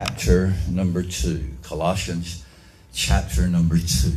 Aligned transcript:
chapter 0.00 0.52
number 0.70 1.02
2. 1.02 1.56
Colossians 1.64 2.44
chapter 2.92 3.48
number 3.48 3.76
2. 3.76 4.12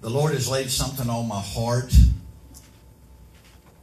The 0.00 0.10
Lord 0.10 0.32
has 0.32 0.48
laid 0.48 0.68
something 0.70 1.08
on 1.08 1.28
my 1.28 1.40
heart. 1.40 1.94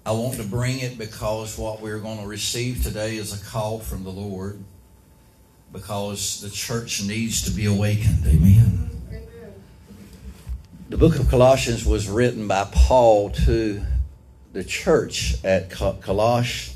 I 0.05 0.11
want 0.11 0.33
to 0.35 0.43
bring 0.43 0.79
it 0.79 0.97
because 0.97 1.57
what 1.57 1.79
we're 1.79 1.99
going 1.99 2.19
to 2.19 2.27
receive 2.27 2.83
today 2.83 3.15
is 3.15 3.31
a 3.31 3.45
call 3.45 3.79
from 3.79 4.03
the 4.03 4.09
Lord 4.09 4.61
because 5.71 6.41
the 6.41 6.49
church 6.49 7.01
needs 7.03 7.43
to 7.43 7.51
be 7.51 7.65
awakened. 7.65 8.25
Amen. 8.27 8.89
The 10.89 10.97
book 10.97 11.17
of 11.17 11.29
Colossians 11.29 11.85
was 11.85 12.09
written 12.09 12.45
by 12.49 12.67
Paul 12.73 13.29
to 13.45 13.81
the 14.51 14.65
church 14.65 15.35
at 15.45 15.69
Colossae 15.69 16.73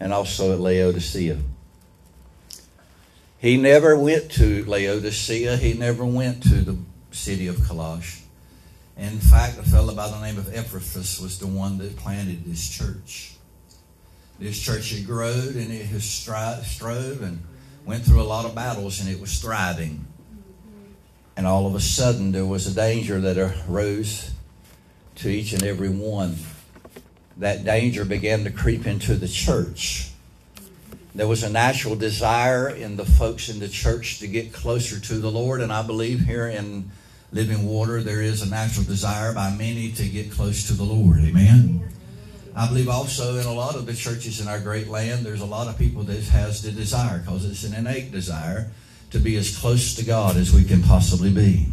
and 0.00 0.12
also 0.12 0.52
at 0.52 0.58
Laodicea. 0.58 1.38
He 3.40 3.56
never 3.56 3.96
went 3.96 4.30
to 4.32 4.66
Laodicea. 4.66 5.56
He 5.56 5.72
never 5.72 6.04
went 6.04 6.42
to 6.42 6.56
the 6.56 6.76
city 7.10 7.46
of 7.46 7.66
Colossae. 7.66 8.22
In 8.98 9.18
fact, 9.18 9.58
a 9.58 9.62
fellow 9.62 9.94
by 9.94 10.10
the 10.10 10.20
name 10.20 10.36
of 10.36 10.54
Epaphras 10.54 11.18
was 11.22 11.38
the 11.38 11.46
one 11.46 11.78
that 11.78 11.96
planted 11.96 12.44
this 12.44 12.68
church. 12.68 13.36
This 14.38 14.60
church 14.60 14.92
had 14.92 15.06
grown 15.06 15.56
and 15.56 15.72
it 15.72 15.86
has 15.86 16.04
strove 16.04 17.22
and 17.22 17.42
went 17.86 18.04
through 18.04 18.20
a 18.20 18.24
lot 18.24 18.44
of 18.44 18.54
battles 18.54 19.00
and 19.00 19.08
it 19.08 19.18
was 19.18 19.40
thriving. 19.40 20.06
And 21.34 21.46
all 21.46 21.66
of 21.66 21.74
a 21.74 21.80
sudden, 21.80 22.32
there 22.32 22.44
was 22.44 22.66
a 22.66 22.74
danger 22.74 23.22
that 23.22 23.38
arose 23.38 24.32
to 25.16 25.30
each 25.30 25.54
and 25.54 25.62
every 25.62 25.88
one. 25.88 26.36
That 27.38 27.64
danger 27.64 28.04
began 28.04 28.44
to 28.44 28.50
creep 28.50 28.86
into 28.86 29.14
the 29.14 29.28
church 29.28 30.09
there 31.14 31.26
was 31.26 31.42
a 31.42 31.50
natural 31.50 31.96
desire 31.96 32.68
in 32.68 32.96
the 32.96 33.04
folks 33.04 33.48
in 33.48 33.58
the 33.58 33.68
church 33.68 34.20
to 34.20 34.28
get 34.28 34.52
closer 34.52 35.00
to 35.00 35.18
the 35.18 35.30
Lord, 35.30 35.60
and 35.60 35.72
I 35.72 35.82
believe 35.82 36.20
here 36.20 36.48
in 36.48 36.90
Living 37.32 37.66
Water 37.66 38.02
there 38.02 38.22
is 38.22 38.42
a 38.42 38.48
natural 38.48 38.84
desire 38.84 39.32
by 39.32 39.50
many 39.50 39.92
to 39.92 40.08
get 40.08 40.30
close 40.30 40.66
to 40.68 40.72
the 40.72 40.84
Lord. 40.84 41.18
Amen. 41.18 41.88
I 42.54 42.66
believe 42.66 42.88
also 42.88 43.38
in 43.38 43.46
a 43.46 43.52
lot 43.52 43.76
of 43.76 43.86
the 43.86 43.94
churches 43.94 44.40
in 44.40 44.48
our 44.48 44.60
great 44.60 44.88
land, 44.88 45.24
there's 45.24 45.40
a 45.40 45.46
lot 45.46 45.68
of 45.68 45.78
people 45.78 46.02
that 46.04 46.22
has 46.24 46.62
the 46.62 46.72
desire 46.72 47.18
because 47.18 47.44
it's 47.44 47.64
an 47.64 47.74
innate 47.74 48.10
desire 48.10 48.70
to 49.10 49.18
be 49.18 49.36
as 49.36 49.56
close 49.56 49.94
to 49.94 50.04
God 50.04 50.36
as 50.36 50.52
we 50.52 50.64
can 50.64 50.82
possibly 50.82 51.30
be. 51.30 51.66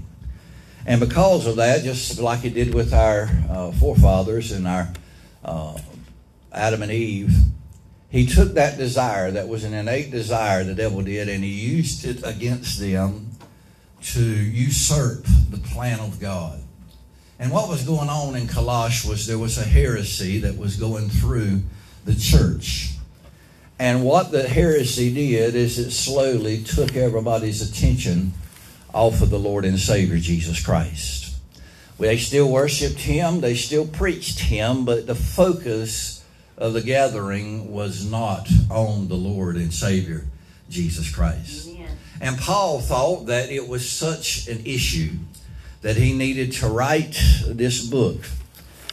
And 0.85 0.99
because 0.99 1.45
of 1.45 1.57
that, 1.57 1.83
just 1.83 2.19
like 2.19 2.45
it 2.45 2.53
did 2.53 2.73
with 2.73 2.93
our 2.93 3.29
uh, 3.49 3.71
forefathers 3.73 4.51
and 4.51 4.67
our 4.67 4.87
uh, 5.43 5.77
Adam 6.51 6.81
and 6.83 6.91
Eve, 6.91 7.35
he 8.09 8.25
took 8.25 8.53
that 8.53 8.77
desire 8.77 9.31
that 9.31 9.47
was 9.47 9.63
an 9.63 9.73
innate 9.73 10.11
desire 10.11 10.63
the 10.63 10.73
devil 10.73 11.01
did 11.01 11.27
and 11.27 11.43
he 11.43 11.49
used 11.49 12.05
it 12.05 12.25
against 12.25 12.79
them 12.79 13.31
to 14.01 14.21
usurp 14.21 15.25
the 15.49 15.57
plan 15.57 15.99
of 15.99 16.19
god. 16.19 16.61
And 17.39 17.51
what 17.51 17.69
was 17.69 17.83
going 17.83 18.09
on 18.09 18.35
in 18.35 18.47
Colossae 18.47 19.07
was 19.07 19.27
there 19.27 19.37
was 19.37 19.57
a 19.57 19.63
heresy 19.63 20.39
that 20.39 20.57
was 20.57 20.75
going 20.75 21.09
through 21.09 21.61
the 22.05 22.15
church. 22.15 22.93
And 23.77 24.03
what 24.03 24.31
the 24.31 24.47
heresy 24.47 25.13
did 25.13 25.53
is 25.53 25.77
it 25.77 25.91
slowly 25.91 26.63
took 26.63 26.95
everybody's 26.95 27.61
attention 27.61 28.33
off 28.93 29.21
of 29.21 29.29
the 29.29 29.37
lord 29.37 29.65
and 29.65 29.77
savior 29.77 30.17
jesus 30.17 30.63
christ. 30.63 31.35
They 31.99 32.17
still 32.17 32.49
worshiped 32.49 32.99
him 32.99 33.41
they 33.41 33.53
still 33.53 33.85
preached 33.85 34.39
him 34.39 34.85
but 34.85 35.05
the 35.05 35.13
focus 35.13 36.16
of 36.57 36.73
the 36.73 36.81
gathering 36.81 37.71
was 37.71 38.09
not 38.09 38.49
on 38.69 39.07
the 39.07 39.15
Lord 39.15 39.55
and 39.55 39.73
Savior, 39.73 40.25
Jesus 40.69 41.13
Christ. 41.13 41.67
Amen. 41.69 41.89
And 42.19 42.37
Paul 42.37 42.79
thought 42.79 43.27
that 43.27 43.51
it 43.51 43.67
was 43.67 43.89
such 43.89 44.47
an 44.47 44.65
issue 44.65 45.11
that 45.81 45.97
he 45.97 46.13
needed 46.13 46.51
to 46.53 46.67
write 46.67 47.19
this 47.45 47.85
book. 47.85 48.25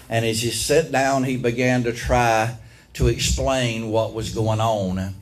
And 0.09 0.25
as 0.27 0.43
he 0.43 0.50
sat 0.50 0.93
down, 0.93 1.25
he 1.25 1.37
began 1.37 1.84
to 1.84 1.93
try 1.93 2.56
to 2.94 3.09
explain 3.09 3.89
what 3.91 4.12
was 4.12 4.34
going 4.34 4.60
on 4.60 5.15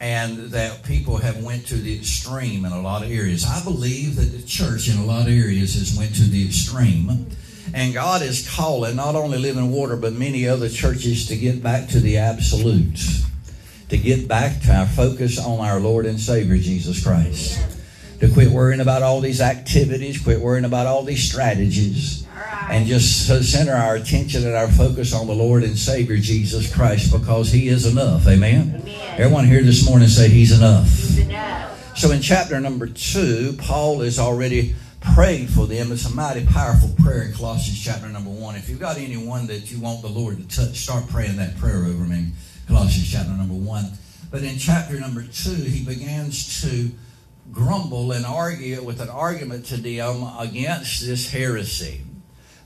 and 0.00 0.38
that 0.50 0.82
people 0.82 1.18
have 1.18 1.42
went 1.42 1.66
to 1.66 1.76
the 1.76 1.96
extreme 1.96 2.64
in 2.64 2.72
a 2.72 2.80
lot 2.80 3.02
of 3.02 3.10
areas. 3.10 3.46
I 3.46 3.62
believe 3.62 4.16
that 4.16 4.36
the 4.36 4.42
church 4.42 4.88
in 4.88 4.98
a 4.98 5.04
lot 5.04 5.22
of 5.22 5.28
areas 5.28 5.74
has 5.74 5.96
went 5.96 6.14
to 6.16 6.24
the 6.24 6.44
extreme 6.44 7.26
and 7.74 7.94
God 7.94 8.22
is 8.22 8.48
calling 8.48 8.96
not 8.96 9.14
only 9.14 9.38
Living 9.38 9.70
Water, 9.70 9.96
but 9.96 10.12
many 10.12 10.48
other 10.48 10.68
churches 10.68 11.26
to 11.28 11.36
get 11.36 11.62
back 11.62 11.88
to 11.88 12.00
the 12.00 12.18
absolutes, 12.18 13.24
to 13.88 13.98
get 13.98 14.28
back 14.28 14.60
to 14.62 14.72
our 14.74 14.86
focus 14.86 15.38
on 15.38 15.60
our 15.60 15.80
Lord 15.80 16.06
and 16.06 16.18
Savior, 16.20 16.58
Jesus 16.58 17.02
Christ. 17.02 17.60
To 18.20 18.32
quit 18.32 18.48
worrying 18.48 18.80
about 18.80 19.02
all 19.02 19.20
these 19.20 19.42
activities, 19.42 20.22
quit 20.22 20.40
worrying 20.40 20.64
about 20.64 20.86
all 20.86 21.02
these 21.02 21.22
strategies, 21.22 22.26
and 22.70 22.86
just 22.86 23.26
center 23.50 23.74
our 23.74 23.96
attention 23.96 24.44
and 24.46 24.54
our 24.54 24.68
focus 24.68 25.12
on 25.12 25.26
the 25.26 25.34
Lord 25.34 25.62
and 25.62 25.76
Savior, 25.76 26.16
Jesus 26.16 26.74
Christ, 26.74 27.12
because 27.12 27.52
He 27.52 27.68
is 27.68 27.84
enough. 27.84 28.26
Amen? 28.26 28.80
Amen. 28.80 29.18
Everyone 29.18 29.46
here 29.46 29.62
this 29.62 29.86
morning 29.86 30.08
say 30.08 30.28
He's 30.28 30.56
enough. 30.56 30.88
He's 30.88 31.18
enough. 31.18 31.96
So 31.98 32.10
in 32.10 32.22
chapter 32.22 32.58
number 32.60 32.86
two, 32.86 33.54
Paul 33.58 34.02
is 34.02 34.18
already 34.18 34.74
prayed 35.14 35.48
for 35.50 35.66
them. 35.66 35.92
It's 35.92 36.10
a 36.10 36.14
mighty 36.14 36.44
powerful 36.46 36.90
prayer 37.02 37.22
in 37.22 37.32
Colossians 37.32 37.82
chapter 37.82 38.08
number 38.08 38.30
one. 38.30 38.56
If 38.56 38.68
you've 38.68 38.80
got 38.80 38.98
anyone 38.98 39.46
that 39.46 39.70
you 39.70 39.80
want 39.80 40.02
the 40.02 40.08
Lord 40.08 40.38
to 40.38 40.56
touch, 40.56 40.76
start 40.76 41.08
praying 41.08 41.36
that 41.36 41.56
prayer 41.58 41.84
over 41.84 42.04
me. 42.04 42.32
Colossians 42.68 43.10
chapter 43.10 43.32
number 43.32 43.54
one. 43.54 43.92
But 44.30 44.42
in 44.42 44.58
chapter 44.58 44.98
number 44.98 45.22
two, 45.22 45.54
he 45.54 45.84
begins 45.84 46.62
to 46.62 46.90
grumble 47.52 48.12
and 48.12 48.26
argue 48.26 48.82
with 48.82 49.00
an 49.00 49.08
argument 49.08 49.66
to 49.66 49.76
them 49.76 50.28
against 50.38 51.06
this 51.06 51.30
heresy 51.30 52.02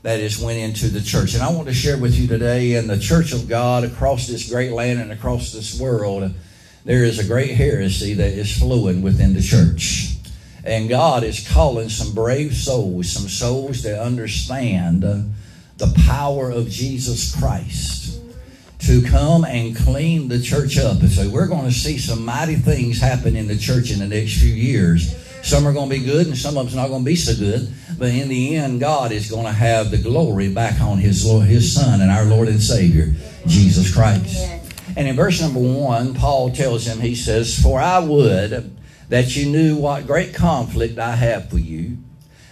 that 0.03 0.19
has 0.19 0.41
went 0.41 0.57
into 0.57 0.87
the 0.87 1.01
church. 1.01 1.35
And 1.35 1.43
I 1.43 1.51
want 1.51 1.67
to 1.67 1.73
share 1.73 1.97
with 1.97 2.17
you 2.17 2.27
today 2.27 2.73
in 2.73 2.87
the 2.87 2.97
church 2.97 3.33
of 3.33 3.47
God 3.47 3.83
across 3.83 4.27
this 4.27 4.49
great 4.49 4.71
land 4.71 4.99
and 4.99 5.11
across 5.11 5.53
this 5.53 5.79
world, 5.79 6.33
there 6.83 7.03
is 7.03 7.19
a 7.19 7.23
great 7.23 7.51
heresy 7.51 8.15
that 8.15 8.33
is 8.33 8.57
flowing 8.57 9.03
within 9.03 9.33
the 9.33 9.41
church. 9.41 10.15
And 10.63 10.89
God 10.89 11.23
is 11.23 11.47
calling 11.47 11.89
some 11.89 12.13
brave 12.13 12.55
souls, 12.55 13.11
some 13.11 13.27
souls 13.27 13.83
that 13.83 13.99
understand 13.99 15.03
the 15.03 15.93
power 16.05 16.51
of 16.51 16.69
Jesus 16.69 17.35
Christ 17.35 18.21
to 18.79 19.01
come 19.03 19.43
and 19.45 19.75
clean 19.75 20.27
the 20.27 20.41
church 20.41 20.77
up. 20.77 20.99
And 21.01 21.09
so 21.09 21.29
we're 21.29 21.47
going 21.47 21.65
to 21.65 21.71
see 21.71 21.97
some 21.97 22.25
mighty 22.25 22.55
things 22.55 22.99
happen 22.99 23.35
in 23.35 23.47
the 23.47 23.57
church 23.57 23.91
in 23.91 23.99
the 23.99 24.07
next 24.07 24.39
few 24.39 24.53
years. 24.53 25.15
Some 25.43 25.67
are 25.67 25.73
going 25.73 25.89
to 25.89 25.99
be 25.99 26.05
good 26.05 26.27
and 26.27 26.37
some 26.37 26.57
of 26.57 26.65
them's 26.65 26.75
not 26.75 26.89
going 26.89 27.01
to 27.01 27.05
be 27.05 27.15
so 27.15 27.35
good. 27.35 27.71
But 27.97 28.09
in 28.09 28.29
the 28.29 28.55
end, 28.55 28.79
God 28.79 29.11
is 29.11 29.29
going 29.29 29.45
to 29.45 29.51
have 29.51 29.91
the 29.91 29.97
glory 29.97 30.53
back 30.53 30.81
on 30.81 30.97
His, 30.97 31.25
Lord, 31.25 31.47
His 31.47 31.73
Son 31.73 32.01
and 32.01 32.11
our 32.11 32.25
Lord 32.25 32.47
and 32.47 32.61
Savior, 32.61 33.13
Jesus 33.47 33.93
Christ. 33.93 34.49
And 34.97 35.07
in 35.07 35.15
verse 35.15 35.41
number 35.41 35.59
one, 35.59 36.13
Paul 36.13 36.51
tells 36.51 36.85
him, 36.85 36.99
he 36.99 37.15
says, 37.15 37.57
For 37.61 37.79
I 37.79 37.99
would 37.99 38.75
that 39.11 39.35
you 39.35 39.45
knew 39.45 39.75
what 39.75 40.07
great 40.07 40.33
conflict 40.33 40.97
I 40.97 41.17
have 41.17 41.49
for 41.49 41.57
you, 41.57 41.97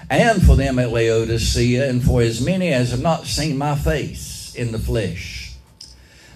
and 0.09 0.43
for 0.43 0.57
them 0.57 0.77
at 0.77 0.91
Laodicea, 0.91 1.89
and 1.89 2.03
for 2.03 2.21
as 2.21 2.41
many 2.41 2.73
as 2.73 2.91
have 2.91 3.01
not 3.01 3.27
seen 3.27 3.57
my 3.57 3.75
face 3.75 4.53
in 4.55 4.73
the 4.73 4.77
flesh, 4.77 5.53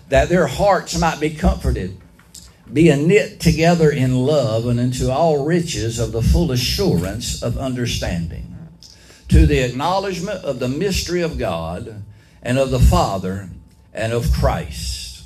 that 0.07 0.29
their 0.29 0.47
hearts 0.47 0.97
might 0.97 1.19
be 1.19 1.29
comforted, 1.29 1.97
being 2.71 3.05
knit 3.05 3.41
together 3.41 3.91
in 3.91 4.15
love 4.15 4.65
and 4.65 4.79
into 4.79 5.11
all 5.11 5.43
riches 5.43 5.99
of 5.99 6.13
the 6.13 6.21
full 6.21 6.53
assurance 6.53 7.43
of 7.43 7.57
understanding, 7.57 8.55
to 9.27 9.45
the 9.45 9.59
acknowledgement 9.59 10.41
of 10.45 10.59
the 10.59 10.69
mystery 10.69 11.21
of 11.21 11.37
God 11.37 12.01
and 12.41 12.57
of 12.57 12.71
the 12.71 12.79
Father 12.79 13.49
and 13.93 14.13
of 14.13 14.31
Christ, 14.31 15.25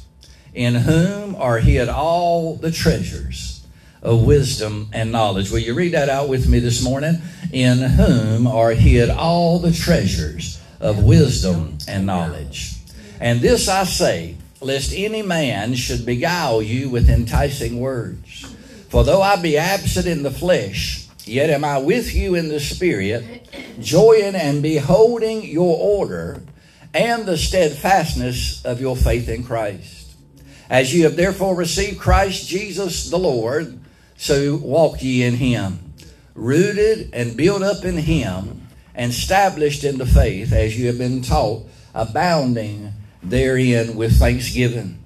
in 0.55 0.73
whom 0.73 1.35
are 1.35 1.59
hid 1.59 1.87
all 1.87 2.55
the 2.55 2.71
treasures 2.71 3.56
of 4.01 4.23
wisdom 4.23 4.89
and 4.93 5.11
knowledge. 5.11 5.51
Will 5.51 5.59
you 5.59 5.73
read 5.73 5.93
that 5.93 6.09
out 6.09 6.29
with 6.29 6.47
me 6.47 6.59
this 6.59 6.83
morning? 6.83 7.21
In 7.51 7.79
whom 7.79 8.47
are 8.47 8.71
hid 8.71 9.09
all 9.09 9.59
the 9.59 9.71
treasures 9.71 10.61
of 10.79 11.03
wisdom 11.03 11.77
and 11.87 12.05
knowledge. 12.05 12.75
And 13.19 13.41
this 13.41 13.67
I 13.67 13.83
say, 13.83 14.35
lest 14.61 14.93
any 14.95 15.21
man 15.21 15.75
should 15.75 16.05
beguile 16.05 16.61
you 16.61 16.89
with 16.89 17.09
enticing 17.09 17.79
words. 17.79 18.43
For 18.89 19.03
though 19.03 19.21
I 19.21 19.35
be 19.41 19.57
absent 19.57 20.07
in 20.07 20.23
the 20.23 20.31
flesh, 20.31 21.07
yet 21.25 21.49
am 21.49 21.65
I 21.65 21.77
with 21.79 22.13
you 22.15 22.35
in 22.35 22.47
the 22.47 22.59
spirit, 22.59 23.49
joying 23.79 24.35
and 24.35 24.63
beholding 24.63 25.43
your 25.43 25.77
order 25.77 26.41
and 26.93 27.25
the 27.25 27.37
steadfastness 27.37 28.63
of 28.65 28.79
your 28.79 28.95
faith 28.95 29.29
in 29.29 29.43
Christ. 29.43 30.15
As 30.69 30.93
you 30.93 31.03
have 31.03 31.15
therefore 31.15 31.55
received 31.55 31.99
Christ 31.99 32.47
Jesus 32.47 33.09
the 33.09 33.19
Lord, 33.19 33.76
so 34.17 34.57
walk 34.57 35.01
ye 35.01 35.23
in 35.23 35.35
him, 35.35 35.93
rooted 36.33 37.09
and 37.13 37.37
built 37.37 37.61
up 37.61 37.85
in 37.85 37.97
him, 37.97 38.67
and 38.93 39.11
established 39.11 39.83
in 39.83 39.99
the 39.99 40.05
faith 40.05 40.51
as 40.51 40.77
you 40.77 40.87
have 40.87 40.97
been 40.97 41.21
taught, 41.21 41.63
abounding 41.93 42.91
therein 43.23 43.95
with 43.95 44.17
thanksgiving. 44.19 44.97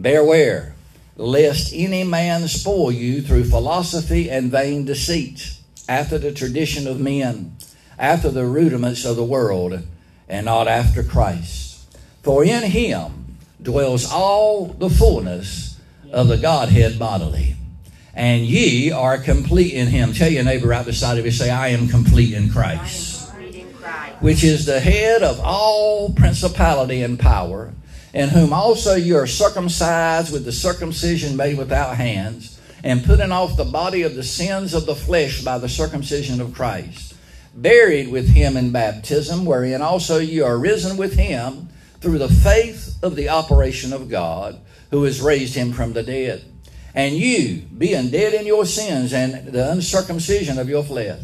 Beware 0.00 0.74
lest 1.16 1.72
any 1.74 2.04
man 2.04 2.46
spoil 2.48 2.92
you 2.92 3.22
through 3.22 3.44
philosophy 3.44 4.30
and 4.30 4.50
vain 4.50 4.84
deceit, 4.84 5.58
after 5.88 6.18
the 6.18 6.32
tradition 6.32 6.86
of 6.86 7.00
men, 7.00 7.56
after 7.98 8.30
the 8.30 8.44
rudiments 8.44 9.04
of 9.04 9.16
the 9.16 9.24
world, 9.24 9.82
and 10.28 10.46
not 10.46 10.68
after 10.68 11.02
Christ. 11.02 11.86
For 12.22 12.44
in 12.44 12.64
him 12.64 13.38
dwells 13.62 14.10
all 14.10 14.66
the 14.66 14.90
fullness 14.90 15.78
of 16.12 16.28
the 16.28 16.36
Godhead 16.36 16.98
bodily. 16.98 17.56
And 18.16 18.44
ye 18.44 18.90
are 18.90 19.18
complete 19.18 19.74
in 19.74 19.86
him. 19.86 20.12
Tell 20.12 20.30
your 20.30 20.42
neighbor 20.42 20.66
right 20.66 20.84
beside 20.84 21.18
of 21.18 21.24
you, 21.24 21.30
say, 21.30 21.50
I 21.50 21.68
am 21.68 21.86
complete 21.86 22.32
in 22.34 22.50
Christ. 22.50 23.30
Complete 23.30 23.54
in 23.54 23.72
Christ. 23.74 24.22
Which 24.22 24.42
is 24.42 24.66
the 24.66 24.80
head 24.80 25.22
of 25.22 25.38
all 25.38 26.12
principality 26.12 27.02
and 27.02 27.20
power 27.20 27.72
in 28.16 28.30
whom 28.30 28.50
also 28.50 28.94
you 28.94 29.14
are 29.14 29.26
circumcised 29.26 30.32
with 30.32 30.46
the 30.46 30.52
circumcision 30.52 31.36
made 31.36 31.58
without 31.58 31.96
hands, 31.96 32.58
and 32.82 33.04
putting 33.04 33.30
off 33.30 33.58
the 33.58 33.64
body 33.64 34.02
of 34.02 34.14
the 34.14 34.22
sins 34.22 34.72
of 34.72 34.86
the 34.86 34.94
flesh 34.94 35.44
by 35.44 35.58
the 35.58 35.68
circumcision 35.68 36.40
of 36.40 36.54
Christ, 36.54 37.14
buried 37.54 38.08
with 38.08 38.30
him 38.30 38.56
in 38.56 38.72
baptism, 38.72 39.44
wherein 39.44 39.82
also 39.82 40.18
you 40.18 40.46
are 40.46 40.58
risen 40.58 40.96
with 40.96 41.14
him 41.14 41.68
through 42.00 42.16
the 42.16 42.30
faith 42.30 42.96
of 43.02 43.16
the 43.16 43.28
operation 43.28 43.92
of 43.92 44.08
God, 44.08 44.58
who 44.90 45.02
has 45.02 45.20
raised 45.20 45.54
him 45.54 45.74
from 45.74 45.92
the 45.92 46.02
dead. 46.02 46.42
And 46.96 47.14
you, 47.14 47.62
being 47.76 48.08
dead 48.08 48.32
in 48.32 48.46
your 48.46 48.64
sins 48.64 49.12
and 49.12 49.52
the 49.52 49.70
uncircumcision 49.70 50.58
of 50.58 50.70
your 50.70 50.82
flesh, 50.82 51.20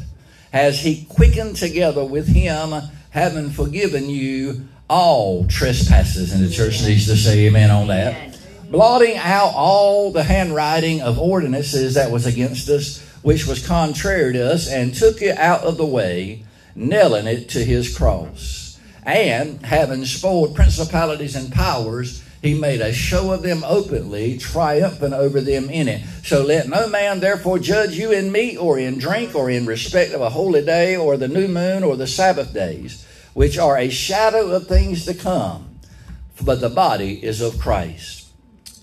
has 0.53 0.83
he 0.83 1.07
quickened 1.07 1.57
together 1.57 2.05
with 2.05 2.29
him, 2.29 2.75
having 3.09 3.49
forgiven 3.49 4.11
you 4.11 4.69
all 4.91 5.47
trespasses. 5.47 6.35
And 6.35 6.45
the 6.45 6.51
church 6.51 6.83
needs 6.83 7.07
to 7.07 7.17
say 7.17 7.47
amen 7.47 7.71
on 7.71 7.89
that. 7.89 8.39
Blotting 8.71 9.17
out 9.17 9.55
all 9.55 10.13
the 10.13 10.25
handwriting 10.25 11.01
of 11.01 11.19
ordinances 11.19 11.95
that 11.95 12.11
was 12.11 12.27
against 12.27 12.69
us, 12.69 13.01
which 13.23 13.47
was 13.47 13.67
contrary 13.67 14.35
to 14.35 14.53
us, 14.53 14.69
and 14.69 14.95
took 14.95 15.23
it 15.23 15.39
out 15.39 15.63
of 15.63 15.79
the 15.79 15.87
way, 15.87 16.45
nailing 16.75 17.27
it 17.27 17.49
to 17.51 17.65
his 17.65 17.97
cross. 17.97 18.79
And 19.05 19.65
having 19.65 20.05
spoiled 20.05 20.55
principalities 20.55 21.35
and 21.35 21.51
powers, 21.51 22.23
he 22.43 22.55
made 22.55 22.81
a 22.81 22.93
show 22.93 23.33
of 23.33 23.43
them 23.43 23.63
openly, 23.65 24.37
triumphant 24.37 25.15
over 25.15 25.41
them 25.41 25.71
in 25.71 25.89
it. 25.89 26.03
So 26.25 26.43
let 26.43 26.69
no 26.69 26.89
man 26.89 27.21
therefore 27.21 27.61
judge 27.61 27.97
you 27.97 28.11
in 28.11 28.33
meat 28.33 28.57
or 28.59 28.79
in 28.79 28.99
drink 28.99 29.35
or 29.35 29.49
in 29.49 29.65
respect 29.65 30.13
of 30.13 30.21
a 30.21 30.31
holy 30.31 30.65
day 30.65 30.97
or 30.97 31.17
the 31.17 31.29
new 31.29 31.47
moon 31.47 31.85
or 31.85 31.97
the 31.97 32.07
Sabbath 32.07 32.53
days 32.53 33.07
which 33.35 33.59
are 33.59 33.79
a 33.79 33.89
shadow 33.89 34.51
of 34.51 34.67
things 34.67 35.07
to 35.07 35.15
come, 35.15 35.79
but 36.43 36.61
the 36.61 36.69
body 36.69 37.25
is 37.25 37.41
of 37.41 37.59
Christ. 37.59 38.29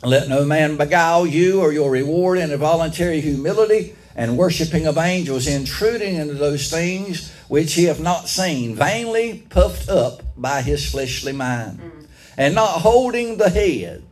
Let 0.03 0.29
no 0.29 0.45
man 0.45 0.77
beguile 0.77 1.27
you 1.27 1.61
or 1.61 1.73
your 1.73 1.91
reward 1.91 2.39
in 2.39 2.51
a 2.51 2.57
voluntary 2.57 3.21
humility 3.21 3.95
and 4.15 4.37
worshiping 4.37 4.87
of 4.87 4.97
angels, 4.97 5.47
intruding 5.47 6.15
into 6.15 6.33
those 6.33 6.69
things 6.69 7.31
which 7.47 7.73
he 7.73 7.85
hath 7.85 7.99
not 7.99 8.27
seen, 8.27 8.75
vainly 8.75 9.45
puffed 9.49 9.89
up 9.89 10.23
by 10.35 10.61
his 10.61 10.89
fleshly 10.89 11.31
mind, 11.31 11.98
and 12.39 12.55
not 12.55 12.81
holding 12.81 13.37
the 13.37 13.49
head, 13.49 14.03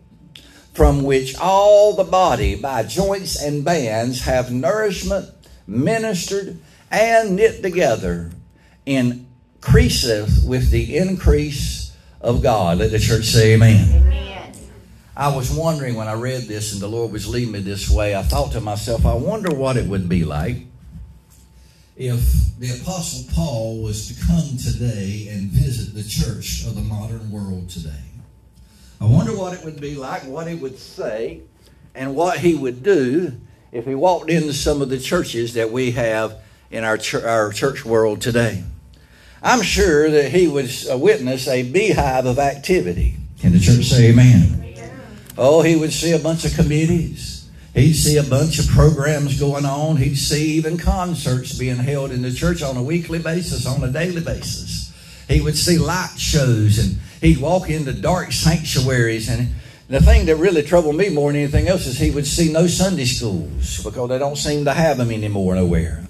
from 0.74 1.02
which 1.02 1.36
all 1.40 1.96
the 1.96 2.04
body 2.04 2.54
by 2.54 2.84
joints 2.84 3.42
and 3.42 3.66
bands 3.66 4.22
have 4.22 4.52
nourishment 4.52 5.28
ministered 5.66 6.60
and 6.92 7.36
knit 7.36 7.64
together 7.64 8.30
in 8.86 9.28
increaseth 9.68 10.48
with 10.48 10.70
the 10.72 10.98
increase 10.98 11.92
of 12.22 12.42
God. 12.42 12.78
Let 12.78 12.92
the 12.92 13.00
church 13.00 13.26
say 13.26 13.56
amen. 13.56 13.90
amen. 13.90 14.54
I 15.16 15.36
was 15.36 15.52
wondering 15.52 15.96
when 15.96 16.08
I 16.08 16.14
read 16.14 16.44
this 16.44 16.74
and 16.74 16.82
the 16.82 16.88
Lord 16.88 17.12
was 17.12 17.28
leading 17.28 17.52
me 17.52 17.60
this 17.60 17.90
way, 17.90 18.16
I 18.16 18.22
thought 18.22 18.52
to 18.54 18.62
myself, 18.62 19.06
I 19.06 19.16
wonder 19.16 19.54
what 19.54 19.76
it 19.76 19.88
would 19.88 20.08
be 20.08 20.24
like 20.24 20.58
if 21.96 22.58
the 22.60 22.80
Apostle 22.80 23.34
Paul 23.34 23.82
was 23.82 24.08
to 24.08 24.26
come 24.28 24.58
today 24.58 25.28
and 25.32 25.50
visit 25.50 25.96
the 25.96 26.08
church 26.08 26.64
of 26.68 26.76
the 26.76 26.82
modern 26.82 27.32
world 27.32 27.70
today. 27.70 28.07
I 29.00 29.06
wonder 29.06 29.36
what 29.36 29.54
it 29.54 29.64
would 29.64 29.80
be 29.80 29.96
like, 29.96 30.24
what 30.24 30.48
he 30.48 30.56
would 30.56 30.80
say, 30.80 31.42
and 31.94 32.16
what 32.16 32.40
he 32.40 32.56
would 32.56 32.84
do 32.84 33.34
if 33.72 33.86
he 33.86 33.96
walked 33.96 34.30
into 34.30 34.54
some 34.54 34.82
of 34.82 34.90
the 34.90 35.00
churches 35.00 35.54
that 35.54 35.72
we 35.72 35.92
have 35.92 36.36
in 36.72 36.84
our, 36.84 36.98
ch- 36.98 37.16
our 37.16 37.52
church 37.52 37.86
world 37.86 38.22
today. 38.22 38.64
I'm 39.44 39.62
sure 39.62 40.10
that 40.10 40.32
he 40.32 40.48
would 40.48 40.70
uh, 40.92 40.98
witness 40.98 41.48
a 41.48 41.64
beehive 41.64 42.26
of 42.26 42.40
activity. 42.40 43.16
Can 43.40 43.54
the 43.54 43.60
church 43.60 43.86
say 43.86 44.10
amen? 44.10 44.64
Oh, 45.38 45.62
he 45.62 45.76
would 45.76 45.94
see 45.94 46.14
a 46.14 46.20
bunch 46.20 46.46
of 46.46 46.56
committees. 46.56 47.48
He'd 47.76 47.94
see 47.94 48.18
a 48.18 48.24
bunch 48.24 48.58
of 48.58 48.68
programs 48.70 49.40
going 49.40 49.66
on. 49.66 49.98
He'd 49.98 50.16
see 50.16 50.54
even 50.54 50.80
concerts 50.80 51.56
being 51.56 51.78
held 51.78 52.12
in 52.12 52.24
the 52.24 52.34
church 52.34 52.64
on 52.64 52.76
a 52.76 52.82
weekly 52.82 53.20
basis, 53.20 53.68
on 53.68 53.84
a 53.84 53.92
daily 53.92 54.22
basis. 54.22 54.92
He 55.28 55.42
would 55.42 55.56
see 55.56 55.78
light 55.78 56.16
shows 56.18 56.80
and 56.80 56.98
he'd 57.22 57.40
walk 57.40 57.70
into 57.70 57.94
dark 57.94 58.32
sanctuaries. 58.32 59.30
And 59.30 59.50
the 59.90 60.02
thing 60.02 60.26
that 60.26 60.36
really 60.36 60.64
troubled 60.64 60.96
me 60.96 61.10
more 61.10 61.32
than 61.32 61.42
anything 61.42 61.68
else 61.68 61.86
is 61.88 61.98
he 61.98 62.12
would 62.12 62.28
see 62.28 62.52
no 62.52 62.68
Sunday 62.68 63.06
schools 63.06 63.84
because 63.84 64.10
they 64.10 64.20
don't 64.20 64.36
seem 64.36 64.66
to 64.66 64.74
have 64.74 64.98
them 64.98 65.12
anymore 65.12 65.56
nowhere. 65.56 66.04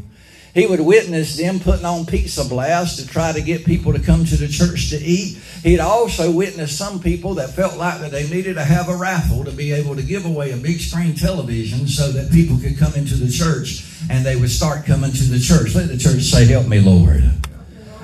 He 0.58 0.66
would 0.66 0.80
witness 0.80 1.38
them 1.38 1.60
putting 1.60 1.86
on 1.86 2.08
pizza 2.08 2.44
blasts 2.44 2.96
to 2.98 3.08
try 3.08 3.32
to 3.32 3.42
get 3.42 3.64
people 3.64 3.94
to 3.94 4.00
come 4.00 4.26
to 4.26 4.36
the 4.36 4.48
church 4.48 4.90
to 4.90 4.98
eat. 4.98 5.38
He'd 5.62 5.80
also 5.80 6.32
witness 6.32 6.76
some 6.76 7.00
people 7.00 7.36
that 7.36 7.52
felt 7.52 7.78
like 7.78 8.02
that 8.02 8.10
they 8.10 8.28
needed 8.28 8.56
to 8.56 8.64
have 8.64 8.90
a 8.90 8.96
raffle 8.96 9.44
to 9.46 9.52
be 9.52 9.72
able 9.72 9.96
to 9.96 10.02
give 10.02 10.26
away 10.26 10.54
a 10.54 10.58
big 10.58 10.80
screen 10.80 11.14
television 11.14 11.88
so 11.88 12.12
that 12.12 12.32
people 12.32 12.58
could 12.58 12.76
come 12.76 12.96
into 12.96 13.14
the 13.14 13.32
church 13.32 13.86
and 14.10 14.26
they 14.26 14.36
would 14.36 14.50
start 14.50 14.84
coming 14.84 15.12
to 15.12 15.24
the 15.26 15.40
church. 15.40 15.76
Let 15.76 15.90
the 15.90 15.98
church 15.98 16.24
say, 16.24 16.46
Help 16.46 16.68
me, 16.68 16.80
Lord. 16.80 17.24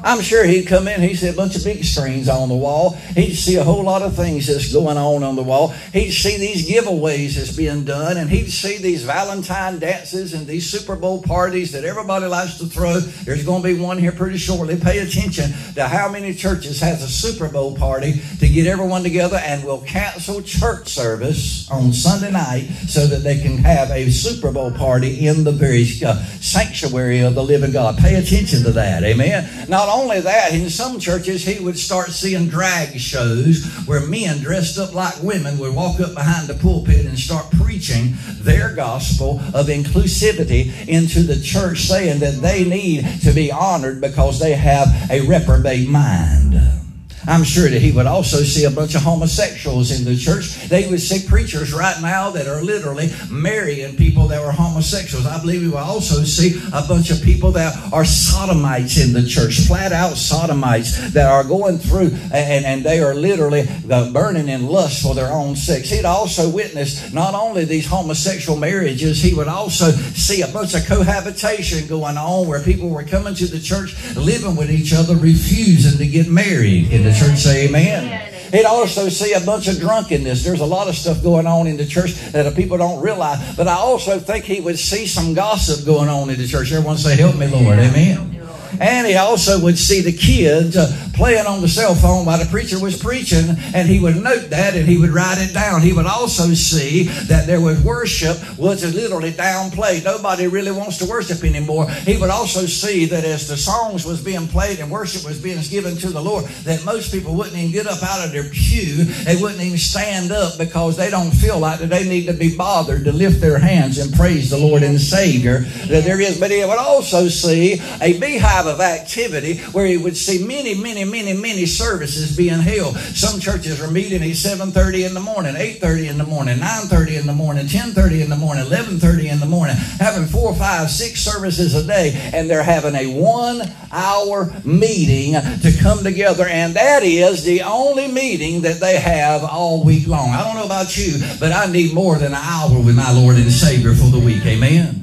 I'm 0.03 0.21
sure 0.21 0.43
he'd 0.43 0.67
come 0.67 0.87
in, 0.87 1.01
he'd 1.01 1.15
see 1.15 1.29
a 1.29 1.33
bunch 1.33 1.55
of 1.55 1.63
big 1.63 1.83
screens 1.85 2.27
on 2.27 2.49
the 2.49 2.55
wall. 2.55 2.91
He'd 3.15 3.35
see 3.35 3.55
a 3.55 3.63
whole 3.63 3.83
lot 3.83 4.01
of 4.01 4.15
things 4.15 4.47
that's 4.47 4.73
going 4.73 4.97
on 4.97 5.23
on 5.23 5.35
the 5.37 5.43
wall. 5.43 5.69
He'd 5.93 6.11
see 6.11 6.37
these 6.37 6.69
giveaways 6.69 7.35
that's 7.35 7.55
being 7.55 7.85
done, 7.85 8.17
and 8.17 8.29
he'd 8.29 8.49
see 8.49 8.77
these 8.77 9.03
Valentine 9.03 9.79
dances 9.79 10.33
and 10.33 10.45
these 10.45 10.69
Super 10.69 10.97
Bowl 10.97 11.21
parties 11.21 11.71
that 11.71 11.85
everybody 11.85 12.25
likes 12.25 12.57
to 12.57 12.65
throw. 12.65 12.99
There's 12.99 13.45
going 13.45 13.61
to 13.61 13.67
be 13.73 13.79
one 13.79 13.97
here 13.97 14.11
pretty 14.11 14.37
shortly. 14.37 14.75
Pay 14.75 14.99
attention 14.99 15.51
to 15.75 15.87
how 15.87 16.09
many 16.09 16.33
churches 16.33 16.81
has 16.81 17.01
a 17.01 17.07
Super 17.07 17.47
Bowl 17.47 17.75
party 17.75 18.21
to 18.39 18.47
get 18.49 18.67
everyone 18.67 19.03
together 19.03 19.37
and 19.37 19.63
will 19.63 19.81
cancel 19.81 20.41
church 20.41 20.89
service 20.89 21.69
on 21.71 21.93
Sunday 21.93 22.31
night 22.31 22.67
so 22.87 23.07
that 23.07 23.23
they 23.23 23.39
can 23.39 23.57
have 23.59 23.89
a 23.91 24.09
Super 24.09 24.51
Bowl 24.51 24.71
party 24.71 25.27
in 25.27 25.45
the 25.45 25.51
very 25.51 25.85
uh, 26.05 26.15
sanctuary 26.41 27.21
of 27.21 27.35
the 27.35 27.43
living 27.43 27.71
God. 27.71 27.97
Pay 27.97 28.15
attention 28.15 28.63
to 28.63 28.71
that. 28.71 29.03
Amen. 29.03 29.69
Not 29.69 29.92
only 29.93 30.21
that, 30.21 30.53
in 30.53 30.69
some 30.69 30.99
churches, 30.99 31.45
he 31.45 31.63
would 31.63 31.77
start 31.77 32.09
seeing 32.09 32.47
drag 32.47 32.99
shows 32.99 33.63
where 33.85 34.05
men 34.07 34.39
dressed 34.39 34.79
up 34.79 34.93
like 34.93 35.21
women 35.21 35.57
would 35.59 35.75
walk 35.75 35.99
up 35.99 36.13
behind 36.13 36.47
the 36.47 36.55
pulpit 36.55 37.05
and 37.05 37.17
start 37.17 37.45
preaching 37.51 38.13
their 38.41 38.73
gospel 38.73 39.39
of 39.53 39.67
inclusivity 39.67 40.87
into 40.87 41.21
the 41.21 41.39
church, 41.39 41.81
saying 41.81 42.19
that 42.19 42.41
they 42.41 42.63
need 42.63 43.05
to 43.21 43.31
be 43.31 43.51
honored 43.51 44.01
because 44.01 44.39
they 44.39 44.53
have 44.53 44.87
a 45.11 45.21
reprobate 45.27 45.87
mind. 45.87 46.82
I'm 47.27 47.43
sure 47.43 47.69
that 47.69 47.81
he 47.81 47.91
would 47.91 48.05
also 48.05 48.37
see 48.37 48.65
a 48.65 48.71
bunch 48.71 48.95
of 48.95 49.01
homosexuals 49.01 49.91
in 49.97 50.05
the 50.05 50.15
church. 50.15 50.67
They 50.67 50.89
would 50.89 51.01
see 51.01 51.25
preachers 51.27 51.73
right 51.73 51.99
now 52.01 52.29
that 52.31 52.47
are 52.47 52.61
literally 52.61 53.09
marrying 53.29 53.95
people 53.95 54.27
that 54.27 54.41
were 54.41 54.51
homosexuals. 54.51 55.25
I 55.25 55.39
believe 55.39 55.61
he 55.61 55.67
would 55.67 55.77
also 55.77 56.23
see 56.23 56.59
a 56.73 56.81
bunch 56.87 57.11
of 57.11 57.21
people 57.21 57.51
that 57.51 57.75
are 57.93 58.05
sodomites 58.05 58.97
in 58.97 59.13
the 59.13 59.25
church, 59.27 59.61
flat 59.67 59.91
out 59.91 60.17
sodomites 60.17 61.11
that 61.13 61.29
are 61.29 61.43
going 61.43 61.77
through 61.77 62.11
and, 62.33 62.65
and 62.65 62.83
they 62.83 62.99
are 62.99 63.13
literally 63.13 63.65
uh, 63.89 64.11
burning 64.11 64.49
in 64.49 64.67
lust 64.67 65.01
for 65.01 65.15
their 65.15 65.31
own 65.31 65.55
sex. 65.55 65.89
He'd 65.89 66.05
also 66.05 66.49
witness 66.49 67.13
not 67.13 67.33
only 67.33 67.65
these 67.65 67.87
homosexual 67.87 68.57
marriages, 68.57 69.21
he 69.21 69.33
would 69.33 69.47
also 69.47 69.91
see 69.91 70.41
a 70.41 70.47
bunch 70.47 70.73
of 70.73 70.85
cohabitation 70.85 71.87
going 71.87 72.17
on 72.17 72.47
where 72.47 72.61
people 72.61 72.89
were 72.89 73.03
coming 73.03 73.35
to 73.35 73.45
the 73.45 73.59
church, 73.59 73.95
living 74.15 74.55
with 74.55 74.71
each 74.71 74.93
other, 74.93 75.15
refusing 75.15 75.97
to 75.97 76.07
get 76.07 76.27
married 76.27 76.91
in 76.91 77.03
the 77.03 77.12
church 77.13 77.39
say 77.39 77.67
amen. 77.67 78.29
He'd 78.53 78.65
also 78.65 79.09
see 79.09 79.33
a 79.33 79.39
bunch 79.39 79.67
of 79.67 79.79
drunkenness. 79.79 80.43
There's 80.43 80.59
a 80.59 80.65
lot 80.65 80.87
of 80.87 80.95
stuff 80.95 81.23
going 81.23 81.47
on 81.47 81.65
in 81.65 81.75
the 81.75 81.87
church 81.87 82.13
that 82.31 82.55
people 82.55 82.77
don't 82.77 83.01
realize. 83.01 83.55
But 83.55 83.67
I 83.67 83.75
also 83.75 84.19
think 84.19 84.45
he 84.45 84.61
would 84.61 84.77
see 84.77 85.07
some 85.07 85.33
gossip 85.33 85.85
going 85.85 86.07
on 86.07 86.29
in 86.29 86.37
the 86.37 86.45
church. 86.45 86.71
Everyone 86.71 86.97
say, 86.97 87.15
Help 87.15 87.35
me, 87.35 87.47
Lord. 87.47 87.79
Amen. 87.79 88.32
And 88.79 89.07
he 89.07 89.15
also 89.15 89.59
would 89.61 89.77
see 89.77 90.01
the 90.01 90.11
kids 90.11 90.77
uh, 90.77 91.09
playing 91.13 91.45
on 91.45 91.61
the 91.61 91.67
cell 91.67 91.95
phone 91.95 92.25
while 92.25 92.39
the 92.39 92.45
preacher 92.45 92.79
was 92.79 92.97
preaching, 92.97 93.55
and 93.73 93.87
he 93.87 93.99
would 93.99 94.17
note 94.17 94.49
that 94.49 94.75
and 94.75 94.87
he 94.87 94.97
would 94.97 95.11
write 95.11 95.37
it 95.37 95.53
down. 95.53 95.81
He 95.81 95.93
would 95.93 96.05
also 96.05 96.53
see 96.53 97.03
that 97.27 97.47
there 97.47 97.61
was 97.61 97.81
worship 97.83 98.37
was 98.57 98.83
literally 98.93 99.31
downplayed. 99.31 100.03
Nobody 100.03 100.47
really 100.47 100.71
wants 100.71 100.97
to 100.97 101.05
worship 101.05 101.43
anymore. 101.43 101.89
He 101.89 102.17
would 102.17 102.29
also 102.29 102.65
see 102.65 103.05
that 103.05 103.23
as 103.23 103.47
the 103.47 103.57
songs 103.57 104.05
was 104.05 104.23
being 104.23 104.47
played 104.47 104.79
and 104.79 104.89
worship 104.91 105.25
was 105.25 105.39
being 105.39 105.61
given 105.61 105.95
to 105.97 106.09
the 106.09 106.21
Lord, 106.21 106.45
that 106.63 106.83
most 106.83 107.11
people 107.11 107.35
wouldn't 107.35 107.55
even 107.55 107.71
get 107.71 107.87
up 107.87 108.01
out 108.03 108.25
of 108.25 108.31
their 108.31 108.49
pew. 108.49 109.05
They 109.05 109.35
wouldn't 109.35 109.61
even 109.61 109.77
stand 109.77 110.31
up 110.31 110.57
because 110.57 110.97
they 110.97 111.09
don't 111.09 111.31
feel 111.31 111.59
like 111.59 111.79
that 111.79 111.89
they 111.89 112.07
need 112.07 112.25
to 112.25 112.33
be 112.33 112.55
bothered 112.55 113.05
to 113.05 113.11
lift 113.11 113.41
their 113.41 113.59
hands 113.59 113.97
and 113.97 114.13
praise 114.13 114.49
the 114.49 114.57
Lord 114.57 114.83
and 114.83 114.99
Savior. 114.99 115.59
That 115.87 116.03
there 116.03 116.19
is, 116.19 116.39
but 116.39 116.51
he 116.51 116.63
would 116.63 116.77
also 116.77 117.27
see 117.27 117.81
a 118.01 118.19
beehive 118.19 118.62
of 118.67 118.79
activity 118.79 119.57
where 119.71 119.85
he 119.85 119.97
would 119.97 120.17
see 120.17 120.45
many, 120.45 120.75
many, 120.75 121.03
many, 121.03 121.33
many 121.33 121.65
services 121.65 122.35
being 122.35 122.59
held. 122.59 122.97
Some 122.97 123.39
churches 123.39 123.81
are 123.81 123.89
meeting 123.89 124.21
at 124.21 124.29
7.30 124.29 125.07
in 125.07 125.13
the 125.13 125.19
morning, 125.19 125.55
8.30 125.55 126.09
in 126.09 126.17
the 126.17 126.25
morning, 126.25 126.57
9.30 126.57 127.19
in 127.19 127.27
the 127.27 127.33
morning, 127.33 127.65
10.30 127.65 128.23
in 128.23 128.29
the 128.29 128.35
morning, 128.35 128.65
11.30 128.65 129.31
in 129.31 129.39
the 129.39 129.45
morning, 129.45 129.75
having 129.75 130.25
four, 130.25 130.55
five, 130.55 130.89
six 130.89 131.19
services 131.19 131.75
a 131.75 131.85
day, 131.85 132.11
and 132.33 132.49
they're 132.49 132.63
having 132.63 132.95
a 132.95 133.07
one-hour 133.07 134.53
meeting 134.63 135.33
to 135.33 135.71
come 135.79 136.03
together, 136.03 136.45
and 136.47 136.75
that 136.75 137.03
is 137.03 137.43
the 137.43 137.61
only 137.61 138.07
meeting 138.11 138.61
that 138.61 138.79
they 138.79 138.99
have 138.99 139.43
all 139.43 139.83
week 139.83 140.07
long. 140.07 140.29
I 140.29 140.43
don't 140.43 140.55
know 140.55 140.65
about 140.65 140.97
you, 140.97 141.19
but 141.39 141.51
I 141.51 141.71
need 141.71 141.93
more 141.93 142.17
than 142.17 142.33
an 142.33 142.41
hour 142.41 142.79
with 142.79 142.95
my 142.95 143.11
Lord 143.11 143.37
and 143.37 143.51
Savior 143.51 143.93
for 143.93 144.09
the 144.09 144.19
week. 144.19 144.45
Amen. 144.45 145.02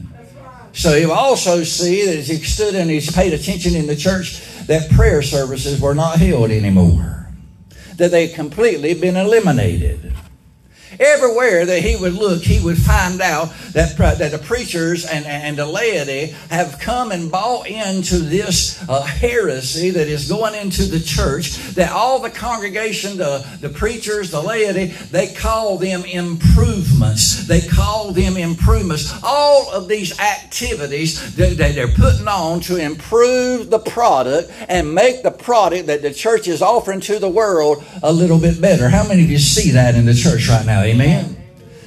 So 0.72 0.94
you 0.94 1.12
also 1.12 1.64
see 1.64 2.06
that 2.06 2.16
as 2.16 2.28
he 2.28 2.36
stood 2.36 2.74
and 2.74 2.90
he's 2.90 3.10
paid 3.10 3.32
attention 3.32 3.74
in 3.74 3.86
the 3.86 3.96
church, 3.96 4.40
that 4.66 4.90
prayer 4.90 5.22
services 5.22 5.80
were 5.80 5.94
not 5.94 6.18
held 6.18 6.50
anymore. 6.50 7.26
That 7.96 8.10
they 8.10 8.28
had 8.28 8.36
completely 8.36 8.94
been 8.94 9.16
eliminated. 9.16 10.12
Everywhere 10.98 11.64
that 11.66 11.82
he 11.82 11.96
would 11.96 12.14
look, 12.14 12.42
he 12.42 12.62
would 12.64 12.78
find 12.78 13.20
out 13.20 13.52
that, 13.72 13.96
that 13.96 14.32
the 14.32 14.38
preachers 14.38 15.04
and, 15.04 15.24
and 15.26 15.56
the 15.56 15.66
laity 15.66 16.34
have 16.50 16.78
come 16.80 17.12
and 17.12 17.30
bought 17.30 17.68
into 17.68 18.18
this 18.18 18.82
uh, 18.88 19.02
heresy 19.02 19.90
that 19.90 20.08
is 20.08 20.28
going 20.28 20.54
into 20.54 20.82
the 20.84 21.00
church, 21.00 21.56
that 21.74 21.92
all 21.92 22.18
the 22.20 22.30
congregation, 22.30 23.16
the, 23.16 23.46
the 23.60 23.68
preachers, 23.68 24.30
the 24.30 24.40
laity, 24.40 24.86
they 25.10 25.32
call 25.32 25.78
them 25.78 26.04
improvements. 26.04 27.46
They 27.46 27.60
call 27.60 28.12
them 28.12 28.36
improvements. 28.36 29.12
All 29.22 29.70
of 29.72 29.88
these 29.88 30.18
activities 30.18 31.36
that, 31.36 31.56
that 31.58 31.74
they're 31.74 31.88
putting 31.88 32.28
on 32.28 32.60
to 32.62 32.76
improve 32.76 33.70
the 33.70 33.78
product 33.78 34.50
and 34.68 34.94
make 34.94 35.22
the 35.22 35.30
product 35.30 35.86
that 35.86 36.02
the 36.02 36.12
church 36.12 36.48
is 36.48 36.62
offering 36.62 37.00
to 37.00 37.18
the 37.18 37.28
world 37.28 37.84
a 38.02 38.12
little 38.12 38.38
bit 38.38 38.60
better. 38.60 38.88
How 38.88 39.06
many 39.06 39.22
of 39.22 39.30
you 39.30 39.38
see 39.38 39.70
that 39.72 39.94
in 39.94 40.04
the 40.06 40.14
church 40.14 40.48
right 40.48 40.66
now? 40.66 40.82
Amen. 40.90 41.36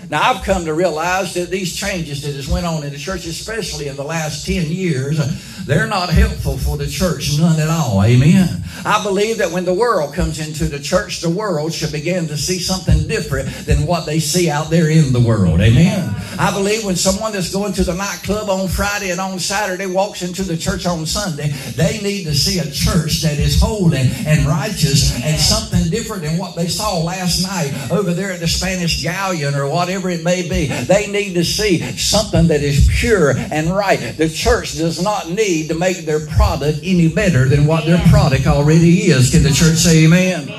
Now, 0.09 0.31
I've 0.31 0.43
come 0.43 0.65
to 0.65 0.73
realize 0.73 1.33
that 1.33 1.49
these 1.49 1.75
changes 1.75 2.21
that 2.21 2.35
has 2.35 2.47
went 2.47 2.65
on 2.65 2.83
in 2.83 2.91
the 2.91 2.97
church, 2.97 3.25
especially 3.25 3.87
in 3.87 3.95
the 3.95 4.03
last 4.03 4.45
10 4.45 4.67
years, 4.67 5.19
uh, 5.19 5.31
they're 5.65 5.87
not 5.87 6.09
helpful 6.09 6.57
for 6.57 6.77
the 6.77 6.87
church, 6.87 7.37
none 7.39 7.59
at 7.59 7.69
all. 7.69 8.03
Amen. 8.03 8.62
I 8.85 9.01
believe 9.03 9.37
that 9.37 9.51
when 9.51 9.65
the 9.65 9.73
world 9.73 10.13
comes 10.13 10.39
into 10.45 10.65
the 10.65 10.79
church, 10.79 11.21
the 11.21 11.29
world 11.29 11.73
should 11.73 11.91
begin 11.91 12.27
to 12.27 12.37
see 12.37 12.59
something 12.59 13.07
different 13.07 13.49
than 13.65 13.85
what 13.85 14.05
they 14.05 14.19
see 14.19 14.49
out 14.49 14.69
there 14.69 14.89
in 14.89 15.13
the 15.13 15.19
world. 15.19 15.61
Amen. 15.61 16.13
I 16.37 16.51
believe 16.51 16.83
when 16.83 16.95
someone 16.95 17.31
that's 17.31 17.53
going 17.53 17.73
to 17.73 17.83
the 17.83 17.93
nightclub 17.93 18.49
on 18.49 18.67
Friday 18.67 19.11
and 19.11 19.21
on 19.21 19.39
Saturday 19.39 19.85
walks 19.85 20.21
into 20.21 20.43
the 20.43 20.57
church 20.57 20.85
on 20.85 21.05
Sunday, 21.05 21.49
they 21.75 21.99
need 22.01 22.25
to 22.25 22.33
see 22.33 22.59
a 22.59 22.69
church 22.69 23.21
that 23.21 23.39
is 23.39 23.59
holy 23.61 23.99
and 24.27 24.45
righteous 24.45 25.13
and 25.23 25.39
something 25.39 25.89
different 25.89 26.23
than 26.23 26.37
what 26.37 26.55
they 26.55 26.67
saw 26.67 26.99
last 26.99 27.43
night 27.43 27.71
over 27.91 28.13
there 28.13 28.31
at 28.31 28.39
the 28.39 28.47
Spanish 28.47 29.01
Galleon 29.03 29.55
or 29.55 29.67
whatever 29.67 30.09
it 30.09 30.23
may 30.23 30.47
be. 30.47 30.67
They 30.67 31.07
need 31.07 31.35
to 31.35 31.43
see 31.45 31.79
something 31.97 32.47
that 32.47 32.61
is 32.61 32.89
pure 32.99 33.31
and 33.37 33.69
right. 33.69 34.17
The 34.17 34.29
church 34.29 34.73
does 34.77 35.01
not 35.01 35.29
need 35.29 35.69
to 35.69 35.75
make 35.75 36.05
their 36.05 36.25
product 36.27 36.79
any 36.83 37.07
better 37.07 37.45
than 37.45 37.65
what 37.65 37.85
their 37.85 38.03
product 38.09 38.47
already 38.47 38.62
is. 38.71 39.31
Can 39.31 39.43
the 39.43 39.49
church 39.49 39.77
say 39.77 40.05
amen? 40.05 40.49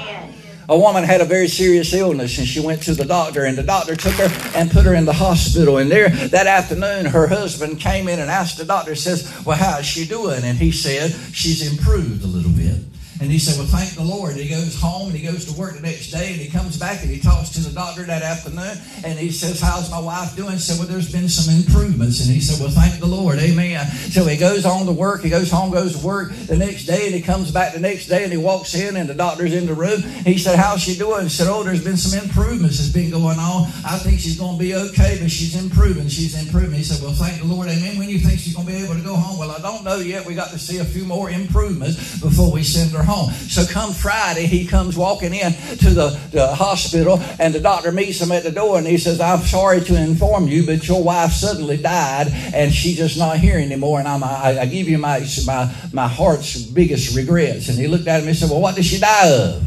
A 0.68 0.78
woman 0.78 1.04
had 1.04 1.20
a 1.20 1.26
very 1.26 1.48
serious 1.48 1.92
illness 1.92 2.38
and 2.38 2.46
she 2.46 2.58
went 2.58 2.82
to 2.84 2.94
the 2.94 3.04
doctor 3.04 3.44
and 3.44 3.56
the 3.56 3.62
doctor 3.62 3.94
took 3.94 4.14
her 4.14 4.28
and 4.56 4.70
put 4.70 4.86
her 4.86 4.94
in 4.94 5.04
the 5.04 5.12
hospital. 5.12 5.76
And 5.76 5.90
there 5.90 6.08
that 6.08 6.46
afternoon 6.46 7.06
her 7.06 7.26
husband 7.26 7.80
came 7.80 8.08
in 8.08 8.18
and 8.18 8.30
asked 8.30 8.56
the 8.56 8.64
doctor, 8.64 8.94
says, 8.94 9.44
Well, 9.44 9.58
how's 9.58 9.84
she 9.84 10.06
doing? 10.06 10.42
And 10.42 10.56
he 10.56 10.72
said, 10.72 11.10
She's 11.34 11.70
improved 11.70 12.24
a 12.24 12.26
little 12.26 12.52
bit. 12.52 12.78
And 13.24 13.32
he 13.32 13.38
said, 13.38 13.56
Well, 13.56 13.66
thank 13.66 13.94
the 13.94 14.04
Lord. 14.04 14.32
And 14.32 14.40
He 14.40 14.50
goes 14.50 14.78
home 14.78 15.08
and 15.08 15.16
he 15.16 15.24
goes 15.24 15.46
to 15.46 15.58
work 15.58 15.72
the 15.76 15.80
next 15.80 16.10
day 16.10 16.32
and 16.32 16.40
he 16.42 16.46
comes 16.46 16.76
back 16.76 17.00
and 17.00 17.10
he 17.10 17.18
talks 17.18 17.48
to 17.56 17.60
the 17.60 17.72
doctor 17.72 18.02
that 18.02 18.20
afternoon 18.20 18.76
and 19.02 19.18
he 19.18 19.30
says, 19.30 19.62
How's 19.62 19.90
my 19.90 19.98
wife 19.98 20.36
doing? 20.36 20.52
He 20.52 20.58
said, 20.58 20.78
Well, 20.78 20.86
there's 20.86 21.10
been 21.10 21.30
some 21.30 21.56
improvements. 21.56 22.20
And 22.20 22.28
he 22.28 22.38
said, 22.38 22.60
Well, 22.60 22.68
thank 22.68 23.00
the 23.00 23.06
Lord. 23.06 23.38
Amen. 23.38 23.86
So 24.12 24.26
he 24.26 24.36
goes 24.36 24.66
on 24.66 24.84
to 24.84 24.92
work. 24.92 25.22
He 25.22 25.30
goes 25.30 25.50
home, 25.50 25.72
goes 25.72 25.98
to 25.98 26.06
work 26.06 26.34
the 26.34 26.58
next 26.58 26.84
day 26.84 27.06
and 27.06 27.14
he 27.14 27.22
comes 27.22 27.50
back 27.50 27.72
the 27.72 27.80
next 27.80 28.08
day 28.08 28.24
and 28.24 28.30
he 28.30 28.36
walks 28.36 28.74
in 28.74 28.94
and 28.94 29.08
the 29.08 29.14
doctor's 29.14 29.54
in 29.54 29.64
the 29.64 29.72
room. 29.72 30.02
He 30.02 30.36
said, 30.36 30.58
How's 30.58 30.82
she 30.82 30.94
doing? 30.94 31.22
He 31.22 31.30
said, 31.30 31.46
Oh, 31.48 31.62
there's 31.62 31.82
been 31.82 31.96
some 31.96 32.20
improvements 32.20 32.76
that's 32.76 32.92
been 32.92 33.08
going 33.08 33.38
on. 33.38 33.72
I 33.88 33.96
think 34.04 34.20
she's 34.20 34.38
going 34.38 34.58
to 34.58 34.62
be 34.62 34.74
okay, 34.74 35.16
but 35.18 35.30
she's 35.30 35.56
improving. 35.56 36.08
She's 36.08 36.36
improving. 36.36 36.74
He 36.74 36.84
said, 36.84 37.02
Well, 37.02 37.16
thank 37.16 37.40
the 37.40 37.46
Lord. 37.46 37.68
Amen. 37.68 37.96
When 37.98 38.10
you 38.10 38.18
think 38.18 38.38
she's 38.38 38.54
going 38.54 38.66
to 38.66 38.72
be 38.74 38.84
able 38.84 38.96
to 38.96 39.02
go 39.02 39.16
home? 39.16 39.38
Well, 39.38 39.50
I 39.50 39.62
don't 39.62 39.82
know 39.82 39.96
yet. 39.96 40.26
We 40.26 40.34
got 40.34 40.50
to 40.50 40.58
see 40.58 40.76
a 40.76 40.84
few 40.84 41.06
more 41.06 41.30
improvements 41.30 42.20
before 42.20 42.52
we 42.52 42.62
send 42.62 42.92
her 42.92 43.02
home. 43.02 43.13
So 43.48 43.64
come 43.66 43.92
Friday, 43.92 44.46
he 44.46 44.66
comes 44.66 44.96
walking 44.96 45.34
in 45.34 45.52
to 45.78 45.90
the, 45.90 46.18
the 46.30 46.54
hospital, 46.54 47.20
and 47.38 47.54
the 47.54 47.60
doctor 47.60 47.92
meets 47.92 48.20
him 48.20 48.32
at 48.32 48.42
the 48.42 48.50
door, 48.50 48.78
and 48.78 48.86
he 48.86 48.98
says, 48.98 49.20
"I'm 49.20 49.40
sorry 49.40 49.80
to 49.82 49.96
inform 49.96 50.48
you, 50.48 50.66
but 50.66 50.86
your 50.88 51.02
wife 51.02 51.32
suddenly 51.32 51.76
died, 51.76 52.28
and 52.54 52.72
she's 52.72 52.96
just 52.96 53.16
not 53.18 53.38
here 53.38 53.58
anymore. 53.58 53.98
And 53.98 54.08
I'm, 54.08 54.24
I, 54.24 54.60
I 54.60 54.66
give 54.66 54.88
you 54.88 54.98
my 54.98 55.26
my 55.46 55.72
my 55.92 56.08
heart's 56.08 56.62
biggest 56.62 57.16
regrets." 57.16 57.68
And 57.68 57.78
he 57.78 57.86
looked 57.86 58.08
at 58.08 58.22
him 58.22 58.28
and 58.28 58.36
said, 58.36 58.50
"Well, 58.50 58.60
what 58.60 58.74
did 58.74 58.84
she 58.84 58.98
die 58.98 59.28
of? 59.28 59.62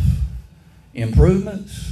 Improvements." 0.94 1.87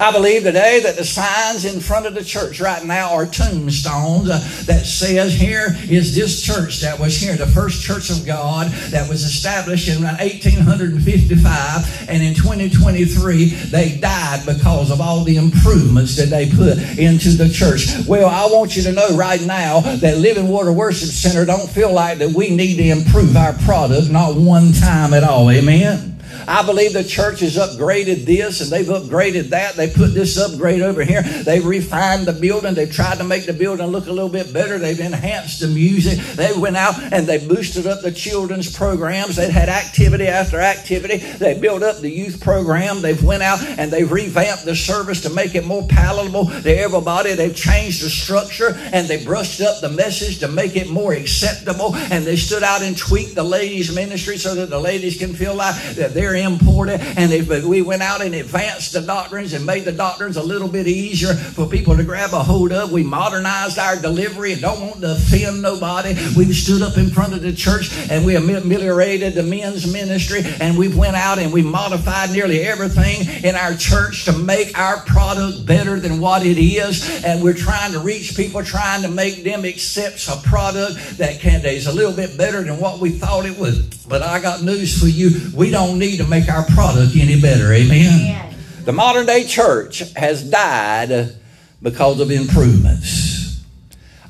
I 0.00 0.10
believe 0.10 0.42
today 0.42 0.80
that 0.80 0.96
the 0.96 1.04
signs 1.04 1.64
in 1.64 1.80
front 1.80 2.06
of 2.06 2.14
the 2.14 2.24
church 2.24 2.60
right 2.60 2.84
now 2.84 3.14
are 3.14 3.26
tombstones 3.26 4.28
uh, 4.28 4.38
that 4.66 4.84
says 4.84 5.34
here 5.34 5.76
is 5.88 6.14
this 6.14 6.42
church 6.42 6.80
that 6.80 6.98
was 6.98 7.16
here, 7.16 7.36
the 7.36 7.46
first 7.46 7.82
church 7.82 8.10
of 8.10 8.26
God 8.26 8.68
that 8.90 9.08
was 9.08 9.22
established 9.22 9.88
in 9.88 10.02
1855, 10.02 12.08
and 12.08 12.22
in 12.22 12.34
2023 12.34 13.44
they 13.70 13.98
died 13.98 14.44
because 14.46 14.90
of 14.90 15.00
all 15.00 15.24
the 15.24 15.36
improvements 15.36 16.16
that 16.16 16.30
they 16.30 16.50
put 16.50 16.78
into 16.98 17.30
the 17.30 17.48
church. 17.48 18.06
Well, 18.08 18.28
I 18.28 18.52
want 18.52 18.76
you 18.76 18.82
to 18.84 18.92
know 18.92 19.16
right 19.16 19.42
now 19.42 19.80
that 19.80 20.18
Living 20.18 20.48
Water 20.48 20.72
Worship 20.72 21.08
Center 21.08 21.44
don't 21.44 21.68
feel 21.68 21.92
like 21.92 22.18
that 22.18 22.30
we 22.30 22.50
need 22.50 22.76
to 22.76 22.88
improve 22.88 23.36
our 23.36 23.52
product 23.64 24.10
not 24.10 24.36
one 24.36 24.72
time 24.72 25.14
at 25.14 25.24
all. 25.24 25.50
Amen. 25.50 26.11
I 26.46 26.64
believe 26.64 26.92
the 26.92 27.04
church 27.04 27.40
has 27.40 27.56
upgraded 27.56 28.24
this 28.24 28.60
and 28.60 28.70
they've 28.70 28.86
upgraded 28.86 29.50
that. 29.50 29.74
They 29.74 29.90
put 29.90 30.14
this 30.14 30.38
upgrade 30.38 30.82
over 30.82 31.04
here. 31.04 31.22
They've 31.22 31.64
refined 31.64 32.26
the 32.26 32.32
building. 32.32 32.74
They've 32.74 32.92
tried 32.92 33.18
to 33.18 33.24
make 33.24 33.46
the 33.46 33.52
building 33.52 33.86
look 33.86 34.06
a 34.06 34.12
little 34.12 34.28
bit 34.28 34.52
better. 34.52 34.78
They've 34.78 34.98
enhanced 34.98 35.60
the 35.60 35.68
music. 35.68 36.18
They 36.36 36.52
went 36.52 36.76
out 36.76 37.00
and 37.12 37.26
they 37.26 37.46
boosted 37.46 37.86
up 37.86 38.02
the 38.02 38.12
children's 38.12 38.74
programs. 38.74 39.36
They've 39.36 39.50
had 39.50 39.68
activity 39.68 40.26
after 40.26 40.60
activity. 40.60 41.18
They 41.18 41.58
built 41.58 41.82
up 41.82 42.00
the 42.00 42.10
youth 42.10 42.40
program. 42.40 43.02
They've 43.02 43.22
went 43.22 43.42
out 43.42 43.62
and 43.62 43.90
they've 43.90 44.10
revamped 44.10 44.64
the 44.64 44.76
service 44.76 45.22
to 45.22 45.30
make 45.30 45.54
it 45.54 45.64
more 45.64 45.86
palatable 45.88 46.46
to 46.46 46.76
everybody. 46.76 47.34
They've 47.34 47.54
changed 47.54 48.02
the 48.02 48.10
structure 48.10 48.74
and 48.92 49.06
they 49.06 49.24
brushed 49.24 49.60
up 49.60 49.80
the 49.80 49.88
message 49.88 50.38
to 50.40 50.48
make 50.48 50.76
it 50.76 50.88
more 50.88 51.12
acceptable. 51.12 51.94
And 51.94 52.24
they 52.24 52.36
stood 52.36 52.62
out 52.62 52.82
and 52.82 52.96
tweaked 52.96 53.34
the 53.34 53.42
ladies' 53.42 53.94
ministry 53.94 54.36
so 54.36 54.54
that 54.54 54.70
the 54.70 54.80
ladies 54.80 55.18
can 55.18 55.34
feel 55.34 55.54
like 55.54 55.74
that 55.94 56.14
they're 56.14 56.31
important. 56.34 57.02
And 57.18 57.32
if 57.32 57.48
we 57.64 57.82
went 57.82 58.02
out 58.02 58.22
and 58.22 58.34
advanced 58.34 58.92
the 58.92 59.00
doctrines 59.00 59.52
and 59.52 59.64
made 59.64 59.84
the 59.84 59.92
doctrines 59.92 60.36
a 60.36 60.42
little 60.42 60.68
bit 60.68 60.86
easier 60.86 61.34
for 61.34 61.66
people 61.66 61.96
to 61.96 62.04
grab 62.04 62.32
a 62.32 62.42
hold 62.42 62.72
of, 62.72 62.92
we 62.92 63.02
modernized 63.02 63.78
our 63.78 63.96
delivery 63.96 64.52
and 64.52 64.60
don't 64.60 64.80
want 64.80 65.00
to 65.00 65.12
offend 65.12 65.62
nobody. 65.62 66.14
We've 66.36 66.54
stood 66.54 66.82
up 66.82 66.96
in 66.96 67.10
front 67.10 67.34
of 67.34 67.42
the 67.42 67.52
church 67.52 67.90
and 68.10 68.24
we 68.24 68.36
ameliorated 68.36 69.34
the 69.34 69.42
men's 69.42 69.90
ministry 69.90 70.42
and 70.60 70.76
we 70.78 70.88
went 70.88 71.16
out 71.16 71.38
and 71.38 71.52
we 71.52 71.62
modified 71.62 72.30
nearly 72.30 72.60
everything 72.60 73.44
in 73.44 73.54
our 73.54 73.74
church 73.74 74.24
to 74.26 74.32
make 74.32 74.78
our 74.78 74.98
product 75.00 75.66
better 75.66 75.98
than 75.98 76.20
what 76.20 76.44
it 76.44 76.58
is. 76.58 77.24
And 77.24 77.42
we're 77.42 77.54
trying 77.54 77.92
to 77.92 78.00
reach 78.00 78.36
people, 78.36 78.62
trying 78.62 79.02
to 79.02 79.08
make 79.08 79.42
them 79.42 79.64
accept 79.64 80.28
a 80.28 80.36
product 80.48 81.18
that 81.18 81.40
can 81.40 81.62
is 81.70 81.86
a 81.86 81.92
little 81.92 82.12
bit 82.12 82.36
better 82.36 82.62
than 82.62 82.78
what 82.78 82.98
we 82.98 83.10
thought 83.10 83.46
it 83.46 83.58
was. 83.58 83.80
But 84.08 84.22
I 84.22 84.40
got 84.40 84.62
news 84.62 84.98
for 84.98 85.06
you. 85.06 85.50
We 85.54 85.70
don't 85.70 85.98
need 85.98 86.18
to 86.22 86.28
make 86.28 86.48
our 86.48 86.64
product 86.66 87.16
any 87.16 87.40
better. 87.40 87.72
Amen. 87.72 88.54
The 88.84 88.92
modern 88.92 89.26
day 89.26 89.44
church 89.44 90.00
has 90.14 90.42
died 90.42 91.34
because 91.80 92.20
of 92.20 92.30
improvements. 92.30 93.32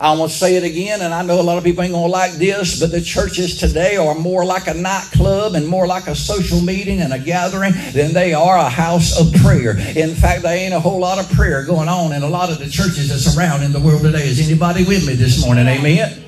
I 0.01 0.17
want 0.17 0.33
to 0.33 0.37
say 0.37 0.57
it 0.57 0.65
again, 0.65 1.01
and 1.01 1.15
I 1.15 1.23
know 1.23 1.41
a 1.41 1.43
lot 1.43 1.59
of 1.59 1.65
people 1.65 1.85
ain't 1.85 1.93
going 1.93 2.09
to 2.09 2.11
like 2.11 2.33
this, 2.33 2.81
but 2.81 2.91
the 2.91 3.01
churches 3.01 3.61
today 3.61 3.97
are 3.97 4.17
more 4.17 4.45
like 4.45 4.67
a 4.67 4.75
nightclub 4.75 5.55
and 5.55 5.69
more 5.69 5.87
like 5.87 6.09
a 6.09 6.17
social 6.17 6.61
meeting 6.61 7.01
and 7.01 7.13
a 7.13 7.21
gathering 7.21 7.73
than 7.93 8.13
they 8.13 8.35
are 8.35 8.57
a 8.57 8.69
house 8.69 9.17
of 9.17 9.33
prayer. 9.43 9.79
In 9.97 10.17
fact, 10.17 10.43
there 10.43 10.57
ain't 10.57 10.75
a 10.75 10.81
whole 10.81 10.99
lot 10.99 11.21
of 11.21 11.31
prayer 11.31 11.65
going 11.65 11.89
on 11.89 12.13
in 12.13 12.25
a 12.25 12.29
lot 12.29 12.51
of 12.51 12.59
the 12.59 12.69
churches 12.69 13.11
that's 13.11 13.37
around 13.37 13.63
in 13.63 13.73
the 13.73 13.79
world 13.79 14.03
today. 14.03 14.27
Is 14.27 14.45
anybody 14.45 14.85
with 14.85 15.07
me 15.07 15.15
this 15.15 15.45
morning? 15.45 15.69
Amen. 15.69 16.22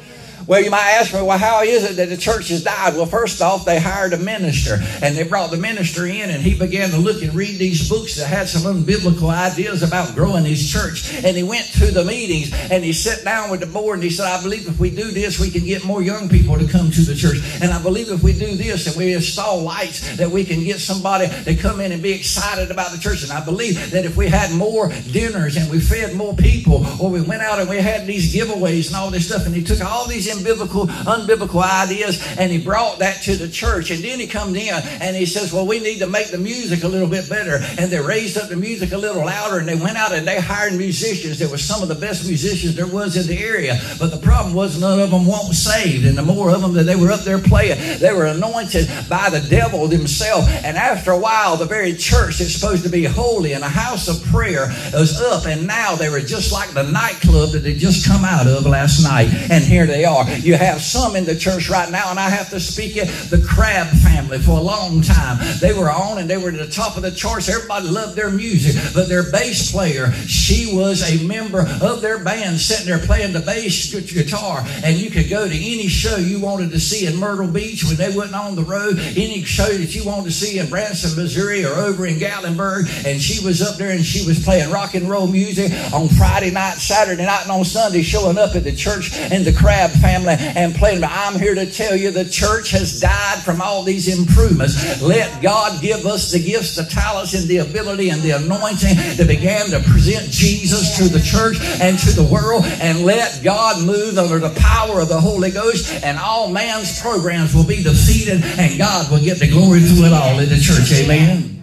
Well, 0.46 0.62
you 0.62 0.70
might 0.70 0.98
ask 1.00 1.14
me, 1.14 1.22
well, 1.22 1.38
how 1.38 1.62
is 1.62 1.90
it 1.90 1.96
that 1.96 2.10
the 2.10 2.16
church 2.16 2.48
has 2.48 2.62
died? 2.62 2.94
Well, 2.94 3.06
first 3.06 3.40
off, 3.40 3.64
they 3.64 3.80
hired 3.80 4.12
a 4.12 4.18
minister, 4.18 4.78
and 5.02 5.16
they 5.16 5.22
brought 5.22 5.50
the 5.50 5.56
minister 5.56 6.06
in, 6.06 6.28
and 6.28 6.42
he 6.42 6.58
began 6.58 6.90
to 6.90 6.98
look 6.98 7.22
and 7.22 7.32
read 7.34 7.58
these 7.58 7.88
books 7.88 8.16
that 8.16 8.26
had 8.26 8.48
some 8.48 8.62
unbiblical 8.62 9.30
ideas 9.30 9.82
about 9.82 10.14
growing 10.14 10.44
his 10.44 10.70
church. 10.70 11.14
And 11.24 11.36
he 11.36 11.42
went 11.42 11.64
to 11.78 11.86
the 11.90 12.04
meetings, 12.04 12.52
and 12.70 12.84
he 12.84 12.92
sat 12.92 13.24
down 13.24 13.50
with 13.50 13.60
the 13.60 13.66
board, 13.66 13.96
and 13.96 14.04
he 14.04 14.10
said, 14.10 14.26
I 14.26 14.42
believe 14.42 14.68
if 14.68 14.78
we 14.78 14.90
do 14.90 15.10
this, 15.12 15.40
we 15.40 15.50
can 15.50 15.64
get 15.64 15.84
more 15.84 16.02
young 16.02 16.28
people 16.28 16.58
to 16.58 16.66
come 16.66 16.90
to 16.90 17.00
the 17.00 17.14
church. 17.14 17.38
And 17.62 17.70
I 17.72 17.82
believe 17.82 18.10
if 18.10 18.22
we 18.22 18.32
do 18.32 18.54
this, 18.54 18.86
and 18.86 18.96
we 18.96 19.14
install 19.14 19.62
lights, 19.62 20.16
that 20.16 20.30
we 20.30 20.44
can 20.44 20.62
get 20.62 20.78
somebody 20.78 21.28
to 21.44 21.54
come 21.54 21.80
in 21.80 21.92
and 21.92 22.02
be 22.02 22.12
excited 22.12 22.70
about 22.70 22.92
the 22.92 22.98
church. 22.98 23.22
And 23.22 23.32
I 23.32 23.42
believe 23.42 23.90
that 23.92 24.04
if 24.04 24.16
we 24.16 24.28
had 24.28 24.52
more 24.52 24.92
dinners, 25.10 25.56
and 25.56 25.70
we 25.70 25.80
fed 25.80 26.14
more 26.14 26.34
people, 26.34 26.84
or 27.00 27.08
we 27.08 27.22
went 27.22 27.40
out 27.40 27.60
and 27.60 27.68
we 27.68 27.78
had 27.78 28.06
these 28.06 28.34
giveaways 28.34 28.88
and 28.88 28.96
all 28.96 29.10
this 29.10 29.26
stuff, 29.26 29.46
and 29.46 29.54
he 29.54 29.62
took 29.62 29.80
all 29.82 30.06
these 30.06 30.33
unbiblical, 30.34 30.86
unbiblical 31.04 31.62
ideas 31.62 32.24
and 32.38 32.50
he 32.50 32.58
brought 32.58 32.98
that 32.98 33.22
to 33.22 33.36
the 33.36 33.48
church. 33.48 33.90
And 33.90 34.02
then 34.02 34.20
he 34.20 34.26
comes 34.26 34.56
in 34.56 34.74
and 34.74 35.16
he 35.16 35.26
says, 35.26 35.52
Well, 35.52 35.66
we 35.66 35.80
need 35.80 35.98
to 36.00 36.06
make 36.06 36.30
the 36.30 36.38
music 36.38 36.84
a 36.84 36.88
little 36.88 37.08
bit 37.08 37.28
better. 37.28 37.58
And 37.78 37.90
they 37.90 38.00
raised 38.00 38.36
up 38.36 38.48
the 38.48 38.56
music 38.56 38.92
a 38.92 38.98
little 38.98 39.24
louder 39.24 39.58
and 39.58 39.68
they 39.68 39.74
went 39.74 39.96
out 39.96 40.12
and 40.12 40.26
they 40.26 40.40
hired 40.40 40.74
musicians. 40.74 41.38
There 41.38 41.48
were 41.48 41.58
some 41.58 41.82
of 41.82 41.88
the 41.88 41.94
best 41.94 42.26
musicians 42.26 42.74
there 42.74 42.86
was 42.86 43.16
in 43.16 43.26
the 43.26 43.42
area. 43.42 43.80
But 43.98 44.10
the 44.10 44.18
problem 44.18 44.54
was 44.54 44.80
none 44.80 45.00
of 45.00 45.10
them 45.10 45.26
weren't 45.26 45.54
saved. 45.54 46.06
And 46.06 46.16
the 46.16 46.22
more 46.22 46.50
of 46.50 46.60
them 46.60 46.74
that 46.74 46.84
they 46.84 46.96
were 46.96 47.10
up 47.10 47.20
there 47.20 47.38
playing, 47.38 47.98
they 47.98 48.12
were 48.12 48.26
anointed 48.26 48.88
by 49.08 49.30
the 49.30 49.46
devil 49.48 49.88
himself. 49.88 50.48
And 50.64 50.76
after 50.76 51.12
a 51.12 51.18
while, 51.18 51.56
the 51.56 51.66
very 51.66 51.94
church 51.94 52.38
that's 52.38 52.54
supposed 52.54 52.84
to 52.84 52.90
be 52.90 53.04
holy 53.04 53.52
and 53.52 53.64
a 53.64 53.68
house 53.68 54.08
of 54.08 54.22
prayer 54.30 54.68
was 54.92 55.20
up. 55.20 55.46
And 55.46 55.66
now 55.66 55.94
they 55.94 56.08
were 56.08 56.20
just 56.20 56.52
like 56.52 56.70
the 56.70 56.82
nightclub 56.82 57.50
that 57.50 57.60
they 57.60 57.74
just 57.74 58.06
come 58.06 58.24
out 58.24 58.46
of 58.46 58.66
last 58.66 59.02
night. 59.02 59.28
And 59.50 59.64
here 59.64 59.86
they 59.86 60.04
are. 60.04 60.23
You 60.40 60.54
have 60.56 60.80
some 60.80 61.16
in 61.16 61.24
the 61.24 61.36
church 61.36 61.68
right 61.68 61.90
now, 61.90 62.10
and 62.10 62.18
I 62.18 62.28
have 62.28 62.50
to 62.50 62.60
speak 62.60 62.96
it, 62.96 63.06
the 63.30 63.44
Crabb 63.46 63.88
family 63.98 64.38
for 64.38 64.52
a 64.58 64.62
long 64.62 65.02
time. 65.02 65.38
They 65.60 65.72
were 65.72 65.90
on 65.90 66.18
and 66.18 66.28
they 66.28 66.36
were 66.36 66.50
at 66.50 66.58
the 66.58 66.66
top 66.66 66.96
of 66.96 67.02
the 67.02 67.10
charts. 67.10 67.48
Everybody 67.48 67.88
loved 67.88 68.16
their 68.16 68.30
music, 68.30 68.80
but 68.94 69.08
their 69.08 69.30
bass 69.30 69.70
player, 69.70 70.12
she 70.26 70.74
was 70.74 71.02
a 71.02 71.26
member 71.26 71.66
of 71.82 72.00
their 72.00 72.18
band 72.18 72.58
sitting 72.58 72.86
there 72.86 72.98
playing 72.98 73.32
the 73.32 73.40
bass 73.40 73.92
guitar. 74.12 74.64
And 74.84 74.96
you 74.96 75.10
could 75.10 75.28
go 75.28 75.48
to 75.48 75.54
any 75.54 75.88
show 75.88 76.16
you 76.16 76.40
wanted 76.40 76.70
to 76.72 76.80
see 76.80 77.06
in 77.06 77.16
Myrtle 77.16 77.48
Beach 77.48 77.84
when 77.84 77.96
they 77.96 78.14
went 78.16 78.34
on 78.34 78.56
the 78.56 78.62
road, 78.62 78.98
any 79.16 79.42
show 79.42 79.66
that 79.66 79.94
you 79.94 80.04
wanted 80.04 80.26
to 80.26 80.32
see 80.32 80.58
in 80.58 80.68
Branson, 80.68 81.16
Missouri, 81.20 81.64
or 81.64 81.74
over 81.74 82.06
in 82.06 82.16
Gatlinburg. 82.16 82.88
And 83.06 83.20
she 83.20 83.44
was 83.44 83.62
up 83.62 83.76
there 83.76 83.90
and 83.90 84.04
she 84.04 84.26
was 84.26 84.42
playing 84.42 84.70
rock 84.70 84.94
and 84.94 85.08
roll 85.08 85.26
music 85.26 85.72
on 85.92 86.08
Friday 86.08 86.50
night, 86.50 86.74
Saturday 86.74 87.24
night, 87.24 87.42
and 87.42 87.50
on 87.50 87.64
Sunday, 87.64 88.02
showing 88.02 88.38
up 88.38 88.54
at 88.54 88.64
the 88.64 88.74
church 88.74 89.14
and 89.14 89.44
the 89.44 89.52
Crabb 89.52 89.90
family 89.90 90.13
and 90.22 90.74
playing. 90.74 91.00
But 91.00 91.10
I'm 91.10 91.38
here 91.38 91.54
to 91.54 91.66
tell 91.70 91.96
you 91.96 92.10
the 92.10 92.24
church 92.24 92.70
has 92.70 93.00
died 93.00 93.42
from 93.42 93.60
all 93.60 93.82
these 93.82 94.06
improvements. 94.06 95.02
Let 95.02 95.42
God 95.42 95.82
give 95.82 96.06
us 96.06 96.30
the 96.30 96.38
gifts, 96.38 96.76
the 96.76 96.84
talents, 96.84 97.34
and 97.34 97.48
the 97.48 97.58
ability 97.58 98.10
and 98.10 98.22
the 98.22 98.32
anointing 98.32 98.96
that 99.16 99.26
began 99.26 99.66
to 99.70 99.80
present 99.80 100.30
Jesus 100.30 100.96
to 100.98 101.04
the 101.04 101.20
church 101.20 101.58
and 101.80 101.98
to 102.00 102.12
the 102.12 102.24
world. 102.24 102.64
And 102.80 103.04
let 103.04 103.40
God 103.42 103.84
move 103.84 104.18
under 104.18 104.38
the 104.38 104.54
power 104.60 105.00
of 105.00 105.08
the 105.08 105.20
Holy 105.20 105.50
Ghost, 105.50 106.04
and 106.04 106.18
all 106.18 106.50
man's 106.50 107.00
programs 107.00 107.54
will 107.54 107.66
be 107.66 107.82
defeated, 107.82 108.42
and 108.58 108.78
God 108.78 109.10
will 109.10 109.20
get 109.20 109.38
the 109.38 109.48
glory 109.48 109.80
through 109.80 110.06
it 110.06 110.12
all 110.12 110.38
in 110.38 110.48
the 110.48 110.60
church. 110.60 110.92
Amen. 110.92 111.54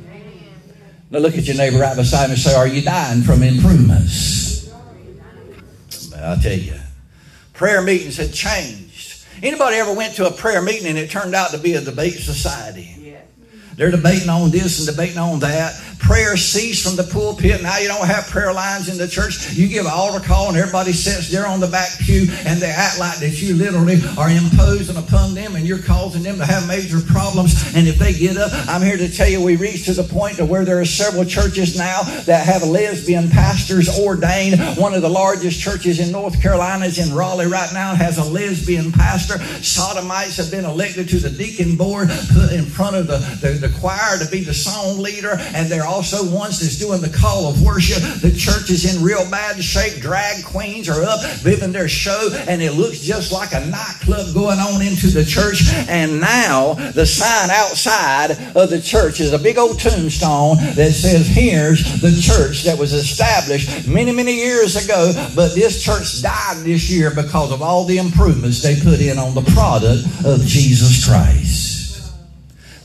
Now 1.11 1.19
look 1.19 1.37
at 1.37 1.43
your 1.45 1.57
neighbor 1.57 1.79
right 1.79 1.95
beside 1.95 2.25
him 2.25 2.31
and 2.31 2.39
say, 2.39 2.55
Are 2.55 2.67
you 2.67 2.81
dying 2.81 3.21
from 3.21 3.43
improvements? 3.43 4.71
I'll 6.15 6.37
tell 6.37 6.57
you. 6.57 6.80
Prayer 7.61 7.83
meetings 7.83 8.17
had 8.17 8.33
changed. 8.33 9.23
Anybody 9.43 9.75
ever 9.75 9.93
went 9.93 10.15
to 10.15 10.25
a 10.25 10.31
prayer 10.31 10.63
meeting 10.63 10.87
and 10.87 10.97
it 10.97 11.11
turned 11.11 11.35
out 11.35 11.51
to 11.51 11.59
be 11.59 11.75
a 11.75 11.81
debate 11.81 12.15
society? 12.15 13.15
They're 13.75 13.91
debating 13.91 14.29
on 14.29 14.49
this 14.49 14.79
and 14.79 14.87
debating 14.87 15.19
on 15.19 15.41
that. 15.41 15.79
Prayer 16.01 16.35
ceased 16.35 16.83
from 16.83 16.95
the 16.95 17.03
pulpit. 17.03 17.61
Now 17.61 17.77
you 17.77 17.87
don't 17.87 18.05
have 18.05 18.27
prayer 18.27 18.51
lines 18.51 18.89
in 18.89 18.97
the 18.97 19.07
church. 19.07 19.53
You 19.53 19.67
give 19.67 19.85
an 19.85 19.91
altar 19.93 20.25
call 20.25 20.49
and 20.49 20.57
everybody 20.57 20.93
sits 20.93 21.29
there 21.29 21.47
on 21.47 21.59
the 21.59 21.67
back 21.67 21.97
pew 21.99 22.27
and 22.45 22.59
they 22.59 22.71
act 22.71 22.99
like 22.99 23.19
that 23.19 23.41
you 23.41 23.55
literally 23.55 23.99
are 24.17 24.29
imposing 24.29 24.97
upon 24.97 25.35
them 25.35 25.55
and 25.55 25.65
you're 25.65 25.81
causing 25.81 26.23
them 26.23 26.37
to 26.37 26.45
have 26.45 26.67
major 26.67 26.99
problems. 26.99 27.75
And 27.75 27.87
if 27.87 27.97
they 27.97 28.13
get 28.13 28.35
up, 28.35 28.51
I'm 28.67 28.81
here 28.81 28.97
to 28.97 29.09
tell 29.09 29.29
you 29.29 29.41
we 29.41 29.55
reached 29.55 29.85
to 29.85 29.93
the 29.93 30.03
point 30.03 30.37
to 30.37 30.45
where 30.45 30.65
there 30.65 30.79
are 30.79 30.85
several 30.85 31.23
churches 31.23 31.77
now 31.77 32.01
that 32.25 32.45
have 32.45 32.63
lesbian 32.63 33.29
pastors 33.29 33.87
ordained. 33.99 34.59
One 34.77 34.93
of 34.93 35.01
the 35.01 35.09
largest 35.09 35.61
churches 35.61 35.99
in 35.99 36.11
North 36.11 36.41
Carolina 36.41 36.85
is 36.85 36.97
in 36.97 37.15
Raleigh 37.15 37.47
right 37.47 37.71
now 37.73 37.93
has 37.95 38.17
a 38.17 38.23
lesbian 38.23 38.91
pastor. 38.91 39.37
Sodomites 39.63 40.37
have 40.37 40.49
been 40.49 40.65
elected 40.65 41.07
to 41.09 41.19
the 41.19 41.29
deacon 41.29 41.75
board, 41.75 42.09
put 42.33 42.51
in 42.51 42.65
front 42.65 42.95
of 42.95 43.07
the, 43.07 43.17
the, 43.41 43.67
the 43.67 43.79
choir 43.79 44.17
to 44.17 44.29
be 44.29 44.43
the 44.43 44.53
song 44.53 44.99
leader, 44.99 45.37
and 45.53 45.69
they're 45.69 45.90
also 45.91 46.23
ones 46.33 46.61
that's 46.61 46.77
doing 46.77 47.01
the 47.01 47.09
call 47.09 47.47
of 47.51 47.61
worship. 47.61 48.01
The 48.21 48.31
church 48.31 48.69
is 48.69 48.95
in 48.95 49.03
real 49.03 49.29
bad 49.29 49.61
shape. 49.61 50.01
Drag 50.01 50.43
queens 50.45 50.87
are 50.87 51.03
up 51.03 51.19
living 51.43 51.73
their 51.73 51.89
show, 51.89 52.29
and 52.47 52.61
it 52.61 52.73
looks 52.73 52.99
just 52.99 53.33
like 53.33 53.51
a 53.51 53.65
nightclub 53.67 54.33
going 54.33 54.59
on 54.59 54.81
into 54.81 55.07
the 55.07 55.25
church. 55.25 55.67
And 55.89 56.21
now 56.21 56.75
the 56.95 57.05
sign 57.05 57.49
outside 57.49 58.31
of 58.55 58.69
the 58.69 58.81
church 58.81 59.19
is 59.19 59.33
a 59.33 59.39
big 59.39 59.57
old 59.57 59.79
tombstone 59.79 60.55
that 60.75 60.93
says, 60.93 61.27
Here's 61.27 62.01
the 62.01 62.15
church 62.21 62.63
that 62.63 62.79
was 62.79 62.93
established 62.93 63.87
many, 63.87 64.13
many 64.13 64.35
years 64.35 64.77
ago, 64.77 65.11
but 65.35 65.53
this 65.53 65.83
church 65.83 66.21
died 66.21 66.63
this 66.63 66.89
year 66.89 67.11
because 67.13 67.51
of 67.51 67.61
all 67.61 67.83
the 67.83 67.97
improvements 67.97 68.61
they 68.63 68.79
put 68.79 69.01
in 69.01 69.17
on 69.17 69.35
the 69.35 69.43
product 69.51 70.07
of 70.23 70.39
Jesus 70.45 71.05
Christ. 71.05 71.80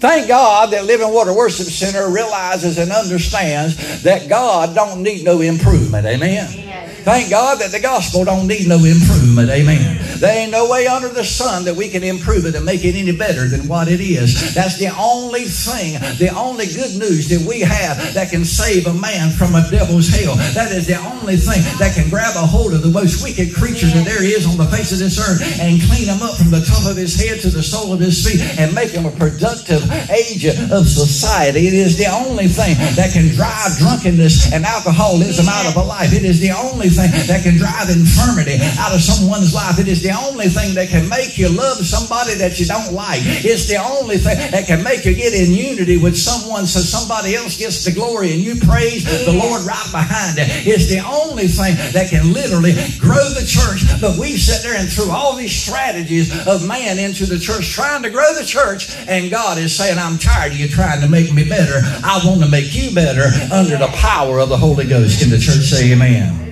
Thank 0.07 0.29
God 0.29 0.71
that 0.71 0.85
Living 0.85 1.12
Water 1.12 1.33
Worship 1.33 1.66
Center 1.66 2.09
realizes 2.09 2.79
and 2.79 2.92
understands 2.92 4.05
that 4.05 4.29
God 4.29 4.73
don't 4.73 5.03
need 5.03 5.25
no 5.25 5.40
improvement. 5.40 6.07
Amen. 6.07 6.65
Thank 7.07 7.31
God 7.31 7.61
that 7.61 7.71
the 7.71 7.79
gospel 7.79 8.25
don't 8.25 8.49
need 8.49 8.66
no 8.66 8.83
improvement. 8.83 9.47
Amen. 9.49 9.95
There 10.19 10.42
ain't 10.42 10.51
no 10.51 10.66
way 10.66 10.88
under 10.88 11.07
the 11.07 11.23
sun 11.23 11.62
that 11.71 11.77
we 11.77 11.87
can 11.87 12.03
improve 12.03 12.47
it 12.47 12.57
and 12.57 12.66
make 12.66 12.83
it 12.83 12.99
any 12.99 13.14
better 13.14 13.47
than 13.47 13.69
what 13.71 13.87
it 13.87 14.03
is. 14.03 14.35
That's 14.59 14.75
the 14.75 14.90
only 14.99 15.47
thing, 15.47 16.03
the 16.19 16.35
only 16.35 16.66
good 16.66 16.99
news 16.99 17.31
that 17.31 17.47
we 17.47 17.61
have 17.61 17.95
that 18.11 18.35
can 18.35 18.45
save 18.45 18.90
a 18.90 18.92
man 18.92 19.31
from 19.31 19.55
a 19.55 19.62
devil's 19.71 20.11
hell. 20.11 20.35
That 20.59 20.75
is 20.75 20.90
the 20.90 20.99
only 20.99 21.38
thing 21.38 21.62
that 21.79 21.95
can 21.95 22.11
grab 22.11 22.35
a 22.35 22.42
hold 22.42 22.75
of 22.75 22.83
the 22.83 22.90
most 22.90 23.23
wicked 23.23 23.55
creature 23.55 23.87
that 23.87 24.03
there 24.03 24.27
is 24.27 24.42
on 24.42 24.59
the 24.59 24.66
face 24.66 24.90
of 24.90 24.99
this 24.99 25.14
earth 25.23 25.47
and 25.62 25.79
clean 25.87 26.11
him 26.11 26.19
up 26.27 26.35
from 26.35 26.51
the 26.51 26.66
top 26.66 26.90
of 26.90 26.99
his 26.99 27.14
head 27.14 27.38
to 27.47 27.51
the 27.55 27.62
sole 27.62 27.95
of 27.95 28.03
his 28.03 28.19
feet 28.19 28.42
and 28.59 28.75
make 28.75 28.90
him 28.90 29.07
a 29.07 29.14
productive 29.14 29.87
agent 30.11 30.75
of 30.75 30.90
society. 30.90 31.71
It 31.71 31.75
is 31.79 31.95
the 31.95 32.11
only 32.11 32.51
thing 32.51 32.75
that 32.99 33.14
can 33.14 33.31
drive 33.31 33.79
drunkenness 33.79 34.51
and 34.51 34.66
alcoholism 34.66 35.47
out 35.47 35.71
of 35.71 35.79
a 35.79 35.87
life. 35.87 36.11
It 36.11 36.27
is 36.27 36.42
the 36.42 36.51
only 36.51 36.95
that 36.96 37.42
can 37.42 37.56
drive 37.56 37.88
infirmity 37.90 38.59
out 38.80 38.94
of 38.94 39.00
someone's 39.00 39.54
life. 39.54 39.78
It 39.78 39.88
is 39.88 40.02
the 40.02 40.12
only 40.12 40.48
thing 40.48 40.74
that 40.74 40.88
can 40.88 41.09
make 41.09 41.38
you 41.38 41.48
love 41.48 41.85
somebody 41.85 42.35
that 42.35 42.59
you 42.59 42.66
don't 42.66 42.92
like. 42.92 43.20
It's 43.24 43.68
the 43.68 43.76
only 43.76 44.18
thing 44.18 44.37
that 44.50 44.66
can 44.66 44.82
make 44.82 45.04
you 45.04 45.14
get 45.14 45.35
in 45.35 45.52
unity 45.52 45.96
with 45.96 46.16
someone 46.16 46.66
so 46.66 46.80
somebody 46.80 47.35
else 47.35 47.56
gets 47.56 47.85
the 47.85 47.92
glory 47.92 48.32
and 48.32 48.40
you 48.40 48.56
praise 48.56 49.04
the 49.04 49.32
Lord 49.32 49.62
right 49.62 49.88
behind 49.92 50.38
it. 50.38 50.48
It's 50.66 50.88
the 50.88 51.00
only 51.04 51.48
thing 51.48 51.76
that 51.92 52.09
can 52.11 52.32
literally 52.32 52.72
grow 52.98 53.24
the 53.37 53.44
church. 53.46 53.85
But 54.00 54.18
we 54.18 54.37
sit 54.37 54.62
there 54.62 54.78
and 54.78 54.88
threw 54.88 55.11
all 55.11 55.37
these 55.37 55.54
strategies 55.54 56.32
of 56.46 56.66
man 56.66 56.98
into 56.98 57.26
the 57.26 57.38
church 57.38 57.70
trying 57.72 58.02
to 58.02 58.11
grow 58.11 58.35
the 58.35 58.44
church, 58.44 58.94
and 59.09 59.30
God 59.30 59.59
is 59.59 59.74
saying, 59.74 59.98
I'm 59.98 60.18
tired 60.18 60.52
of 60.52 60.59
you 60.59 60.68
trying 60.68 61.00
to 61.00 61.09
make 61.09 61.32
me 61.32 61.48
better. 61.48 61.80
I 62.04 62.20
want 62.24 62.42
to 62.42 62.48
make 62.48 62.74
you 62.74 62.94
better 62.94 63.28
under 63.52 63.76
the 63.76 63.90
power 63.94 64.38
of 64.38 64.48
the 64.48 64.56
Holy 64.56 64.87
Ghost. 64.87 65.20
Can 65.20 65.30
the 65.30 65.38
church 65.38 65.64
say 65.64 65.92
amen? 65.92 66.45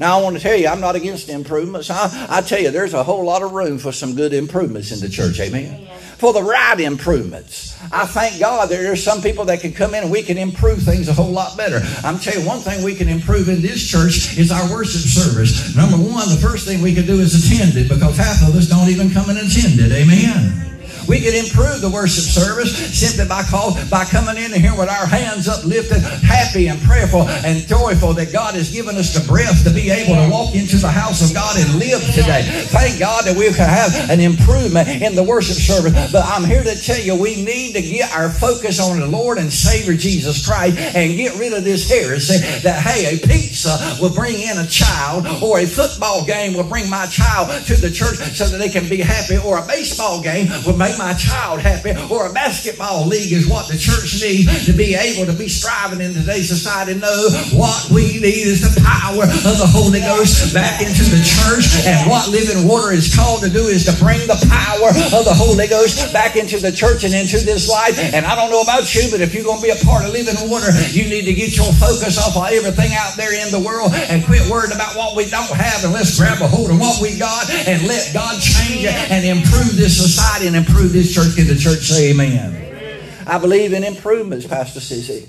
Now, 0.00 0.18
I 0.18 0.22
want 0.22 0.34
to 0.34 0.42
tell 0.42 0.56
you, 0.56 0.66
I'm 0.66 0.80
not 0.80 0.96
against 0.96 1.28
improvements. 1.28 1.90
I, 1.90 2.26
I 2.30 2.40
tell 2.40 2.58
you, 2.58 2.70
there's 2.70 2.94
a 2.94 3.04
whole 3.04 3.22
lot 3.22 3.42
of 3.42 3.52
room 3.52 3.78
for 3.78 3.92
some 3.92 4.14
good 4.14 4.32
improvements 4.32 4.92
in 4.92 5.00
the 5.00 5.10
church. 5.10 5.38
Amen. 5.38 5.86
For 6.16 6.32
the 6.32 6.42
right 6.42 6.80
improvements. 6.80 7.76
I 7.92 8.06
thank 8.06 8.40
God 8.40 8.70
that 8.70 8.76
there's 8.76 9.04
some 9.04 9.20
people 9.20 9.44
that 9.46 9.60
can 9.60 9.72
come 9.74 9.94
in 9.94 10.04
and 10.04 10.10
we 10.10 10.22
can 10.22 10.38
improve 10.38 10.82
things 10.82 11.08
a 11.08 11.12
whole 11.12 11.30
lot 11.30 11.54
better. 11.56 11.80
I'm 12.02 12.18
telling 12.18 12.40
you, 12.40 12.48
one 12.48 12.60
thing 12.60 12.82
we 12.82 12.94
can 12.94 13.08
improve 13.08 13.50
in 13.50 13.60
this 13.60 13.86
church 13.86 14.38
is 14.38 14.50
our 14.50 14.70
worship 14.72 15.02
service. 15.02 15.76
Number 15.76 15.96
one, 15.96 16.28
the 16.30 16.40
first 16.40 16.66
thing 16.66 16.80
we 16.80 16.94
can 16.94 17.04
do 17.04 17.20
is 17.20 17.36
attend 17.36 17.76
it 17.76 17.88
because 17.88 18.16
half 18.16 18.40
of 18.48 18.56
us 18.56 18.68
don't 18.68 18.88
even 18.88 19.10
come 19.10 19.28
and 19.28 19.38
attend 19.38 19.80
it. 19.80 19.92
Amen. 19.92 20.79
We 21.08 21.20
can 21.20 21.34
improve 21.34 21.80
the 21.80 21.90
worship 21.90 22.24
service 22.24 22.72
simply 22.96 23.26
by 23.28 23.42
call, 23.42 23.76
by 23.90 24.04
coming 24.04 24.36
in 24.36 24.52
here 24.52 24.74
with 24.76 24.88
our 24.88 25.06
hands 25.06 25.48
uplifted, 25.48 26.02
happy 26.02 26.68
and 26.68 26.80
prayerful 26.82 27.28
and 27.28 27.66
joyful 27.66 28.14
that 28.14 28.32
God 28.32 28.54
has 28.54 28.70
given 28.70 28.96
us 28.96 29.14
the 29.14 29.26
breath 29.26 29.64
to 29.64 29.70
be 29.70 29.90
able 29.90 30.14
to 30.14 30.28
walk 30.30 30.54
into 30.54 30.76
the 30.76 30.90
house 30.90 31.22
of 31.22 31.34
God 31.34 31.56
and 31.58 31.78
live 31.78 32.00
today. 32.14 32.42
Thank 32.70 32.98
God 32.98 33.24
that 33.24 33.36
we 33.36 33.46
can 33.52 33.68
have 33.68 33.92
an 34.10 34.20
improvement 34.20 34.88
in 34.88 35.14
the 35.14 35.22
worship 35.22 35.56
service. 35.56 36.12
But 36.12 36.24
I'm 36.26 36.44
here 36.44 36.62
to 36.62 36.74
tell 36.80 37.00
you, 37.00 37.14
we 37.14 37.42
need 37.44 37.74
to 37.74 37.82
get 37.82 38.12
our 38.14 38.30
focus 38.30 38.80
on 38.80 39.00
the 39.00 39.06
Lord 39.06 39.38
and 39.38 39.52
Savior 39.52 39.94
Jesus 39.94 40.46
Christ 40.46 40.78
and 40.78 41.16
get 41.16 41.38
rid 41.38 41.52
of 41.52 41.64
this 41.64 41.88
heresy 41.88 42.38
that, 42.62 42.82
hey, 42.82 43.14
a 43.14 43.18
pizza 43.18 43.76
will 44.00 44.14
bring 44.14 44.34
in 44.40 44.58
a 44.58 44.66
child 44.66 45.26
or 45.42 45.60
a 45.60 45.66
football 45.66 46.24
game 46.24 46.54
will 46.54 46.64
bring 46.64 46.88
my 46.88 47.06
child 47.06 47.48
to 47.66 47.74
the 47.76 47.90
church 47.90 48.18
so 48.36 48.48
that 48.48 48.58
they 48.58 48.68
can 48.68 48.88
be 48.88 48.98
happy 48.98 49.38
or 49.38 49.58
a 49.58 49.66
baseball 49.66 50.22
game 50.22 50.48
will 50.66 50.76
make 50.76 50.89
my 50.98 51.14
child 51.14 51.60
happy 51.60 51.92
or 52.10 52.26
a 52.26 52.32
basketball 52.32 53.06
league 53.06 53.32
is 53.32 53.48
what 53.48 53.68
the 53.68 53.76
church 53.76 54.22
needs 54.22 54.66
to 54.66 54.72
be 54.72 54.94
able 54.94 55.26
to 55.26 55.36
be 55.36 55.48
striving 55.48 56.00
in 56.00 56.14
today's 56.14 56.48
society. 56.48 56.94
No, 56.94 57.12
what 57.52 57.90
we 57.90 58.18
need 58.18 58.46
is 58.48 58.62
the 58.62 58.80
power 58.80 59.24
of 59.24 59.56
the 59.58 59.68
Holy 59.68 60.00
Ghost 60.00 60.54
back 60.54 60.80
into 60.80 61.04
the 61.10 61.20
church. 61.20 61.84
And 61.86 62.08
what 62.08 62.30
living 62.30 62.66
water 62.66 62.92
is 62.92 63.12
called 63.14 63.42
to 63.42 63.50
do 63.50 63.66
is 63.68 63.84
to 63.86 63.94
bring 64.02 64.20
the 64.26 64.38
power 64.48 64.90
of 65.12 65.22
the 65.26 65.34
Holy 65.34 65.66
Ghost 65.68 66.12
back 66.12 66.36
into 66.36 66.56
the 66.56 66.72
church 66.72 67.04
and 67.04 67.12
into 67.12 67.38
this 67.44 67.68
life. 67.68 67.98
And 67.98 68.24
I 68.24 68.34
don't 68.34 68.50
know 68.50 68.62
about 68.62 68.88
you, 68.94 69.10
but 69.10 69.20
if 69.20 69.34
you're 69.34 69.44
going 69.44 69.60
to 69.60 69.66
be 69.66 69.74
a 69.74 69.80
part 69.84 70.04
of 70.04 70.12
living 70.16 70.38
water, 70.48 70.72
you 70.90 71.04
need 71.04 71.28
to 71.28 71.34
get 71.34 71.56
your 71.56 71.70
focus 71.76 72.16
off 72.16 72.36
of 72.36 72.48
everything 72.48 72.96
out 72.96 73.16
there 73.20 73.36
in 73.36 73.52
the 73.52 73.60
world 73.60 73.92
and 73.92 74.24
quit 74.24 74.48
worrying 74.48 74.72
about 74.72 74.96
what 74.96 75.12
we 75.16 75.28
don't 75.28 75.52
have 75.52 75.84
and 75.84 75.92
let's 75.92 76.16
grab 76.16 76.40
a 76.40 76.48
hold 76.48 76.70
of 76.70 76.80
what 76.80 77.00
we 77.02 77.18
got 77.18 77.44
and 77.68 77.84
let 77.84 78.08
God 78.14 78.40
change 78.40 78.84
it 78.88 78.96
and 79.12 79.24
improve 79.24 79.76
this 79.76 80.00
society 80.00 80.46
and 80.46 80.56
improve 80.56 80.79
this 80.88 81.14
church. 81.14 81.38
In 81.38 81.46
the 81.46 81.56
church 81.56 81.80
say 81.80 82.10
amen? 82.10 83.24
I 83.26 83.38
believe 83.38 83.72
in 83.72 83.84
improvements, 83.84 84.46
Pastor 84.46 84.80
Sissy. 84.80 85.28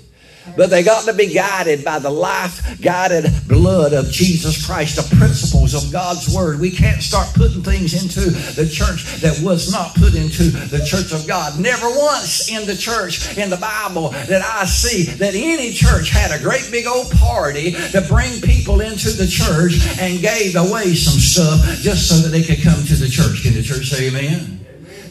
But 0.56 0.70
they 0.70 0.82
got 0.82 1.04
to 1.04 1.14
be 1.14 1.32
guided 1.32 1.84
by 1.84 1.98
the 2.00 2.10
life 2.10 2.80
guided 2.80 3.30
blood 3.46 3.92
of 3.92 4.10
Jesus 4.10 4.66
Christ, 4.66 4.96
the 4.96 5.16
principles 5.16 5.74
of 5.74 5.92
God's 5.92 6.34
Word. 6.34 6.58
We 6.58 6.70
can't 6.70 7.00
start 7.00 7.28
putting 7.34 7.62
things 7.62 7.94
into 7.94 8.30
the 8.30 8.68
church 8.68 9.04
that 9.20 9.40
was 9.40 9.70
not 9.70 9.94
put 9.94 10.14
into 10.14 10.44
the 10.44 10.84
church 10.84 11.12
of 11.12 11.28
God. 11.28 11.60
Never 11.60 11.88
once 11.88 12.50
in 12.50 12.66
the 12.66 12.76
church, 12.76 13.36
in 13.38 13.50
the 13.50 13.56
Bible, 13.56 14.10
that 14.10 14.42
I 14.42 14.64
see 14.64 15.04
that 15.04 15.34
any 15.34 15.72
church 15.72 16.10
had 16.10 16.32
a 16.32 16.42
great 16.42 16.68
big 16.70 16.86
old 16.86 17.10
party 17.12 17.72
to 17.92 18.00
bring 18.08 18.40
people 18.40 18.80
into 18.80 19.10
the 19.10 19.26
church 19.26 19.78
and 20.00 20.20
gave 20.20 20.56
away 20.56 20.94
some 20.94 21.20
stuff 21.20 21.60
just 21.78 22.08
so 22.08 22.16
that 22.16 22.30
they 22.30 22.42
could 22.42 22.62
come 22.62 22.84
to 22.84 22.96
the 22.96 23.08
church. 23.08 23.42
Can 23.42 23.54
the 23.54 23.62
church 23.62 23.90
say 23.90 24.08
amen? 24.08 24.61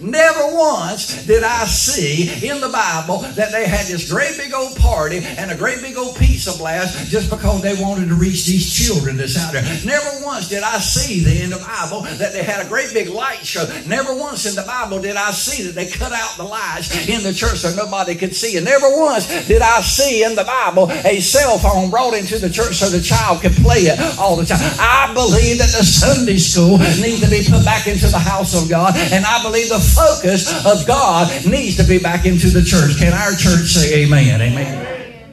Never 0.02 0.58
once 0.58 1.28
did 1.28 1.44
I 1.44 1.66
see 1.66 2.26
in 2.48 2.60
the 2.60 2.70
Bible 2.70 3.20
that 3.38 3.52
they 3.52 3.68
had 3.68 3.86
this 3.86 4.10
great 4.10 4.36
big 4.36 4.52
old 4.52 4.76
party 4.78 5.20
and 5.20 5.52
a 5.52 5.56
great 5.56 5.80
big 5.82 5.96
old 5.96 6.16
pizza 6.16 6.58
blast 6.58 7.12
just 7.12 7.30
because 7.30 7.62
they 7.62 7.76
wanted 7.82 8.10
to 8.10 8.16
reach 8.16 8.48
these 8.48 8.66
children 8.66 9.16
that's 9.16 9.38
out 9.38 9.54
there. 9.54 9.62
Never 9.86 10.26
once 10.26 10.50
did 10.50 10.64
I 10.64 10.80
see 10.80 11.22
in 11.44 11.52
the 11.52 11.62
Bible 11.62 12.02
that 12.18 12.34
they 12.34 12.42
had 12.42 12.66
a 12.66 12.68
great 12.68 12.92
big 12.94 13.10
light 13.10 13.46
show. 13.46 13.66
Never 13.86 14.16
once 14.16 14.48
in 14.48 14.56
the 14.56 14.64
Bible 14.64 15.00
did 15.00 15.16
I 15.16 15.32
see 15.32 15.64
that 15.64 15.76
they 15.76 15.86
cut 15.86 16.12
out 16.12 16.36
the 16.36 16.44
lights 16.44 17.08
in 17.08 17.22
the 17.22 17.34
church 17.34 17.60
so 17.60 17.76
nobody 17.76 18.16
could 18.16 18.36
see. 18.36 18.58
And 18.58 18.66
never 18.66 18.90
once 18.90 19.28
did 19.48 19.62
I 19.62 19.82
see 19.82 20.24
in 20.24 20.34
the 20.34 20.44
Bible 20.44 20.90
a 21.06 21.20
cell 21.20 21.60
phone 21.60 21.92
brought 21.92 22.16
into 22.16 22.40
the 22.40 22.50
church 22.50 22.76
so 22.78 22.90
the 22.90 23.02
child 23.02 23.42
could 23.42 23.54
play 23.54 23.86
it 23.86 24.00
all 24.18 24.36
the 24.36 24.46
time. 24.46 24.60
I 24.80 25.14
believe 25.14 25.60
that 25.60 25.70
the 25.78 25.86
Sunday 25.86 26.38
school 26.38 26.80
needs 26.98 27.22
to 27.22 27.30
be 27.30 27.46
put 27.46 27.64
back 27.64 27.86
into 27.86 28.08
the 28.08 28.20
house 28.20 28.60
of 28.60 28.68
God, 28.68 28.96
and 28.98 29.26
I 29.26 29.44
believe 29.44 29.70
the 29.70 29.90
focus 29.95 30.65
of 30.65 30.86
God 30.88 31.30
needs 31.45 31.77
to 31.77 31.84
be 31.84 31.99
back 31.99 32.25
into 32.25 32.49
the 32.49 32.63
church. 32.63 32.97
Can 32.97 33.13
our 33.13 33.32
church 33.32 33.71
say 33.71 34.04
amen? 34.04 34.41
Amen. 34.41 35.23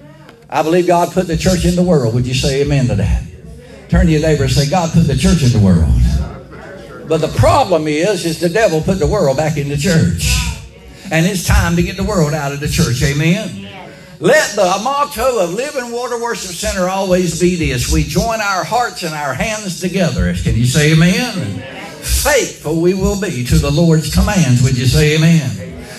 I 0.51 0.63
believe 0.63 0.87
God 0.87 1.13
put 1.13 1.27
the 1.27 1.37
church 1.37 1.65
in 1.65 1.77
the 1.77 1.83
world. 1.83 2.15
Would 2.15 2.27
you 2.27 2.35
say 2.35 2.63
amen 2.63 2.87
to 2.89 2.95
that? 2.97 3.23
Turn 3.89 4.07
to 4.07 4.13
your 4.13 4.23
neighbor 4.23 4.45
and 4.45 4.53
say, 4.53 4.69
God 4.69 4.93
put 4.93 5.07
the 5.07 5.17
church 5.17 5.43
in 5.43 5.53
the 5.53 5.65
world. 5.65 5.89
But 7.09 7.23
the 7.23 7.35
problem 7.39 7.89
is, 7.89 8.27
is 8.27 8.39
the 8.41 8.49
devil 8.49 8.83
put 8.83 8.99
the 8.99 9.07
world 9.07 9.37
back 9.37 9.57
in 9.57 9.69
the 9.69 9.77
church. 9.77 10.37
And 11.11 11.25
it's 11.25 11.47
time 11.47 11.77
to 11.77 11.83
get 11.83 11.97
the 11.97 12.05
world 12.05 12.35
out 12.35 12.53
of 12.53 12.61
the 12.61 12.69
church. 12.69 13.03
Amen. 13.03 13.67
Let 14.21 14.57
the 14.57 14.81
motto 14.83 15.39
of 15.39 15.55
Living 15.55 15.91
Water 15.91 16.21
Worship 16.21 16.51
Center 16.51 16.89
always 16.89 17.41
be 17.41 17.57
this. 17.57 17.91
We 17.91 18.03
join 18.03 18.41
our 18.41 18.65
hearts 18.65 19.05
and 19.05 19.15
our 19.15 19.33
hands 19.33 19.81
together. 19.81 20.35
Can 20.35 20.57
you 20.57 20.67
say 20.67 20.93
amen? 20.93 21.63
Faithful 22.01 22.81
we 22.81 22.95
will 22.95 23.21
be 23.21 23.45
to 23.45 23.59
the 23.59 23.71
Lord's 23.71 24.15
commands. 24.15 24.63
Would 24.63 24.77
you 24.77 24.87
say 24.87 25.17
amen? 25.17 25.51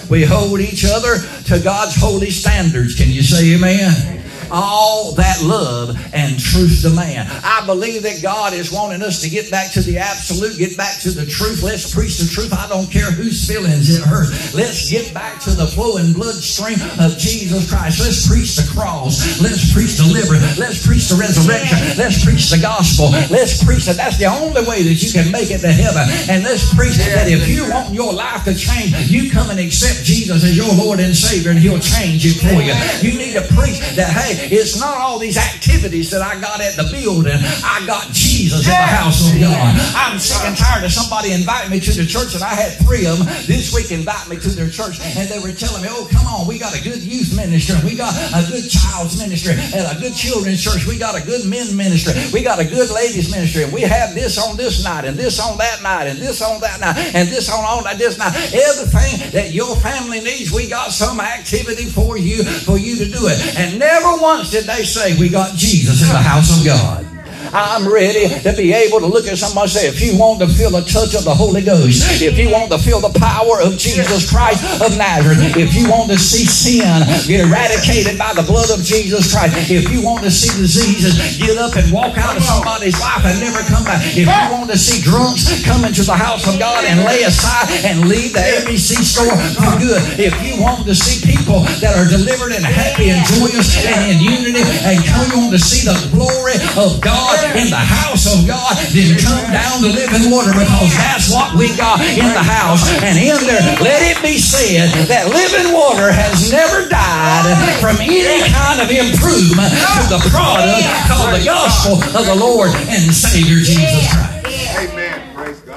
We 0.10 0.24
hold 0.24 0.60
each 0.60 0.86
other 0.86 1.20
to 1.46 1.60
God's 1.64 1.96
holy 1.96 2.32
standards. 2.32 2.96
Can 2.96 3.10
you 3.10 3.22
say 3.22 3.54
amen? 3.56 4.24
All 4.52 5.14
that 5.16 5.42
love 5.42 5.98
and 6.14 6.40
truth 6.40 6.82
to 6.84 6.90
man. 6.90 7.28
I 7.44 7.66
believe 7.66 8.04
that 8.04 8.22
God 8.22 8.54
is 8.54 8.72
wanting 8.72 9.02
us 9.02 9.22
to 9.22 9.30
get 9.30 9.52
back 9.52 9.72
to 9.74 9.82
the 9.82 9.98
absolute, 9.98 10.58
get 10.58 10.78
back 10.78 11.00
to 11.02 11.12
the 11.12 11.26
truth. 11.26 11.64
Let's 11.64 11.94
preach 11.94 12.18
the 12.18 12.28
truth. 12.28 12.54
I 12.54 12.68
don't 12.68 12.92
care 12.92 13.12
whose 13.12 13.48
feelings 13.48 13.90
it 13.90 14.04
hurts. 14.04 14.54
Let's 14.54 14.90
get 14.90 15.14
back 15.14 15.40
to 15.42 15.52
the 15.52 15.68
flowing 15.68 16.14
bloodstream 16.14 16.80
of 17.00 17.18
Jesus 17.18 17.70
Christ. 17.70 18.00
Let's 18.00 18.28
preach 18.28 18.56
the 18.56 18.68
cross. 18.74 19.42
Let's 19.42 19.74
preach 19.74 19.98
deliverance. 19.98 20.58
Let's 20.58 20.86
preach 20.86 21.10
the 21.10 21.16
resurrection. 21.16 21.78
Let's 21.98 22.24
preach 22.24 22.50
the 22.50 22.60
gospel. 22.62 23.12
Let's 23.30 23.64
preach 23.64 23.86
that. 23.86 23.98
That's 23.98 24.18
the 24.18 24.26
only 24.26 24.64
way 24.66 24.84
that 24.84 24.98
you 25.02 25.12
can 25.12 25.32
make 25.32 25.52
it 25.52 25.62
to 25.62 25.72
heaven. 25.72 26.06
And 26.30 26.44
let's 26.44 26.74
preach 26.74 26.98
that 27.12 27.28
if 27.28 27.48
you 27.48 27.70
want 27.70 27.94
your 27.94 28.14
life 28.14 28.44
to 28.46 28.56
change, 28.56 28.96
you 29.10 29.30
come 29.30 29.50
and 29.50 29.60
accept 29.60 30.06
Jesus 30.06 30.44
as 30.44 30.56
your 30.56 30.72
Lord 30.76 31.00
and 31.00 31.16
Savior, 31.16 31.52
and 31.52 31.60
He'll 31.60 31.80
change 31.80 32.26
it 32.26 32.40
for 32.40 32.62
you. 32.62 32.74
You 33.04 33.18
need 33.18 33.34
to 33.34 33.44
preach 33.56 33.80
that, 33.96 34.12
hey, 34.12 34.39
it's 34.48 34.80
not 34.80 34.98
all 34.98 35.20
these 35.20 35.38
activities 35.38 36.10
that 36.12 36.22
I 36.22 36.40
got 36.40 36.62
at 36.62 36.76
the 36.76 36.88
building. 36.92 37.38
I 37.64 37.84
got 37.86 38.08
Jesus 38.12 38.64
in 38.64 38.72
the 38.72 38.90
house 38.96 39.28
of 39.28 39.40
God. 39.40 39.76
I'm 39.96 40.20
sick 40.20 40.42
and 40.48 40.56
tired 40.56 40.84
of 40.84 40.92
somebody 40.92 41.32
inviting 41.34 41.72
me 41.72 41.80
to 41.80 41.92
the 41.92 42.06
church, 42.06 42.36
and 42.36 42.44
I 42.44 42.54
had 42.56 42.78
three 42.86 43.06
of 43.06 43.20
them 43.20 43.28
this 43.48 43.74
week 43.74 43.92
invite 43.92 44.28
me 44.30 44.38
to 44.38 44.50
their 44.56 44.70
church, 44.70 45.00
and 45.02 45.28
they 45.28 45.40
were 45.40 45.52
telling 45.52 45.82
me, 45.84 45.90
"Oh, 45.92 46.08
come 46.12 46.26
on, 46.28 46.48
we 46.48 46.60
got 46.60 46.78
a 46.78 46.82
good 46.82 47.02
youth 47.02 47.36
ministry, 47.36 47.76
we 47.84 47.96
got 47.96 48.14
a 48.14 48.46
good 48.48 48.70
child's 48.70 49.18
ministry, 49.18 49.58
and 49.58 49.84
a 49.86 50.00
good 50.00 50.16
children's 50.16 50.62
church. 50.62 50.86
We 50.86 50.98
got 50.98 51.16
a 51.16 51.24
good 51.26 51.46
men 51.46 51.76
ministry, 51.76 52.14
we 52.32 52.42
got 52.42 52.60
a 52.60 52.66
good 52.66 52.90
ladies 52.92 53.32
ministry, 53.32 53.64
and 53.64 53.74
we 53.74 53.82
have 53.82 54.14
this 54.14 54.38
on 54.38 54.58
this 54.58 54.84
night, 54.84 55.06
and 55.06 55.18
this 55.18 55.40
on 55.40 55.58
that 55.58 55.82
night, 55.82 56.08
and 56.08 56.20
this 56.20 56.42
on 56.42 56.62
that 56.62 56.80
night, 56.80 56.98
and 57.14 57.28
this 57.30 57.50
on 57.50 57.64
all 57.66 57.84
that 57.84 57.98
this 57.98 58.18
night. 58.18 58.36
Everything 58.54 59.32
that 59.32 59.52
your 59.52 59.76
family 59.78 60.22
needs, 60.22 60.52
we 60.52 60.68
got 60.70 60.92
some 60.92 61.20
activity 61.20 61.86
for 61.86 62.18
you 62.18 62.44
for 62.44 62.78
you 62.78 62.96
to 62.98 63.06
do 63.06 63.28
it, 63.28 63.58
and 63.58 63.80
never 63.80 64.10
one 64.18 64.29
once 64.30 64.52
did 64.52 64.66
they 64.66 64.84
say 64.84 65.18
we 65.18 65.28
got 65.28 65.56
Jesus 65.56 66.04
in 66.04 66.10
the 66.10 66.22
house 66.22 66.56
of 66.56 66.64
God. 66.64 67.19
I'm 67.54 67.88
ready 67.90 68.30
to 68.30 68.54
be 68.54 68.74
able 68.74 69.00
to 69.00 69.08
look 69.10 69.26
at 69.26 69.38
somebody 69.38 69.70
say, 69.70 69.88
if 69.90 69.98
you 70.02 70.14
want 70.18 70.40
to 70.42 70.48
feel 70.48 70.70
the 70.70 70.86
touch 70.86 71.18
of 71.18 71.26
the 71.26 71.34
Holy 71.34 71.66
Ghost, 71.66 72.22
if 72.22 72.38
you 72.38 72.50
want 72.54 72.70
to 72.72 72.78
feel 72.78 73.02
the 73.02 73.14
power 73.18 73.58
of 73.62 73.74
Jesus 73.78 74.30
Christ 74.30 74.62
of 74.78 74.94
Nazareth, 74.98 75.58
if 75.58 75.74
you 75.74 75.90
want 75.90 76.14
to 76.14 76.18
see 76.18 76.46
sin 76.46 76.86
get 77.26 77.42
eradicated 77.42 78.22
by 78.22 78.38
the 78.38 78.46
blood 78.46 78.70
of 78.70 78.86
Jesus 78.86 79.34
Christ, 79.34 79.58
if 79.72 79.90
you 79.90 80.06
want 80.06 80.22
to 80.24 80.32
see 80.32 80.54
diseases 80.62 81.18
get 81.42 81.58
up 81.58 81.74
and 81.74 81.90
walk 81.90 82.18
out 82.22 82.38
of 82.38 82.44
somebody's 82.46 82.98
life 83.02 83.26
and 83.26 83.42
never 83.42 83.66
come 83.66 83.82
back, 83.82 84.02
if 84.14 84.30
you 84.30 84.46
want 84.54 84.70
to 84.70 84.78
see 84.78 85.02
drunks 85.02 85.50
come 85.66 85.82
into 85.86 86.06
the 86.06 86.16
house 86.16 86.46
of 86.46 86.62
God 86.62 86.86
and 86.86 87.02
lay 87.02 87.26
aside 87.26 87.66
and 87.82 88.06
leave 88.06 88.34
the 88.34 88.46
ABC 88.62 89.02
store 89.02 89.34
for 89.58 89.74
good, 89.82 90.02
if 90.22 90.38
you 90.46 90.62
want 90.62 90.86
to 90.86 90.94
see 90.94 91.18
people 91.26 91.66
that 91.82 91.98
are 91.98 92.06
delivered 92.06 92.54
and 92.54 92.62
happy 92.62 93.10
and 93.10 93.26
joyous 93.26 93.74
and 93.90 94.14
in 94.14 94.18
unity 94.22 94.62
and 94.86 95.02
come 95.10 95.26
on 95.42 95.50
to 95.50 95.58
see 95.58 95.82
the 95.82 95.98
glory 96.14 96.54
of 96.78 97.02
God 97.02 97.39
in 97.56 97.70
the 97.72 97.80
house 97.80 98.28
of 98.28 98.46
God, 98.46 98.76
then 98.92 99.16
come 99.18 99.46
down 99.52 99.82
to 99.82 99.90
living 99.90 100.32
water 100.32 100.52
because 100.52 100.92
that's 100.96 101.32
what 101.32 101.56
we 101.56 101.72
got 101.76 102.02
in 102.04 102.28
the 102.28 102.46
house. 102.46 102.84
And 103.02 103.16
in 103.18 103.40
there, 103.48 103.64
let 103.80 104.02
it 104.04 104.20
be 104.22 104.38
said 104.38 104.92
that 105.08 105.32
living 105.32 105.72
water 105.74 106.12
has 106.12 106.52
never 106.52 106.88
died 106.90 107.56
from 107.80 107.98
any 108.04 108.44
kind 108.52 108.84
of 108.84 108.90
improvement 108.92 109.72
to 109.72 110.02
the 110.12 110.22
product 110.30 110.84
called 111.08 111.34
the 111.36 111.44
gospel 111.46 111.96
of 112.16 112.24
the 112.26 112.38
Lord 112.38 112.72
and 112.92 113.14
Savior 113.14 113.64
Jesus 113.64 114.10
Christ. 114.12 114.92
Amen. 114.92 115.16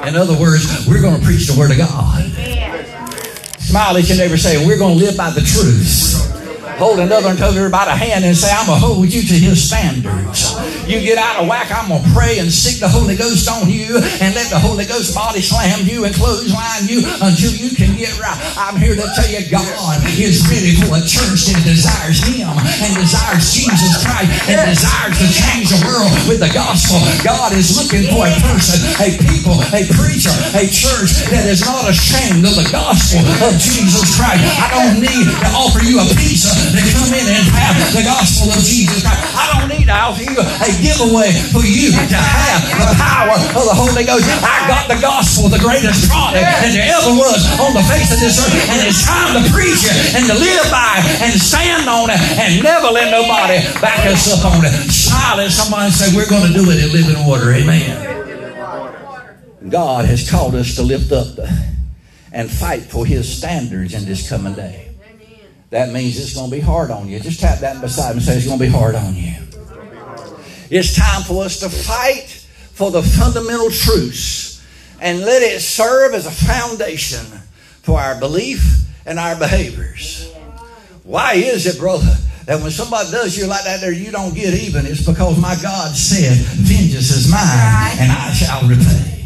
In 0.07 0.16
other 0.16 0.35
words, 0.38 0.87
we're 0.88 1.01
going 1.01 1.18
to 1.20 1.25
preach 1.25 1.46
the 1.46 1.59
Word 1.59 1.70
of 1.70 1.79
God. 1.79 2.22
Smile 3.61 3.96
at 3.96 4.09
your 4.09 4.18
neighbor, 4.18 4.37
say, 4.37 4.64
We're 4.66 4.79
going 4.79 4.98
to 4.98 5.05
live 5.05 5.16
by 5.16 5.31
the 5.31 5.40
truth 5.40 6.42
hold 6.83 6.99
another 6.99 7.31
and 7.31 7.38
hold 7.38 7.55
everybody 7.55 7.95
a 7.95 7.95
hand 7.95 8.27
and 8.27 8.35
say, 8.35 8.51
I'm 8.51 8.66
going 8.66 8.75
to 8.75 8.83
hold 8.83 9.07
you 9.07 9.23
to 9.23 9.37
his 9.38 9.62
standards. 9.62 10.59
You 10.83 10.99
get 10.99 11.14
out 11.14 11.38
of 11.38 11.47
whack, 11.47 11.71
I'm 11.71 11.95
going 11.95 12.03
to 12.03 12.11
pray 12.11 12.42
and 12.42 12.51
seek 12.51 12.83
the 12.83 12.90
Holy 12.90 13.14
Ghost 13.14 13.47
on 13.47 13.71
you 13.71 14.03
and 14.18 14.35
let 14.35 14.51
the 14.51 14.59
Holy 14.59 14.83
Ghost 14.83 15.14
body 15.14 15.38
slam 15.38 15.87
you 15.87 16.03
and 16.03 16.11
clothesline 16.11 16.90
you 16.90 17.07
until 17.23 17.55
you 17.55 17.71
can 17.71 17.95
get 17.95 18.11
right. 18.18 18.35
I'm 18.59 18.75
here 18.75 18.99
to 18.99 19.07
tell 19.14 19.31
you 19.31 19.47
God 19.47 20.03
is 20.18 20.42
ready 20.51 20.75
for 20.83 20.99
a 20.99 21.03
church 21.07 21.55
that 21.55 21.62
desires 21.62 22.18
him 22.27 22.51
and 22.51 22.90
desires 22.99 23.55
Jesus 23.55 24.03
Christ 24.03 24.51
and 24.51 24.59
desires 24.66 25.14
to 25.23 25.29
change 25.31 25.71
the 25.71 25.79
world 25.87 26.11
with 26.27 26.42
the 26.42 26.51
gospel. 26.51 26.99
God 27.23 27.55
is 27.55 27.79
looking 27.79 28.11
for 28.11 28.27
a 28.27 28.35
person, 28.42 28.83
a 28.99 29.14
people, 29.31 29.55
a 29.71 29.87
preacher, 29.95 30.35
a 30.59 30.66
church 30.66 31.31
that 31.31 31.47
is 31.47 31.62
not 31.62 31.87
ashamed 31.87 32.42
of 32.42 32.59
the 32.59 32.66
gospel 32.75 33.23
of 33.47 33.55
Jesus 33.55 34.18
Christ. 34.18 34.42
I 34.59 34.66
don't 34.75 34.99
need 34.99 35.31
to 35.31 35.49
offer 35.55 35.79
you 35.87 36.03
a 36.03 36.07
pizza 36.18 36.51
to 36.73 36.83
come 36.97 37.13
in 37.13 37.27
and 37.29 37.45
have 37.53 37.77
the 37.93 38.05
gospel 38.05 38.49
of 38.53 38.63
Jesus 38.65 39.05
Christ. 39.05 39.21
I 39.37 39.45
don't 39.53 39.69
need 39.69 39.87
to 39.89 39.97
offer 39.97 40.25
you 40.25 40.37
a 40.41 40.71
giveaway 40.81 41.33
for 41.53 41.61
you 41.65 41.93
to 41.93 42.19
have 42.19 42.61
the 42.81 42.97
power 42.97 43.37
of 43.37 43.65
the 43.69 43.77
Holy 43.77 44.05
Ghost. 44.05 44.25
I 44.41 44.65
got 44.69 44.89
the 44.89 44.99
gospel, 45.01 45.53
the 45.53 45.61
greatest 45.61 46.09
product 46.09 46.43
that 46.43 46.73
there 46.73 46.89
ever 46.89 47.13
was 47.13 47.45
on 47.61 47.77
the 47.77 47.85
face 47.89 48.09
of 48.13 48.19
this 48.21 48.41
earth. 48.41 48.53
And 48.73 48.81
it's 48.89 49.05
time 49.05 49.37
to 49.37 49.43
preach 49.53 49.85
it 49.85 50.17
and 50.17 50.25
to 50.29 50.37
live 50.37 50.67
by 50.73 51.05
it 51.05 51.29
and 51.29 51.33
stand 51.37 51.89
on 51.89 52.09
it 52.09 52.21
and 52.41 52.63
never 52.65 52.89
let 52.89 53.13
nobody 53.13 53.61
back 53.81 54.09
us 54.09 54.33
up 54.33 54.49
on 54.49 54.65
it. 54.65 54.73
Silence 54.89 55.55
somebody 55.55 55.91
say, 55.93 56.09
We're 56.17 56.29
going 56.29 56.49
to 56.49 56.55
do 56.55 56.65
it 56.71 56.81
in 56.81 56.93
living 56.93 57.21
water. 57.27 57.53
Amen. 57.53 58.13
God 59.69 60.05
has 60.05 60.29
called 60.29 60.55
us 60.55 60.75
to 60.77 60.83
lift 60.83 61.13
up 61.13 61.39
and 62.33 62.51
fight 62.51 62.83
for 62.83 63.07
His 63.07 63.29
standards 63.31 63.95
in 63.95 64.05
this 64.05 64.29
coming 64.29 64.55
day. 64.55 64.92
That 65.73 65.91
means 65.91 66.21
it's 66.21 66.35
going 66.35 66.51
to 66.51 66.55
be 66.55 66.61
hard 66.61 66.91
on 66.91 67.09
you. 67.09 67.19
Just 67.19 67.41
tap 67.41 67.61
that 67.61 67.81
beside 67.81 68.11
him 68.11 68.19
and 68.19 68.23
say, 68.23 68.37
It's 68.37 68.47
going 68.47 68.59
to 68.59 68.65
be 68.65 68.71
hard 68.71 68.95
on 68.95 69.15
you. 69.15 69.33
It's 70.69 70.95
time 70.95 71.23
for 71.23 71.45
us 71.45 71.61
to 71.61 71.71
fight 71.71 72.29
for 72.75 72.91
the 72.91 73.03
fundamental 73.03 73.71
truths 73.71 74.63
and 75.01 75.21
let 75.21 75.41
it 75.41 75.61
serve 75.61 76.13
as 76.13 76.27
a 76.27 76.31
foundation 76.31 77.25
for 77.81 77.99
our 77.99 78.21
belief 78.21 78.85
and 79.07 79.19
our 79.19 79.35
behaviors. 79.35 80.31
Why 81.05 81.35
is 81.37 81.67
it, 81.67 81.79
brother, 81.79 82.19
that 82.45 82.61
when 82.61 82.71
somebody 82.71 83.11
does 83.11 83.39
you 83.39 83.47
like 83.47 83.65
that 83.65 83.81
there, 83.81 83.93
you 83.93 84.11
don't 84.11 84.35
get 84.35 84.53
even? 84.53 84.85
It's 84.85 85.07
because 85.07 85.41
my 85.41 85.57
God 85.63 85.97
said, 85.97 86.37
Vengeance 86.37 87.11
is 87.11 87.31
mine, 87.31 87.97
and 87.99 88.13
I 88.13 88.31
shall 88.35 88.69
repay. 88.69 89.22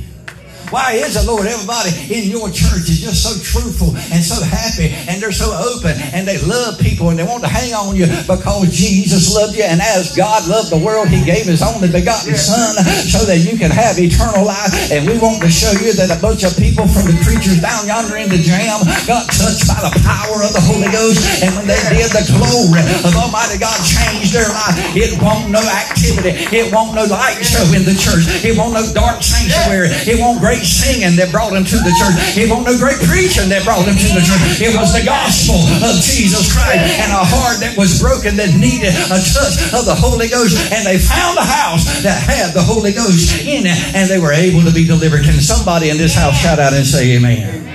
Why 0.71 0.99
is 0.99 1.15
it, 1.15 1.27
Lord? 1.27 1.47
Everybody 1.47 1.95
in 2.11 2.27
your 2.27 2.51
church 2.51 2.91
is 2.91 2.99
just 2.99 3.23
so 3.23 3.39
truthful 3.39 3.95
and 4.11 4.19
so 4.19 4.43
happy 4.43 4.91
and 5.07 5.23
they're 5.23 5.35
so 5.35 5.55
open 5.55 5.95
and 6.11 6.27
they 6.27 6.43
love 6.43 6.79
people 6.83 7.11
and 7.11 7.19
they 7.19 7.23
want 7.23 7.47
to 7.47 7.51
hang 7.51 7.71
on 7.71 7.95
you 7.95 8.11
because 8.27 8.75
Jesus 8.75 9.31
loved 9.31 9.55
you. 9.55 9.63
And 9.63 9.79
as 9.79 10.15
God 10.19 10.49
loved 10.51 10.75
the 10.75 10.79
world, 10.79 11.07
He 11.07 11.23
gave 11.23 11.47
His 11.47 11.63
only 11.63 11.87
begotten 11.87 12.35
Son 12.35 12.75
so 13.07 13.23
that 13.31 13.47
you 13.47 13.55
can 13.55 13.71
have 13.71 13.99
eternal 13.99 14.43
life. 14.43 14.75
And 14.91 15.07
we 15.07 15.19
want 15.23 15.39
to 15.47 15.51
show 15.51 15.71
you 15.79 15.95
that 15.95 16.11
a 16.11 16.19
bunch 16.19 16.43
of 16.43 16.59
people 16.59 16.91
from 16.91 17.07
the 17.07 17.17
preachers 17.23 17.63
down 17.63 17.87
yonder 17.87 18.19
in 18.19 18.27
the 18.27 18.43
jam 18.43 18.83
got 19.07 19.31
touched 19.31 19.71
by 19.71 19.79
the 19.87 19.95
power 20.03 20.43
of 20.43 20.51
the 20.51 20.63
Holy 20.63 20.91
Ghost. 20.91 21.23
And 21.47 21.55
when 21.55 21.71
they 21.71 21.79
did, 21.95 22.11
the 22.11 22.27
glory 22.35 22.83
of 23.07 23.15
Almighty 23.15 23.63
God 23.63 23.79
changed 23.87 24.35
their 24.35 24.51
life. 24.51 24.75
It 24.99 25.15
won't 25.23 25.55
no 25.55 25.63
activity. 25.63 26.35
It 26.51 26.75
won't 26.75 26.99
no 26.99 27.07
light 27.07 27.39
show 27.47 27.63
in 27.71 27.87
the 27.87 27.95
church. 27.95 28.27
It 28.43 28.59
won't 28.59 28.75
no 28.75 28.83
dark 28.91 29.23
sanctuary. 29.23 29.95
It 30.11 30.19
won't 30.19 30.43
great 30.43 30.56
great 30.57 30.65
singing 30.65 31.17
that 31.21 31.29
brought 31.29 31.53
him 31.53 31.65
to 31.69 31.77
the 31.77 31.93
church. 32.01 32.17
It 32.33 32.49
wasn't 32.49 32.73
no 32.73 32.77
great 32.81 32.97
preaching 33.05 33.53
that 33.53 33.61
brought 33.69 33.85
him 33.85 33.93
to 33.93 34.09
the 34.17 34.25
church. 34.25 34.65
It 34.65 34.73
was 34.73 34.97
the 34.97 35.05
gospel 35.05 35.61
of 35.85 36.01
Jesus 36.01 36.49
Christ 36.49 36.81
and 36.97 37.13
a 37.13 37.21
heart 37.21 37.61
that 37.61 37.77
was 37.77 38.01
broken 38.01 38.41
that 38.41 38.57
needed 38.57 38.97
a 39.13 39.21
touch 39.21 39.61
of 39.77 39.85
the 39.85 39.93
Holy 39.93 40.33
Ghost. 40.33 40.57
And 40.73 40.89
they 40.89 40.97
found 40.97 41.37
a 41.37 41.45
house 41.45 41.85
that 42.01 42.17
had 42.17 42.57
the 42.57 42.65
Holy 42.65 42.97
Ghost 42.97 43.45
in 43.45 43.69
it 43.69 43.77
and 43.93 44.09
they 44.09 44.17
were 44.17 44.33
able 44.33 44.65
to 44.65 44.73
be 44.73 44.89
delivered. 44.89 45.29
Can 45.29 45.37
somebody 45.37 45.93
in 45.93 46.01
this 46.01 46.17
house 46.17 46.41
shout 46.41 46.59
out 46.59 46.73
and 46.73 46.87
say 46.87 47.21
amen? 47.21 47.69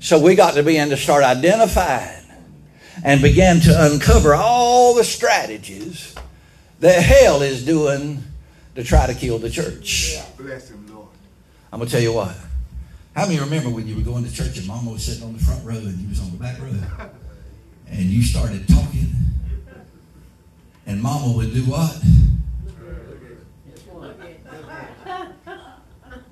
So 0.00 0.18
we 0.18 0.34
got 0.34 0.54
to 0.54 0.66
begin 0.66 0.90
to 0.90 0.96
start 0.96 1.22
identifying 1.22 2.26
and 3.04 3.22
began 3.22 3.60
to 3.60 3.70
uncover 3.70 4.34
all 4.34 4.94
the 4.94 5.04
strategies 5.04 6.16
that 6.80 6.98
hell 7.02 7.42
is 7.42 7.64
doing 7.64 8.24
to 8.74 8.82
try 8.82 9.06
to 9.06 9.14
kill 9.14 9.38
the 9.38 9.50
church. 9.50 10.16
Him. 10.16 10.89
I'm 11.72 11.78
gonna 11.78 11.90
tell 11.90 12.00
you 12.00 12.12
what. 12.12 12.36
How 13.14 13.26
many 13.26 13.38
remember 13.40 13.70
when 13.70 13.86
you 13.86 13.96
were 13.96 14.02
going 14.02 14.24
to 14.24 14.32
church 14.32 14.56
and 14.58 14.66
Mama 14.66 14.90
was 14.92 15.04
sitting 15.04 15.24
on 15.24 15.32
the 15.32 15.38
front 15.38 15.64
row 15.64 15.74
and 15.74 15.98
you 15.98 16.08
was 16.08 16.20
on 16.20 16.30
the 16.30 16.36
back 16.36 16.60
row, 16.60 16.72
and 17.88 18.04
you 18.04 18.22
started 18.22 18.66
talking, 18.68 19.12
and 20.86 21.02
Mama 21.02 21.32
would 21.36 21.52
do 21.52 21.62
what? 21.64 21.96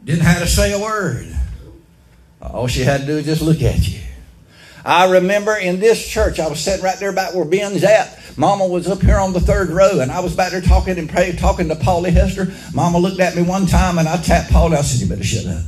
Didn't 0.04 0.22
have 0.22 0.40
to 0.40 0.46
say 0.46 0.72
a 0.72 0.78
word. 0.78 1.36
All 2.40 2.66
she 2.66 2.80
had 2.80 3.02
to 3.02 3.06
do 3.06 3.16
was 3.16 3.26
just 3.26 3.42
look 3.42 3.62
at 3.62 3.86
you. 3.86 4.00
I 4.84 5.10
remember 5.10 5.54
in 5.56 5.80
this 5.80 6.06
church, 6.06 6.40
I 6.40 6.48
was 6.48 6.60
sitting 6.60 6.82
right 6.82 6.98
there 6.98 7.10
about 7.10 7.34
where 7.34 7.44
Ben's 7.44 7.84
at. 7.84 8.17
Mama 8.38 8.68
was 8.68 8.86
up 8.86 9.02
here 9.02 9.18
on 9.18 9.32
the 9.32 9.40
third 9.40 9.68
row, 9.68 9.98
and 9.98 10.12
I 10.12 10.20
was 10.20 10.32
back 10.32 10.52
there 10.52 10.60
talking 10.60 10.96
and 10.96 11.10
praying, 11.10 11.36
talking 11.38 11.68
to 11.68 11.74
Paulie 11.74 12.12
Hester. 12.12 12.52
Mama 12.72 12.98
looked 12.98 13.18
at 13.18 13.34
me 13.34 13.42
one 13.42 13.66
time, 13.66 13.98
and 13.98 14.08
I 14.08 14.16
tapped 14.16 14.52
Paulie. 14.52 14.76
I 14.76 14.82
said, 14.82 15.00
"You 15.00 15.08
better 15.08 15.24
shut 15.24 15.46
up." 15.46 15.64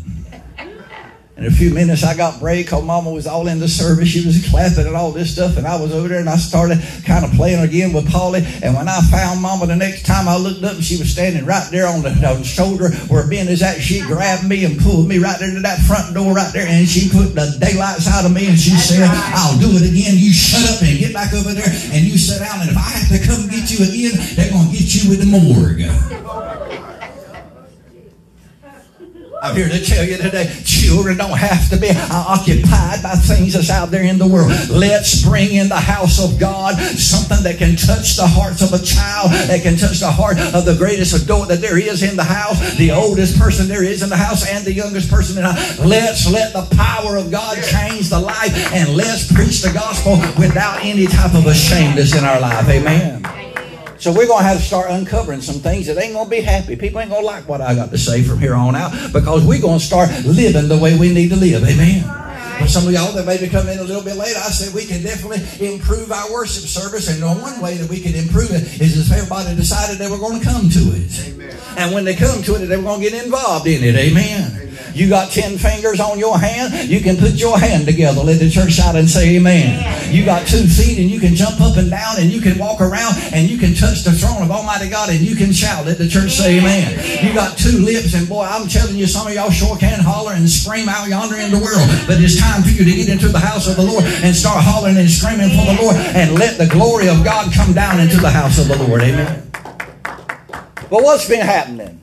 In 1.41 1.47
a 1.47 1.51
few 1.51 1.73
minutes, 1.73 2.05
I 2.05 2.15
got 2.15 2.39
break 2.39 2.67
because 2.67 2.85
Mama 2.85 3.11
was 3.11 3.27
all 3.27 3.49
in 3.49 3.61
the 3.61 3.67
service. 3.67 4.09
She 4.09 4.21
was 4.27 4.47
clapping 4.51 4.85
and 4.85 4.95
all 4.95 5.11
this 5.11 5.33
stuff, 5.33 5.57
and 5.57 5.67
I 5.67 5.81
was 5.81 5.91
over 5.91 6.07
there, 6.07 6.21
and 6.21 6.29
I 6.29 6.37
started 6.37 6.85
kind 7.07 7.25
of 7.25 7.33
playing 7.33 7.65
again 7.65 7.95
with 7.95 8.13
Polly. 8.13 8.45
And 8.63 8.77
when 8.77 8.93
I 8.93 9.01
found 9.09 9.41
Mama 9.41 9.65
the 9.65 9.75
next 9.75 10.05
time, 10.05 10.29
I 10.29 10.37
looked 10.37 10.63
up, 10.63 10.77
and 10.77 10.85
she 10.85 10.99
was 10.99 11.09
standing 11.09 11.47
right 11.47 11.67
there 11.71 11.89
on 11.89 12.03
the, 12.03 12.11
on 12.29 12.41
the 12.41 12.45
shoulder 12.45 12.91
where 13.09 13.27
Ben 13.27 13.49
is 13.49 13.63
at. 13.63 13.81
She 13.81 14.03
grabbed 14.03 14.47
me 14.47 14.67
and 14.67 14.79
pulled 14.79 15.09
me 15.09 15.17
right 15.17 15.41
there 15.41 15.49
to 15.49 15.61
that 15.61 15.81
front 15.89 16.13
door 16.13 16.35
right 16.35 16.53
there, 16.53 16.69
and 16.69 16.87
she 16.87 17.09
put 17.09 17.33
the 17.33 17.57
daylights 17.57 18.07
out 18.07 18.27
of 18.27 18.37
me, 18.37 18.45
and 18.45 18.59
she 18.61 18.77
said, 18.77 19.09
"I'll 19.09 19.57
do 19.57 19.73
it 19.81 19.89
again. 19.89 20.21
You 20.21 20.35
shut 20.35 20.69
up 20.69 20.83
and 20.83 20.99
get 20.99 21.15
back 21.15 21.33
over 21.33 21.55
there, 21.55 21.73
and 21.97 22.05
you 22.05 22.19
sit 22.19 22.45
down. 22.45 22.61
And 22.61 22.69
if 22.69 22.77
I 22.77 23.01
have 23.01 23.09
to 23.17 23.19
come 23.27 23.49
get 23.49 23.65
you 23.73 23.89
again, 23.89 24.13
they're 24.37 24.53
gonna 24.53 24.71
get 24.77 24.93
you 24.93 25.09
with 25.09 25.25
the 25.25 25.31
morgue." 25.33 25.89
I'm 29.43 29.57
here 29.57 29.69
to 29.69 29.83
tell 29.83 30.05
you 30.05 30.19
today, 30.19 30.53
children 30.65 31.17
don't 31.17 31.39
have 31.39 31.71
to 31.71 31.79
be 31.79 31.89
occupied 32.11 33.03
by 33.03 33.17
things 33.17 33.55
that's 33.55 33.71
out 33.71 33.91
there 33.91 34.03
in 34.03 34.19
the 34.19 34.27
world. 34.27 34.53
Let's 34.69 35.25
bring 35.25 35.55
in 35.55 35.69
the 35.69 35.81
house 35.81 36.23
of 36.23 36.39
God 36.39 36.77
something 36.77 37.43
that 37.45 37.57
can 37.57 37.75
touch 37.77 38.17
the 38.17 38.27
hearts 38.27 38.61
of 38.61 38.73
a 38.73 38.85
child, 38.85 39.33
that 39.49 39.63
can 39.63 39.77
touch 39.77 40.01
the 40.01 40.11
heart 40.11 40.39
of 40.53 40.67
the 40.67 40.77
greatest 40.77 41.17
adult 41.17 41.49
that 41.49 41.61
there 41.61 41.79
is 41.79 42.03
in 42.03 42.17
the 42.17 42.25
house, 42.25 42.77
the 42.77 42.91
oldest 42.91 43.39
person 43.39 43.67
there 43.67 43.85
is 43.85 44.03
in 44.03 44.11
the 44.11 44.17
house, 44.17 44.47
and 44.47 44.65
the 44.65 44.75
youngest 44.75 45.09
person 45.09 45.39
in 45.39 45.45
the 45.45 45.53
house. 45.53 45.79
Let's 45.79 46.31
let 46.31 46.53
the 46.53 46.69
power 46.77 47.17
of 47.17 47.31
God 47.31 47.57
change 47.65 48.11
the 48.11 48.21
life, 48.21 48.53
and 48.75 48.95
let's 48.95 49.33
preach 49.33 49.63
the 49.63 49.73
gospel 49.73 50.19
without 50.39 50.85
any 50.85 51.07
type 51.07 51.35
of 51.35 51.47
a 51.47 51.55
in 52.17 52.25
our 52.25 52.41
life. 52.41 52.69
Amen. 52.69 53.40
So 54.01 54.11
we're 54.11 54.27
going 54.27 54.41
to 54.41 54.49
have 54.49 54.57
to 54.57 54.63
start 54.63 54.91
uncovering 54.91 55.43
some 55.43 55.57
things 55.57 55.87
that 55.87 55.99
ain't 55.99 56.15
going 56.15 56.25
to 56.25 56.31
be 56.31 56.41
happy. 56.41 56.75
People 56.75 57.01
ain't 57.01 57.11
going 57.11 57.21
to 57.21 57.27
like 57.27 57.47
what 57.47 57.61
I 57.61 57.75
got 57.75 57.91
to 57.91 57.99
say 57.99 58.23
from 58.23 58.39
here 58.39 58.55
on 58.55 58.75
out 58.75 59.13
because 59.13 59.45
we're 59.45 59.61
going 59.61 59.79
to 59.79 59.85
start 59.85 60.09
living 60.25 60.69
the 60.69 60.79
way 60.79 60.99
we 60.99 61.13
need 61.13 61.29
to 61.29 61.37
live. 61.37 61.63
Amen. 61.63 62.30
For 62.61 62.69
some 62.69 62.87
of 62.87 62.93
y'all 62.93 63.13
that 63.13 63.25
maybe 63.25 63.49
come 63.49 63.69
in 63.69 63.79
a 63.79 63.83
little 63.83 64.05
bit 64.05 64.17
late, 64.17 64.37
I 64.37 64.53
said 64.53 64.75
we 64.75 64.85
can 64.85 65.03
definitely 65.03 65.41
improve 65.67 66.13
our 66.13 66.31
worship 66.31 66.69
service. 66.69 67.09
And 67.09 67.23
the 67.23 67.29
one 67.29 67.59
way 67.61 67.79
that 67.79 67.89
we 67.89 68.01
can 68.01 68.15
improve 68.15 68.51
it 68.51 68.81
is 68.81 69.01
if 69.01 69.11
everybody 69.11 69.57
decided 69.57 69.97
they 69.97 70.11
were 70.11 70.19
going 70.19 70.39
to 70.39 70.45
come 70.45 70.69
to 70.69 70.83
it. 70.93 71.29
Amen. 71.33 71.57
And 71.79 71.95
when 71.95 72.05
they 72.05 72.15
come 72.15 72.43
to 72.43 72.57
it, 72.57 72.67
they 72.67 72.77
were 72.77 72.83
going 72.83 73.01
to 73.01 73.11
get 73.11 73.25
involved 73.25 73.67
in 73.67 73.83
it. 73.83 73.97
Amen. 73.97 74.53
Amen. 74.53 74.71
You 74.95 75.09
got 75.09 75.31
ten 75.31 75.57
fingers 75.57 76.01
on 76.01 76.19
your 76.19 76.39
hand, 76.39 76.91
you 76.91 77.01
can 77.01 77.17
put 77.17 77.35
your 77.35 77.59
hand 77.59 77.87
together. 77.87 78.23
Let 78.23 78.41
the 78.41 78.51
church 78.51 78.73
shout 78.73 78.97
and 78.97 79.09
say 79.09 79.37
amen. 79.37 79.79
You 80.13 80.25
got 80.25 80.49
two 80.49 80.67
feet 80.67 80.99
and 80.99 81.09
you 81.09 81.21
can 81.21 81.37
jump 81.37 81.61
up 81.61 81.77
and 81.77 81.89
down 81.91 82.19
and 82.19 82.31
you 82.31 82.41
can 82.41 82.59
walk 82.59 82.81
around 82.81 83.15
and 83.33 83.49
you 83.49 83.57
can 83.57 83.75
touch 83.75 84.03
the 84.03 84.11
throne 84.11 84.43
of 84.43 84.51
Almighty 84.51 84.91
God 84.91 85.11
and 85.11 85.21
you 85.21 85.37
can 85.37 85.53
shout. 85.53 85.87
Let 85.87 85.99
the 85.99 86.09
church 86.09 86.33
say 86.33 86.59
amen. 86.59 86.99
You 87.25 87.33
got 87.33 87.57
two 87.57 87.79
lips 87.79 88.15
and 88.15 88.29
boy, 88.29 88.43
I'm 88.43 88.67
telling 88.67 88.97
you, 88.97 89.07
some 89.07 89.29
of 89.29 89.35
y'all 89.35 89.51
sure 89.51 89.77
can 89.77 90.01
holler 90.01 90.33
and 90.33 90.49
scream 90.51 90.89
out 90.89 91.09
yonder 91.09 91.37
in 91.37 91.53
the 91.53 91.63
world. 91.63 91.87
But 92.07 92.19
it's 92.21 92.41
time 92.41 92.50
for 92.63 92.71
you 92.71 92.85
to 92.85 92.93
get 92.93 93.09
into 93.09 93.29
the 93.29 93.39
house 93.39 93.69
of 93.69 93.77
the 93.77 93.83
Lord 93.83 94.05
and 94.05 94.35
start 94.35 94.63
hollering 94.63 94.97
and 94.97 95.11
screaming 95.11 95.51
for 95.51 95.65
the 95.65 95.79
Lord 95.81 95.97
and 95.97 96.35
let 96.35 96.59
the 96.59 96.67
glory 96.67 97.09
of 97.09 97.23
God 97.25 97.53
come 97.53 97.73
down 97.73 98.01
into 98.01 98.19
the 98.19 98.31
house 98.31 98.59
of 98.59 98.69
the 98.69 98.77
Lord. 98.83 99.03
Amen. 99.03 99.51
But 100.91 101.03
what's 101.05 101.29
been 101.29 101.47
happening? 101.47 102.01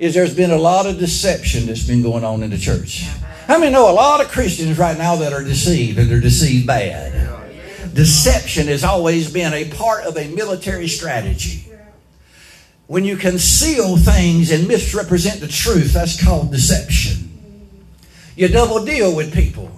is 0.00 0.14
there's 0.14 0.34
been 0.34 0.50
a 0.50 0.56
lot 0.56 0.86
of 0.86 0.98
deception 0.98 1.66
that's 1.66 1.86
been 1.86 2.02
going 2.02 2.24
on 2.24 2.42
in 2.42 2.48
the 2.48 2.58
church. 2.58 3.02
How 3.46 3.58
many 3.58 3.70
know 3.70 3.90
a 3.90 3.92
lot 3.92 4.24
of 4.24 4.30
Christians 4.30 4.78
right 4.78 4.96
now 4.96 5.16
that 5.16 5.34
are 5.34 5.44
deceived 5.44 5.98
and 5.98 6.10
they're 6.10 6.20
deceived 6.20 6.66
bad? 6.66 7.28
Deception 7.94 8.66
has 8.68 8.82
always 8.82 9.30
been 9.30 9.52
a 9.52 9.68
part 9.70 10.04
of 10.04 10.16
a 10.16 10.28
military 10.28 10.88
strategy. 10.88 11.70
When 12.86 13.04
you 13.04 13.16
conceal 13.18 13.98
things 13.98 14.50
and 14.50 14.66
misrepresent 14.66 15.40
the 15.40 15.48
truth, 15.48 15.92
that's 15.92 16.22
called 16.22 16.50
deception. 16.50 17.29
You 18.40 18.48
double 18.48 18.82
deal 18.82 19.14
with 19.14 19.34
people. 19.34 19.70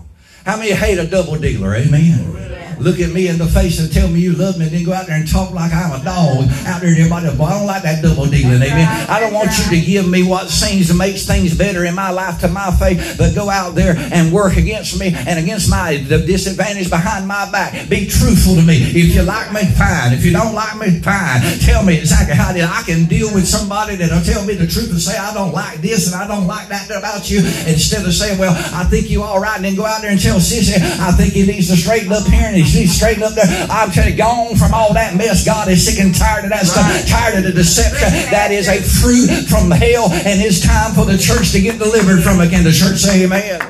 How 0.46 0.57
many 0.57 0.70
hate 0.70 0.96
a 0.96 1.05
double 1.05 1.35
dealer? 1.35 1.75
Amen 1.75 2.62
look 2.83 3.01
at 3.01 3.11
me 3.11 3.29
in 3.29 3.38
the 3.38 3.47
face 3.47 3.81
and 3.81 3.92
tell 3.92 4.09
me 4.09 4.21
you 4.21 4.33
love 4.33 4.59
me, 4.59 4.66
and 4.66 4.75
then 4.75 4.85
go 4.85 4.92
out 4.92 5.07
there 5.07 5.16
and 5.16 5.29
talk 5.29 5.53
like 5.53 5.73
I'm 5.73 6.01
a 6.01 6.05
dog 6.05 6.45
out 6.66 6.83
there 6.83 6.95
to 6.95 7.01
everybody. 7.01 7.31
But 7.37 7.45
I 7.45 7.59
don't 7.59 7.66
like 7.66 7.83
that 7.83 8.03
double 8.03 8.27
dealing, 8.27 8.62
amen. 8.62 8.88
I 9.09 9.21
don't 9.21 9.33
want 9.33 9.51
you 9.59 9.64
to 9.71 9.81
give 9.85 10.09
me 10.09 10.23
what 10.23 10.49
seems 10.49 10.88
to 10.88 10.95
make 10.95 11.16
things 11.16 11.57
better 11.57 11.85
in 11.85 11.95
my 11.95 12.11
life 12.11 12.40
to 12.40 12.49
my 12.49 12.71
faith, 12.77 13.16
but 13.18 13.35
go 13.35 13.49
out 13.49 13.75
there 13.75 13.95
and 13.97 14.33
work 14.33 14.57
against 14.57 14.99
me 14.99 15.14
and 15.14 15.38
against 15.38 15.71
my 15.71 15.97
the 15.97 16.18
disadvantage 16.18 16.90
behind 16.90 17.27
my 17.27 17.51
back. 17.51 17.88
Be 17.88 18.07
truthful 18.07 18.57
to 18.57 18.62
me. 18.62 18.77
If 18.77 19.14
you 19.14 19.23
like 19.23 19.53
me, 19.53 19.64
fine. 19.75 20.12
If 20.12 20.25
you 20.25 20.33
don't 20.33 20.55
like 20.55 20.77
me, 20.79 20.99
fine. 21.01 21.40
Tell 21.61 21.83
me 21.85 21.99
exactly 21.99 22.35
how 22.35 22.53
did 22.53 22.64
I 22.64 22.83
can 22.83 23.07
deal 23.07 23.33
with 23.33 23.47
somebody 23.47 23.97
that'll 23.97 24.23
tell 24.23 24.45
me 24.45 24.55
the 24.55 24.66
truth 24.66 24.90
and 24.90 25.01
say 25.01 25.16
I 25.16 25.33
don't 25.35 25.53
like 25.53 25.81
this 25.81 26.12
and 26.12 26.21
I 26.21 26.27
don't 26.27 26.47
like 26.47 26.68
that 26.68 26.90
about 26.90 27.31
you 27.31 27.38
instead 27.66 28.05
of 28.05 28.12
saying, 28.12 28.38
well, 28.38 28.55
I 28.75 28.85
think 28.85 29.11
you 29.11 29.23
all 29.23 29.40
right, 29.40 29.57
and 29.57 29.64
then 29.64 29.77
go 29.77 29.87
out 29.87 30.03
there 30.03 30.11
and 30.11 30.21
tell 30.21 30.37
Sissy 30.37 30.77
I 31.01 31.12
think 31.12 31.33
he 31.33 31.47
needs 31.47 31.68
to 31.68 31.77
straighten 31.77 32.12
up 32.12 32.27
here 32.27 32.47
and 32.47 32.57
he's 32.57 32.72
He's 32.73 32.95
straightened 32.97 33.25
up 33.25 33.35
there. 33.35 33.45
I'm 33.71 33.91
telling 33.91 34.13
you, 34.13 34.19
gone 34.19 34.57
from 34.57 34.75
all 34.75 34.95
that 34.95 35.17
mess. 35.17 35.45
God 35.45 35.69
is 35.69 35.85
sick 35.85 36.03
and 36.03 36.15
tired 36.15 36.45
of 36.45 36.51
that 36.51 36.67
stuff. 36.67 36.89
Tired 37.07 37.39
of 37.39 37.45
the 37.45 37.53
deception. 37.53 38.09
That 38.31 38.51
is 38.51 38.69
a 38.69 38.81
fruit 38.81 39.29
from 39.49 39.71
hell, 39.71 40.11
and 40.11 40.41
it's 40.41 40.61
time 40.61 40.95
for 40.95 41.05
the 41.05 41.19
church 41.19 41.53
to 41.53 41.61
get 41.61 41.79
delivered 41.79 42.23
from 42.23 42.41
it. 42.41 42.51
Can 42.51 42.65
the 42.65 42.73
church 42.73 42.99
say 42.99 43.25
amen? 43.25 43.61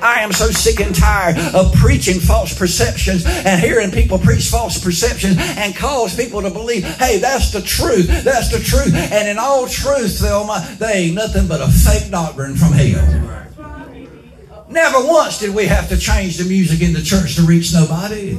I 0.00 0.20
am 0.20 0.32
so 0.32 0.46
sick 0.50 0.80
and 0.80 0.94
tired 0.94 1.36
of 1.54 1.72
preaching 1.74 2.20
false 2.20 2.56
perceptions 2.56 3.24
and 3.26 3.60
hearing 3.60 3.90
people 3.90 4.18
preach 4.18 4.48
false 4.48 4.82
perceptions 4.82 5.36
and 5.38 5.74
cause 5.74 6.14
people 6.14 6.40
to 6.42 6.50
believe, 6.50 6.84
hey, 6.84 7.18
that's 7.18 7.50
the 7.50 7.60
truth. 7.60 8.06
That's 8.24 8.48
the 8.50 8.60
truth. 8.60 8.94
And 8.94 9.28
in 9.28 9.38
all 9.38 9.66
truth, 9.66 10.18
Thelma, 10.20 10.76
they 10.78 11.06
ain't 11.06 11.14
nothing 11.14 11.48
but 11.48 11.60
a 11.60 11.68
fake 11.68 12.10
doctrine 12.10 12.54
from 12.54 12.72
hell. 12.72 13.47
Never 14.70 14.98
once 15.06 15.38
did 15.38 15.54
we 15.54 15.66
have 15.66 15.88
to 15.88 15.96
change 15.96 16.36
the 16.36 16.44
music 16.44 16.82
in 16.82 16.92
the 16.92 17.00
church 17.00 17.36
to 17.36 17.42
reach 17.42 17.72
nobody. 17.72 18.38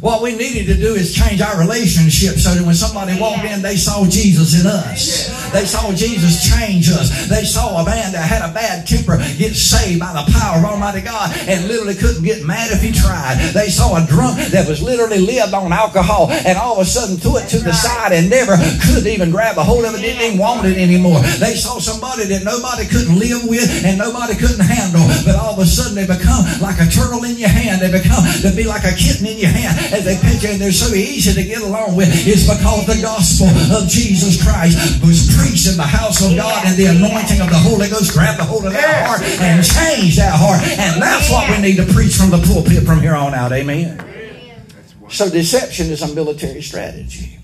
What 0.00 0.22
we 0.22 0.36
needed 0.36 0.66
to 0.70 0.78
do 0.78 0.94
is 0.94 1.10
change 1.12 1.40
our 1.40 1.58
relationship 1.58 2.38
so 2.38 2.54
that 2.54 2.62
when 2.62 2.74
somebody 2.74 3.18
walked 3.18 3.42
in, 3.42 3.62
they 3.62 3.74
saw 3.74 4.06
Jesus 4.06 4.54
in 4.54 4.66
us. 4.66 5.26
They 5.50 5.66
saw 5.66 5.90
Jesus 5.90 6.38
change 6.46 6.86
us. 6.90 7.26
They 7.26 7.42
saw 7.42 7.82
a 7.82 7.84
man 7.84 8.12
that 8.12 8.22
had 8.22 8.46
a 8.46 8.54
bad 8.54 8.86
temper 8.86 9.18
get 9.34 9.58
saved 9.58 9.98
by 9.98 10.14
the 10.14 10.30
power 10.30 10.58
of 10.62 10.64
Almighty 10.64 11.00
God 11.00 11.34
and 11.50 11.66
literally 11.66 11.98
couldn't 11.98 12.22
get 12.22 12.46
mad 12.46 12.70
if 12.70 12.78
he 12.80 12.92
tried. 12.92 13.42
They 13.50 13.70
saw 13.74 13.98
a 13.98 14.06
drunk 14.06 14.38
that 14.54 14.68
was 14.68 14.80
literally 14.80 15.18
lived 15.18 15.52
on 15.52 15.72
alcohol 15.72 16.30
and 16.30 16.56
all 16.56 16.78
of 16.78 16.86
a 16.86 16.88
sudden 16.88 17.16
threw 17.16 17.38
it 17.38 17.48
to 17.50 17.58
the 17.58 17.72
side 17.72 18.12
and 18.12 18.30
never 18.30 18.54
could 18.86 19.02
even 19.06 19.32
grab 19.32 19.58
a 19.58 19.64
hold 19.64 19.84
of 19.84 19.94
it, 19.94 20.00
didn't 20.00 20.22
even 20.22 20.38
want 20.38 20.64
it 20.64 20.78
anymore. 20.78 21.18
They 21.42 21.58
saw 21.58 21.82
somebody 21.82 22.24
that 22.30 22.44
nobody 22.44 22.86
couldn't 22.86 23.18
live 23.18 23.42
with 23.50 23.66
and 23.82 23.98
nobody 23.98 24.38
couldn't 24.38 24.62
handle, 24.62 25.02
but 25.26 25.34
all 25.34 25.54
of 25.54 25.58
a 25.58 25.66
sudden 25.66 25.98
they 25.98 26.06
become 26.06 26.46
like 26.62 26.78
a 26.78 26.86
turtle 26.86 27.24
in 27.24 27.34
your 27.34 27.50
hand. 27.50 27.82
They 27.82 27.90
become 27.90 28.22
to 28.46 28.54
be 28.54 28.62
like 28.62 28.86
a 28.86 28.94
kitten 28.94 29.26
in 29.26 29.38
your 29.38 29.50
hand 29.50 29.87
as 29.92 30.04
they 30.04 30.16
picture 30.18 30.48
and 30.48 30.60
they're 30.60 30.72
so 30.72 30.94
easy 30.94 31.32
to 31.32 31.42
get 31.46 31.62
along 31.62 31.96
with. 31.96 32.08
It's 32.26 32.44
because 32.44 32.86
the 32.86 33.00
gospel 33.00 33.48
of 33.74 33.88
Jesus 33.88 34.42
Christ 34.42 34.76
was 35.02 35.28
preached 35.36 35.68
in 35.68 35.76
the 35.76 35.88
house 35.88 36.24
of 36.24 36.36
God 36.36 36.66
and 36.66 36.76
the 36.76 36.86
anointing 36.86 37.40
of 37.40 37.50
the 37.50 37.58
Holy 37.58 37.88
Ghost 37.88 38.12
grabbed 38.12 38.40
a 38.40 38.44
hold 38.44 38.66
of 38.66 38.72
that 38.72 39.06
heart 39.06 39.22
and 39.40 39.64
changed 39.64 40.18
that 40.18 40.36
heart. 40.36 40.62
And 40.78 41.00
that's 41.00 41.30
what 41.30 41.48
we 41.50 41.60
need 41.60 41.76
to 41.76 41.86
preach 41.92 42.16
from 42.16 42.30
the 42.30 42.40
pulpit 42.46 42.84
from 42.84 43.00
here 43.00 43.14
on 43.14 43.34
out. 43.34 43.52
Amen. 43.52 43.98
So 45.08 45.30
deception 45.30 45.88
is 45.88 46.02
a 46.02 46.14
military 46.14 46.62
strategy. 46.62 47.38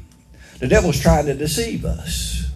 The 0.58 0.68
devil's 0.68 1.00
trying 1.00 1.26
to 1.26 1.34
deceive 1.34 1.84
us. 1.84 2.50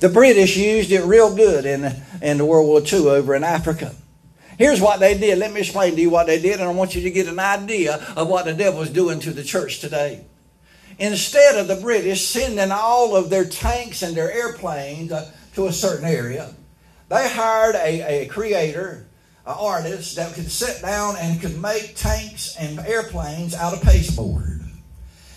The 0.00 0.08
British 0.08 0.56
used 0.56 0.92
it 0.92 1.02
real 1.04 1.34
good 1.34 1.64
in, 1.64 1.94
in 2.20 2.38
the 2.38 2.44
World 2.44 2.66
War 2.66 2.80
II 2.80 3.08
over 3.08 3.34
in 3.34 3.44
Africa. 3.44 3.94
Here's 4.58 4.80
what 4.80 5.00
they 5.00 5.18
did. 5.18 5.38
Let 5.38 5.52
me 5.52 5.60
explain 5.60 5.96
to 5.96 6.00
you 6.00 6.10
what 6.10 6.26
they 6.26 6.40
did, 6.40 6.60
and 6.60 6.68
I 6.68 6.72
want 6.72 6.94
you 6.94 7.02
to 7.02 7.10
get 7.10 7.26
an 7.26 7.38
idea 7.38 7.94
of 8.16 8.28
what 8.28 8.44
the 8.44 8.54
devil's 8.54 8.90
doing 8.90 9.20
to 9.20 9.32
the 9.32 9.42
church 9.42 9.80
today. 9.80 10.24
Instead 10.98 11.56
of 11.56 11.66
the 11.66 11.76
British 11.76 12.26
sending 12.26 12.70
all 12.70 13.16
of 13.16 13.30
their 13.30 13.44
tanks 13.44 14.02
and 14.02 14.16
their 14.16 14.30
airplanes 14.30 15.10
uh, 15.10 15.30
to 15.54 15.66
a 15.66 15.72
certain 15.72 16.06
area, 16.06 16.54
they 17.08 17.28
hired 17.28 17.74
a, 17.74 18.22
a 18.22 18.26
creator, 18.26 19.06
an 19.44 19.54
artist 19.58 20.16
that 20.16 20.34
could 20.34 20.50
sit 20.50 20.80
down 20.82 21.16
and 21.18 21.40
could 21.40 21.60
make 21.60 21.96
tanks 21.96 22.56
and 22.56 22.78
airplanes 22.78 23.54
out 23.54 23.72
of 23.72 23.82
pasteboard. 23.82 24.60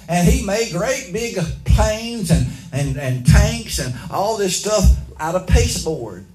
And 0.07 0.27
he 0.27 0.45
made 0.45 0.71
great 0.71 1.09
big 1.11 1.37
planes 1.65 2.29
and, 2.29 2.47
and, 2.71 2.97
and 2.97 3.25
tanks 3.25 3.79
and 3.79 3.93
all 4.11 4.37
this 4.37 4.61
stuff 4.61 4.83
out 5.19 5.35
of 5.35 5.47
pasteboard 5.47 6.25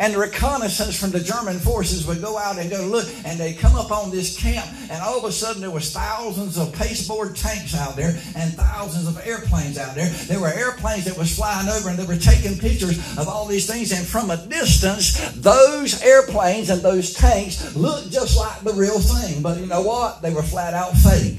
and 0.00 0.16
reconnaissance 0.16 0.98
from 0.98 1.10
the 1.10 1.20
German 1.20 1.58
forces 1.58 2.06
would 2.06 2.20
go 2.20 2.38
out 2.38 2.58
and 2.58 2.70
go 2.70 2.82
look, 2.86 3.06
and 3.24 3.38
they'd 3.38 3.58
come 3.58 3.76
up 3.76 3.92
on 3.92 4.10
this 4.10 4.36
camp, 4.40 4.66
and 4.90 5.00
all 5.02 5.18
of 5.18 5.24
a 5.24 5.30
sudden 5.30 5.60
there 5.60 5.70
was 5.70 5.92
thousands 5.92 6.56
of 6.56 6.72
pasteboard 6.72 7.36
tanks 7.36 7.76
out 7.76 7.94
there 7.94 8.18
and 8.34 8.54
thousands 8.54 9.06
of 9.06 9.20
airplanes 9.26 9.78
out 9.78 9.94
there. 9.94 10.08
There 10.08 10.40
were 10.40 10.48
airplanes 10.48 11.04
that 11.04 11.16
was 11.16 11.36
flying 11.36 11.68
over, 11.68 11.90
and 11.90 11.98
they 11.98 12.06
were 12.06 12.16
taking 12.16 12.58
pictures 12.58 12.98
of 13.18 13.28
all 13.28 13.46
these 13.46 13.66
things, 13.66 13.92
and 13.92 14.06
from 14.06 14.30
a 14.30 14.38
distance, 14.48 15.20
those 15.36 16.02
airplanes 16.02 16.70
and 16.70 16.80
those 16.80 17.12
tanks 17.12 17.76
looked 17.76 18.10
just 18.10 18.36
like 18.38 18.60
the 18.60 18.72
real 18.72 18.98
thing. 18.98 19.42
But 19.42 19.58
you 19.58 19.66
know 19.66 19.82
what? 19.82 20.22
They 20.22 20.32
were 20.32 20.42
flat 20.42 20.72
out 20.72 20.96
fake. 20.96 21.38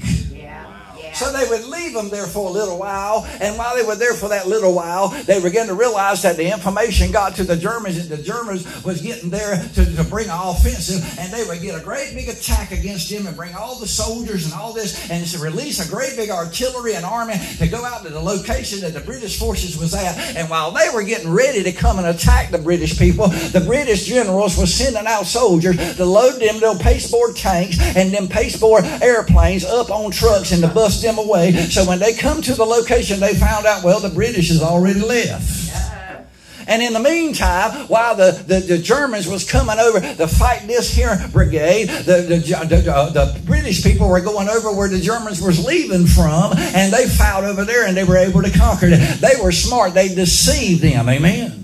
So 1.14 1.32
they 1.32 1.48
would 1.48 1.64
leave 1.64 1.92
them 1.92 2.08
there 2.08 2.26
for 2.26 2.48
a 2.48 2.52
little 2.52 2.78
while. 2.78 3.26
And 3.40 3.56
while 3.58 3.76
they 3.76 3.84
were 3.84 3.96
there 3.96 4.14
for 4.14 4.28
that 4.28 4.46
little 4.46 4.74
while, 4.74 5.08
they 5.08 5.40
began 5.42 5.66
to 5.66 5.74
realize 5.74 6.22
that 6.22 6.36
the 6.36 6.50
information 6.50 7.12
got 7.12 7.34
to 7.36 7.44
the 7.44 7.56
Germans 7.56 7.98
and 7.98 8.08
the 8.08 8.22
Germans 8.22 8.64
was 8.84 9.00
getting 9.02 9.30
there 9.30 9.62
to, 9.74 9.96
to 9.96 10.04
bring 10.04 10.28
an 10.28 10.38
offensive. 10.38 11.02
And 11.18 11.32
they 11.32 11.44
would 11.46 11.60
get 11.60 11.80
a 11.80 11.84
great 11.84 12.14
big 12.14 12.28
attack 12.28 12.72
against 12.72 13.10
them 13.10 13.26
and 13.26 13.36
bring 13.36 13.54
all 13.54 13.78
the 13.78 13.86
soldiers 13.86 14.44
and 14.44 14.54
all 14.54 14.72
this 14.72 15.10
and 15.10 15.22
release 15.40 15.86
a 15.86 15.90
great 15.90 16.16
big 16.16 16.30
artillery 16.30 16.94
and 16.94 17.04
army 17.04 17.34
to 17.58 17.68
go 17.68 17.84
out 17.84 18.02
to 18.02 18.10
the 18.10 18.20
location 18.20 18.80
that 18.80 18.94
the 18.94 19.00
British 19.00 19.38
forces 19.38 19.76
was 19.78 19.94
at. 19.94 20.36
And 20.36 20.48
while 20.48 20.70
they 20.70 20.88
were 20.92 21.02
getting 21.02 21.30
ready 21.30 21.62
to 21.62 21.72
come 21.72 21.98
and 21.98 22.06
attack 22.06 22.50
the 22.50 22.58
British 22.58 22.98
people, 22.98 23.28
the 23.28 23.62
British 23.64 24.06
generals 24.06 24.58
were 24.58 24.66
sending 24.66 25.06
out 25.06 25.26
soldiers 25.26 25.76
to 25.96 26.04
load 26.04 26.40
them 26.40 26.54
little 26.54 26.78
pasteboard 26.78 27.36
tanks 27.36 27.78
and 27.80 28.12
them 28.12 28.28
pasteboard 28.28 28.84
airplanes 29.02 29.64
up 29.64 29.90
on 29.90 30.10
trucks 30.10 30.52
and 30.52 30.62
to 30.62 30.68
them 31.02 31.18
away. 31.18 31.52
So 31.52 31.86
when 31.86 31.98
they 31.98 32.14
come 32.14 32.42
to 32.42 32.54
the 32.54 32.64
location, 32.64 33.20
they 33.20 33.34
found 33.34 33.66
out, 33.66 33.84
well, 33.84 34.00
the 34.00 34.08
British 34.08 34.48
has 34.48 34.62
already 34.62 35.00
left. 35.00 35.62
And 36.66 36.80
in 36.80 36.92
the 36.92 37.00
meantime, 37.00 37.88
while 37.88 38.14
the, 38.14 38.30
the, 38.46 38.60
the, 38.60 38.78
Germans 38.78 39.26
was 39.26 39.48
coming 39.48 39.78
over 39.78 40.00
to 40.00 40.28
fight 40.28 40.66
this 40.66 40.94
here 40.94 41.18
brigade, 41.32 41.88
the, 41.88 42.22
the, 42.22 42.36
the, 42.36 43.10
the, 43.12 43.40
British 43.44 43.82
people 43.82 44.08
were 44.08 44.20
going 44.20 44.48
over 44.48 44.72
where 44.72 44.88
the 44.88 45.00
Germans 45.00 45.42
was 45.42 45.64
leaving 45.64 46.06
from, 46.06 46.52
and 46.56 46.92
they 46.92 47.08
fought 47.08 47.44
over 47.44 47.64
there 47.64 47.86
and 47.86 47.96
they 47.96 48.04
were 48.04 48.16
able 48.16 48.42
to 48.42 48.50
conquer 48.50 48.86
it. 48.86 49.20
They 49.20 49.42
were 49.42 49.52
smart. 49.52 49.94
They 49.94 50.14
deceived 50.14 50.82
them. 50.82 51.08
Amen 51.08 51.61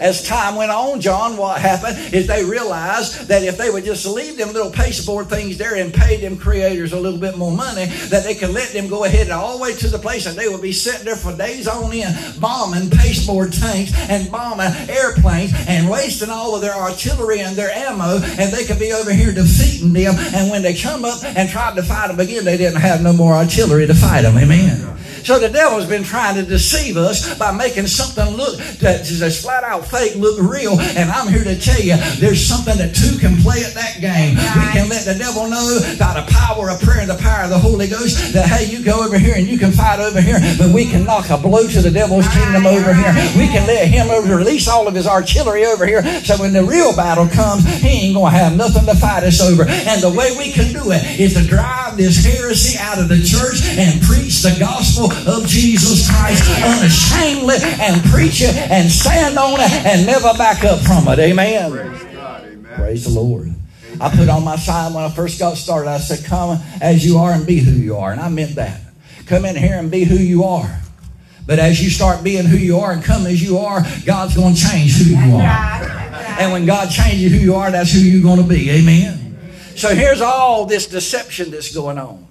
as 0.00 0.22
time 0.26 0.56
went 0.56 0.70
on, 0.70 1.00
John, 1.00 1.36
what 1.36 1.60
happened 1.60 2.14
is 2.14 2.26
they 2.26 2.44
realized 2.44 3.28
that 3.28 3.42
if 3.42 3.56
they 3.56 3.70
would 3.70 3.84
just 3.84 4.06
leave 4.06 4.36
them 4.36 4.52
little 4.52 4.70
pasteboard 4.70 5.28
things 5.28 5.58
there 5.58 5.76
and 5.76 5.92
pay 5.92 6.20
them 6.20 6.36
creators 6.36 6.92
a 6.92 7.00
little 7.00 7.18
bit 7.18 7.36
more 7.36 7.52
money, 7.52 7.86
that 8.08 8.24
they 8.24 8.34
could 8.34 8.50
let 8.50 8.68
them 8.68 8.88
go 8.88 9.04
ahead 9.04 9.30
all 9.30 9.56
the 9.56 9.62
way 9.62 9.74
to 9.74 9.88
the 9.88 9.98
place 9.98 10.26
and 10.26 10.36
they 10.36 10.48
would 10.48 10.62
be 10.62 10.72
sitting 10.72 11.04
there 11.04 11.16
for 11.16 11.36
days 11.36 11.68
on 11.68 11.92
end 11.92 12.40
bombing 12.40 12.90
pasteboard 12.90 13.52
tanks 13.52 13.92
and 14.08 14.30
bombing 14.30 14.72
airplanes 14.88 15.52
and 15.68 15.88
wasting 15.88 16.30
all 16.30 16.54
of 16.54 16.60
their 16.60 16.74
artillery 16.74 17.40
and 17.40 17.56
their 17.56 17.70
ammo 17.70 18.18
and 18.38 18.52
they 18.52 18.64
could 18.64 18.78
be 18.78 18.92
over 18.92 19.12
here 19.12 19.32
defeating 19.32 19.92
them. 19.92 20.14
And 20.34 20.50
when 20.50 20.62
they 20.62 20.74
come 20.74 21.04
up 21.04 21.24
and 21.24 21.48
tried 21.48 21.76
to 21.76 21.82
fight 21.82 22.08
them 22.08 22.20
again 22.20 22.44
they 22.44 22.56
didn't 22.56 22.80
have 22.80 23.02
no 23.02 23.12
more 23.12 23.34
artillery 23.34 23.86
to 23.86 23.94
fight 23.94 24.22
them. 24.22 24.36
Amen 24.36 24.98
so 25.24 25.38
the 25.38 25.48
devil's 25.48 25.86
been 25.86 26.04
trying 26.04 26.34
to 26.36 26.42
deceive 26.42 26.96
us 26.96 27.38
by 27.38 27.52
making 27.52 27.86
something 27.86 28.36
look 28.36 28.58
that's 28.78 29.10
just 29.10 29.42
flat 29.42 29.64
out 29.64 29.84
fake 29.86 30.16
look 30.16 30.40
real. 30.40 30.78
And 30.80 31.10
I'm 31.10 31.28
here 31.28 31.44
to 31.44 31.58
tell 31.58 31.80
you, 31.80 31.96
there's 32.18 32.44
something 32.44 32.76
that 32.78 32.94
two 32.94 33.18
can 33.18 33.36
play 33.42 33.64
at 33.64 33.74
that 33.74 34.00
game. 34.00 34.36
We 34.36 34.64
can 34.72 34.88
let 34.88 35.04
the 35.04 35.14
devil 35.14 35.48
know 35.48 35.80
by 35.98 36.20
the 36.20 36.26
power 36.32 36.70
of 36.70 36.80
prayer 36.80 37.00
and 37.00 37.10
the 37.10 37.20
power 37.20 37.44
of 37.44 37.50
the 37.50 37.58
Holy 37.58 37.88
Ghost 37.88 38.32
that 38.32 38.46
hey, 38.46 38.64
you 38.66 38.84
go 38.84 39.04
over 39.04 39.18
here 39.18 39.34
and 39.36 39.46
you 39.46 39.58
can 39.58 39.72
fight 39.72 40.00
over 40.00 40.20
here, 40.20 40.38
but 40.58 40.72
we 40.72 40.84
can 40.84 41.04
knock 41.04 41.30
a 41.30 41.36
blow 41.36 41.66
to 41.66 41.80
the 41.82 41.90
devil's 41.90 42.28
kingdom 42.28 42.66
over 42.66 42.94
here. 42.94 43.12
We 43.36 43.48
can 43.48 43.66
let 43.66 43.88
him 43.88 44.10
over 44.10 44.36
release 44.36 44.68
all 44.68 44.86
of 44.88 44.94
his 44.94 45.06
artillery 45.06 45.66
over 45.66 45.86
here. 45.86 46.02
So 46.24 46.36
when 46.36 46.52
the 46.52 46.64
real 46.64 46.94
battle 46.94 47.28
comes, 47.28 47.64
he 47.80 48.08
ain't 48.08 48.14
gonna 48.14 48.30
have 48.30 48.56
nothing 48.56 48.86
to 48.86 48.94
fight 48.94 49.24
us 49.24 49.40
over. 49.40 49.64
And 49.68 50.02
the 50.02 50.10
way 50.10 50.36
we 50.38 50.52
can 50.52 50.72
do 50.72 50.92
it 50.92 51.20
is 51.20 51.34
to 51.34 51.44
drive 51.44 51.96
this 51.96 52.24
heresy 52.24 52.78
out 52.78 52.98
of 52.98 53.08
the 53.08 53.20
church 53.22 53.64
and 53.76 54.00
preach 54.02 54.42
the 54.42 54.56
gospel 54.58 55.07
of 55.26 55.46
Jesus 55.46 56.10
Christ 56.10 56.44
unashamedly 56.62 57.56
and 57.80 58.02
preach 58.10 58.40
it 58.42 58.56
and 58.56 58.90
stand 58.90 59.38
on 59.38 59.60
it 59.60 59.72
and 59.86 60.06
never 60.06 60.32
back 60.34 60.64
up 60.64 60.80
from 60.80 61.08
it. 61.08 61.18
Amen. 61.18 61.70
Praise, 61.70 62.02
God, 62.14 62.44
amen. 62.44 62.74
Praise 62.76 63.04
the 63.04 63.20
Lord. 63.20 63.54
I 64.00 64.14
put 64.14 64.28
on 64.28 64.44
my 64.44 64.56
sign 64.56 64.94
when 64.94 65.04
I 65.04 65.10
first 65.10 65.38
got 65.38 65.56
started. 65.56 65.90
I 65.90 65.98
said, 65.98 66.24
Come 66.24 66.60
as 66.80 67.04
you 67.04 67.18
are 67.18 67.32
and 67.32 67.46
be 67.46 67.58
who 67.58 67.72
you 67.72 67.96
are. 67.96 68.12
And 68.12 68.20
I 68.20 68.28
meant 68.28 68.54
that. 68.56 68.80
Come 69.26 69.44
in 69.44 69.56
here 69.56 69.78
and 69.78 69.90
be 69.90 70.04
who 70.04 70.16
you 70.16 70.44
are. 70.44 70.80
But 71.46 71.58
as 71.58 71.82
you 71.82 71.90
start 71.90 72.22
being 72.22 72.44
who 72.44 72.58
you 72.58 72.78
are 72.78 72.92
and 72.92 73.02
come 73.02 73.26
as 73.26 73.42
you 73.42 73.58
are, 73.58 73.80
God's 74.04 74.36
going 74.36 74.54
to 74.54 74.60
change 74.60 74.98
who 74.98 75.16
you 75.16 75.36
are. 75.36 75.42
And 76.38 76.52
when 76.52 76.66
God 76.66 76.90
changes 76.90 77.32
who 77.32 77.38
you 77.38 77.54
are, 77.54 77.70
that's 77.70 77.92
who 77.92 78.00
you're 78.00 78.22
going 78.22 78.40
to 78.40 78.48
be. 78.48 78.70
Amen. 78.70 79.38
So 79.74 79.94
here's 79.94 80.20
all 80.20 80.66
this 80.66 80.86
deception 80.86 81.50
that's 81.50 81.74
going 81.74 81.98
on. 81.98 82.27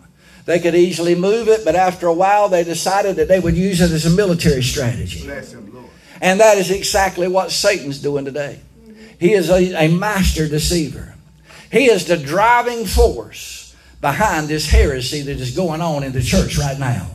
They 0.47 0.59
could 0.59 0.75
easily 0.75 1.13
move 1.13 1.49
it, 1.49 1.65
but 1.65 1.75
after 1.75 2.07
a 2.07 2.13
while, 2.13 2.47
they 2.47 2.63
decided 2.63 3.17
that 3.17 3.27
they 3.27 3.41
would 3.41 3.57
use 3.57 3.81
it 3.81 3.91
as 3.91 4.05
a 4.05 4.09
military 4.09 4.63
strategy. 4.63 5.19
Him, 5.19 5.27
And 6.21 6.39
that 6.39 6.57
is 6.57 6.71
exactly 6.71 7.27
what 7.27 7.51
Satan's 7.51 8.01
doing 8.01 8.23
today. 8.23 8.61
He 9.19 9.33
is 9.33 9.49
a, 9.49 9.75
a 9.75 9.89
master 9.89 10.47
deceiver. 10.47 11.15
He 11.69 11.89
is 11.89 12.05
the 12.05 12.15
driving 12.15 12.85
force 12.85 13.75
behind 13.99 14.47
this 14.47 14.69
heresy 14.69 15.21
that 15.23 15.37
is 15.37 15.53
going 15.53 15.81
on 15.81 16.05
in 16.05 16.13
the 16.13 16.23
church 16.23 16.57
right 16.57 16.79
now. 16.79 17.09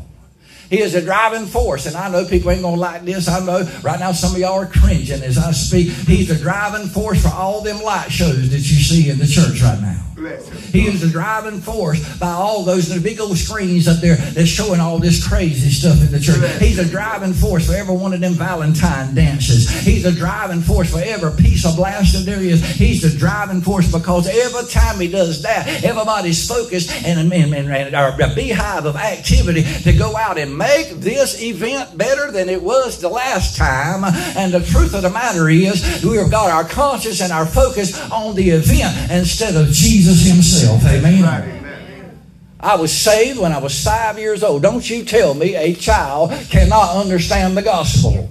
He 0.69 0.81
is 0.81 0.95
a 0.95 1.01
driving 1.01 1.47
force. 1.47 1.87
And 1.87 1.97
I 1.97 2.11
know 2.11 2.27
people 2.27 2.51
ain't 2.51 2.61
going 2.61 2.75
to 2.75 2.81
like 2.81 3.03
this. 3.07 3.29
I 3.29 3.43
know 3.45 3.63
right 3.83 3.99
now 3.99 4.13
some 4.13 4.35
of 4.35 4.41
y'all 4.41 4.61
are 4.61 4.67
cringing 4.67 5.23
as 5.23 5.39
I 5.39 5.53
speak. 5.53 5.89
He's 5.89 6.29
the 6.29 6.35
driving 6.35 6.87
force 6.89 7.23
for 7.23 7.33
all 7.33 7.63
them 7.63 7.81
light 7.83 8.13
shows 8.13 8.51
that 8.51 8.59
you 8.59 8.77
see 8.77 9.09
in 9.09 9.19
the 9.19 9.27
church 9.27 9.63
right 9.63 9.81
now. 9.81 10.12
He 10.73 10.87
is 10.87 11.01
the 11.01 11.09
driving 11.09 11.61
force 11.61 12.19
by 12.19 12.31
all 12.31 12.63
those 12.63 12.89
big 13.03 13.21
old 13.21 13.37
screens 13.37 13.89
up 13.89 13.99
there 13.99 14.17
that's 14.17 14.49
showing 14.49 14.81
all 14.81 14.99
this 14.99 15.27
crazy 15.27 15.71
stuff 15.71 16.01
in 16.01 16.11
the 16.11 16.21
church. 16.21 16.39
He's 16.61 16.79
a 16.79 16.89
driving 16.89 17.33
force 17.33 17.67
for 17.67 17.75
every 17.75 17.95
one 17.95 18.13
of 18.13 18.21
them 18.21 18.35
Valentine 18.35 19.15
dances. 19.15 19.69
He's 19.69 20.05
a 20.05 20.13
driving 20.13 20.61
force 20.61 20.91
for 20.91 21.01
every 21.01 21.33
piece 21.43 21.67
of 21.67 21.77
blasted 21.77 22.23
there 22.23 22.41
is. 22.41 22.65
He's 22.77 23.03
the 23.03 23.17
driving 23.19 23.61
force 23.61 23.91
because 23.91 24.29
every 24.29 24.69
time 24.69 25.01
he 25.01 25.09
does 25.09 25.43
that, 25.43 25.85
everybody's 25.85 26.47
focused 26.47 26.91
and, 27.05 27.19
and, 27.19 27.55
and, 27.55 27.55
and 27.55 27.95
a 27.95 28.35
beehive 28.35 28.87
of 28.87 28.97
activity 28.97 29.63
to 29.83 29.93
go 29.93 30.17
out 30.17 30.39
and 30.39 30.57
make 30.57 30.91
this 30.91 31.43
event 31.43 31.97
better 31.99 32.31
than 32.31 32.49
it 32.49 32.63
was 32.63 33.01
the 33.01 33.09
last 33.09 33.57
time. 33.57 34.05
And 34.37 34.53
the 34.53 34.61
truth 34.61 34.95
of 34.95 35.03
the 35.03 35.11
matter 35.11 35.49
is, 35.49 36.05
we've 36.05 36.31
got 36.31 36.51
our 36.51 36.65
conscience 36.65 37.21
and 37.21 37.33
our 37.33 37.47
focus 37.47 37.99
on 38.11 38.35
the 38.35 38.51
event 38.51 39.11
instead 39.11 39.57
of 39.57 39.69
Jesus 39.69 40.12
Himself. 40.21 40.85
Amen. 40.85 41.53
I 42.61 42.77
was 42.77 42.93
saved 42.93 43.41
when 43.41 43.53
I 43.53 43.59
was 43.59 43.83
five 43.83 44.19
years 44.19 44.43
old. 44.43 44.63
Don't 44.63 44.89
you 44.89 45.05
tell 45.05 45.35
me 45.35 45.57
a 45.57 45.75
child 45.75 46.31
cannot 46.49 46.97
understand 46.97 47.57
the 47.57 47.63
gospel 47.63 48.29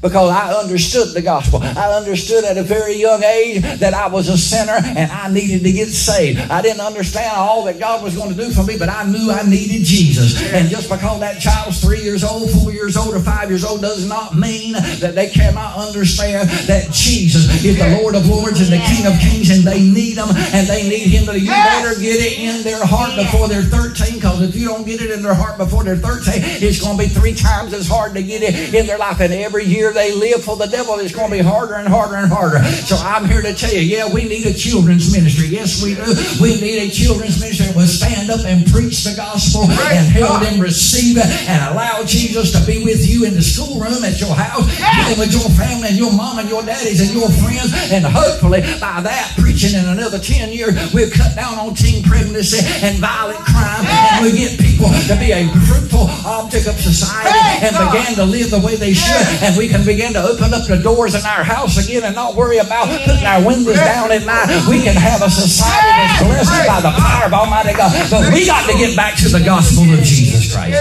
because 0.00 0.30
I 0.30 0.52
understood 0.54 1.14
the 1.14 1.22
gospel. 1.22 1.60
I 1.62 1.96
understood 1.96 2.44
at 2.44 2.56
a 2.56 2.62
very 2.62 2.94
young 2.94 3.22
age 3.22 3.62
that 3.80 3.94
I 3.94 4.06
was 4.06 4.28
a 4.28 4.38
sinner 4.38 4.78
and 4.78 5.10
I 5.10 5.32
needed 5.32 5.62
to 5.64 5.72
get 5.72 5.88
saved. 5.88 6.38
I 6.50 6.62
didn't 6.62 6.80
understand 6.80 7.32
all 7.36 7.64
that 7.64 7.80
God 7.80 8.02
was 8.02 8.16
going 8.16 8.30
to 8.30 8.36
do 8.36 8.50
for 8.50 8.62
me, 8.62 8.78
but 8.78 8.88
I 8.88 9.04
knew 9.04 9.30
I 9.30 9.42
needed 9.42 9.84
Jesus. 9.84 10.38
And 10.52 10.68
just 10.68 10.88
because 10.88 11.20
that 11.20 11.40
child's 11.40 11.80
three 11.80 12.00
years 12.00 12.22
old, 12.22 12.50
four 12.50 12.72
years 12.72 12.96
old, 12.96 13.14
or 13.14 13.20
five 13.20 13.48
years 13.48 13.64
old 13.64 13.80
does 13.80 14.08
not 14.08 14.36
mean 14.36 14.72
that 14.72 15.14
they 15.14 15.28
cannot 15.28 15.76
understand 15.76 16.48
that 16.68 16.90
Jesus 16.92 17.64
is 17.64 17.78
the 17.78 17.98
Lord 18.00 18.14
of 18.14 18.26
Lords 18.28 18.60
and 18.60 18.70
the 18.70 18.84
King 18.86 19.06
of 19.06 19.18
Kings 19.18 19.50
and 19.50 19.66
they 19.66 19.82
need 19.82 20.16
Him 20.16 20.28
and 20.54 20.66
they 20.66 20.88
need 20.88 21.10
Him. 21.10 21.26
You 21.34 21.50
better 21.50 21.98
get 22.00 22.20
it 22.20 22.38
in 22.38 22.62
their 22.62 22.84
heart 22.84 23.16
before 23.16 23.48
they're 23.48 23.62
13 23.62 24.14
because 24.14 24.42
if 24.42 24.54
you 24.54 24.66
don't 24.66 24.86
get 24.86 25.00
it 25.00 25.10
in 25.10 25.22
their 25.22 25.34
heart 25.34 25.58
before 25.58 25.84
they're 25.84 25.96
13, 25.96 26.62
it's 26.62 26.80
going 26.80 26.96
to 26.96 27.02
be 27.02 27.08
three 27.08 27.34
times 27.34 27.74
as 27.74 27.88
hard 27.88 28.14
to 28.14 28.22
get 28.22 28.42
it 28.42 28.74
in 28.74 28.86
their 28.86 28.98
life. 28.98 29.20
And 29.20 29.32
every 29.32 29.64
year 29.64 29.87
they 29.92 30.14
live 30.14 30.44
for 30.44 30.56
the 30.56 30.66
devil, 30.66 30.98
it's 30.98 31.14
going 31.14 31.30
to 31.30 31.36
be 31.36 31.42
harder 31.42 31.74
and 31.74 31.88
harder 31.88 32.16
and 32.16 32.30
harder. 32.30 32.62
So 32.86 32.96
I'm 32.96 33.26
here 33.26 33.42
to 33.42 33.54
tell 33.54 33.72
you, 33.72 33.80
yeah, 33.80 34.12
we 34.12 34.24
need 34.24 34.46
a 34.46 34.54
children's 34.54 35.12
ministry. 35.12 35.48
Yes, 35.48 35.82
we 35.82 35.94
do. 35.94 36.06
We 36.40 36.60
need 36.60 36.88
a 36.88 36.90
children's 36.90 37.40
ministry 37.40 37.66
that 37.66 37.76
will 37.76 37.86
stand 37.86 38.30
up 38.30 38.44
and 38.44 38.66
preach 38.66 39.04
the 39.04 39.14
gospel 39.16 39.68
and 39.68 40.06
help 40.08 40.42
them 40.42 40.60
receive 40.60 41.16
it 41.16 41.26
and 41.48 41.72
allow 41.72 42.04
Jesus 42.04 42.52
to 42.52 42.60
be 42.66 42.82
with 42.84 43.06
you 43.08 43.24
in 43.24 43.34
the 43.34 43.42
schoolroom 43.42 44.04
at 44.04 44.20
your 44.20 44.34
house, 44.34 44.66
dealing 44.76 45.18
with 45.18 45.32
your 45.32 45.48
family 45.56 45.88
and 45.88 45.98
your 45.98 46.12
mom 46.12 46.38
and 46.38 46.48
your 46.48 46.62
daddies 46.62 47.00
and 47.00 47.10
your 47.10 47.28
friends. 47.42 47.72
And 47.92 48.04
hopefully 48.04 48.60
by 48.80 49.00
that 49.02 49.34
preaching 49.38 49.78
in 49.78 49.86
another 49.88 50.18
10 50.18 50.52
years, 50.52 50.74
we'll 50.92 51.10
cut 51.10 51.34
down 51.34 51.58
on 51.58 51.74
teen 51.74 52.02
pregnancy 52.02 52.60
and 52.84 52.98
violent 52.98 53.40
crime 53.44 53.84
and 53.86 54.24
we 54.24 54.32
get 54.32 54.58
people 54.58 54.88
to 55.08 55.14
be 55.18 55.32
a 55.32 55.48
fruitful 55.66 56.08
object 56.26 56.66
of 56.66 56.76
society 56.78 57.64
and 57.64 57.72
begin 57.76 58.14
to 58.14 58.24
live 58.24 58.50
the 58.50 58.60
way 58.60 58.76
they 58.76 58.92
should. 58.92 59.26
And 59.42 59.56
we 59.56 59.68
can 59.68 59.77
begin 59.84 60.12
to 60.14 60.22
open 60.22 60.54
up 60.54 60.66
the 60.66 60.78
doors 60.78 61.14
in 61.14 61.24
our 61.24 61.42
house 61.44 61.76
again 61.82 62.04
and 62.04 62.14
not 62.14 62.34
worry 62.34 62.58
about 62.58 62.88
putting 63.04 63.24
our 63.24 63.44
windows 63.44 63.76
down 63.76 64.10
at 64.12 64.24
night. 64.24 64.66
We 64.68 64.82
can 64.82 64.94
have 64.94 65.22
a 65.22 65.30
society 65.30 65.88
that's 65.88 66.22
blessed 66.22 66.68
by 66.68 66.80
the 66.80 66.90
power 66.90 67.26
of 67.26 67.32
Almighty 67.32 67.74
God. 67.74 68.10
But 68.10 68.32
we 68.32 68.46
got 68.46 68.68
to 68.70 68.76
get 68.76 68.96
back 68.96 69.16
to 69.18 69.28
the 69.28 69.40
gospel 69.44 69.84
of 69.92 70.00
Jesus 70.00 70.54
Christ. 70.54 70.78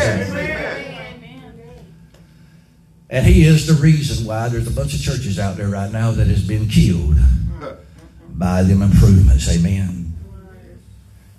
And 3.09 3.25
he 3.25 3.45
is 3.45 3.67
the 3.67 3.73
reason 3.81 4.25
why 4.25 4.49
there's 4.49 4.67
a 4.67 4.71
bunch 4.71 4.93
of 4.93 5.01
churches 5.01 5.39
out 5.39 5.55
there 5.55 5.69
right 5.69 5.91
now 5.91 6.11
that 6.11 6.27
has 6.27 6.45
been 6.45 6.67
killed 6.67 7.15
by 8.29 8.63
them 8.63 8.81
improvements. 8.81 9.49
Amen. 9.49 10.13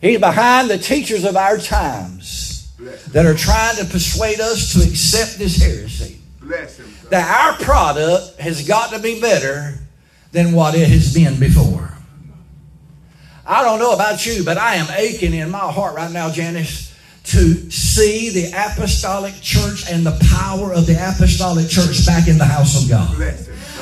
He's 0.00 0.18
behind 0.18 0.70
the 0.70 0.78
teachers 0.78 1.24
of 1.24 1.36
our 1.36 1.59
times 1.59 2.72
that 3.09 3.26
are 3.26 3.34
trying 3.34 3.76
to 3.76 3.84
persuade 3.84 4.40
us 4.40 4.72
to 4.72 4.88
accept 4.88 5.38
this 5.38 5.61
heresy. 5.61 6.17
That 7.11 7.28
our 7.28 7.64
product 7.64 8.40
has 8.40 8.66
got 8.66 8.90
to 8.92 8.99
be 8.99 9.20
better 9.20 9.74
than 10.32 10.53
what 10.53 10.74
it 10.74 10.88
has 10.88 11.14
been 11.14 11.38
before. 11.38 11.92
I 13.46 13.62
don't 13.62 13.78
know 13.78 13.92
about 13.94 14.26
you, 14.26 14.44
but 14.44 14.59
I 14.59 14.74
am 14.74 14.86
aching 14.94 15.32
in 15.32 15.51
my 15.51 15.72
heart 15.72 15.94
right 15.96 16.11
now, 16.12 16.30
Janice, 16.30 16.94
to 17.24 17.70
see 17.70 18.30
the 18.30 18.49
apostolic 18.49 19.34
church 19.40 19.84
and 19.90 20.05
the 20.05 20.18
power 20.30 20.72
of 20.72 20.86
the 20.86 20.94
apostolic 20.94 21.68
church 21.68 22.05
back 22.07 22.28
in 22.28 22.36
the 22.38 22.44
house 22.44 22.82
of 22.82 22.88
God. 22.88 23.16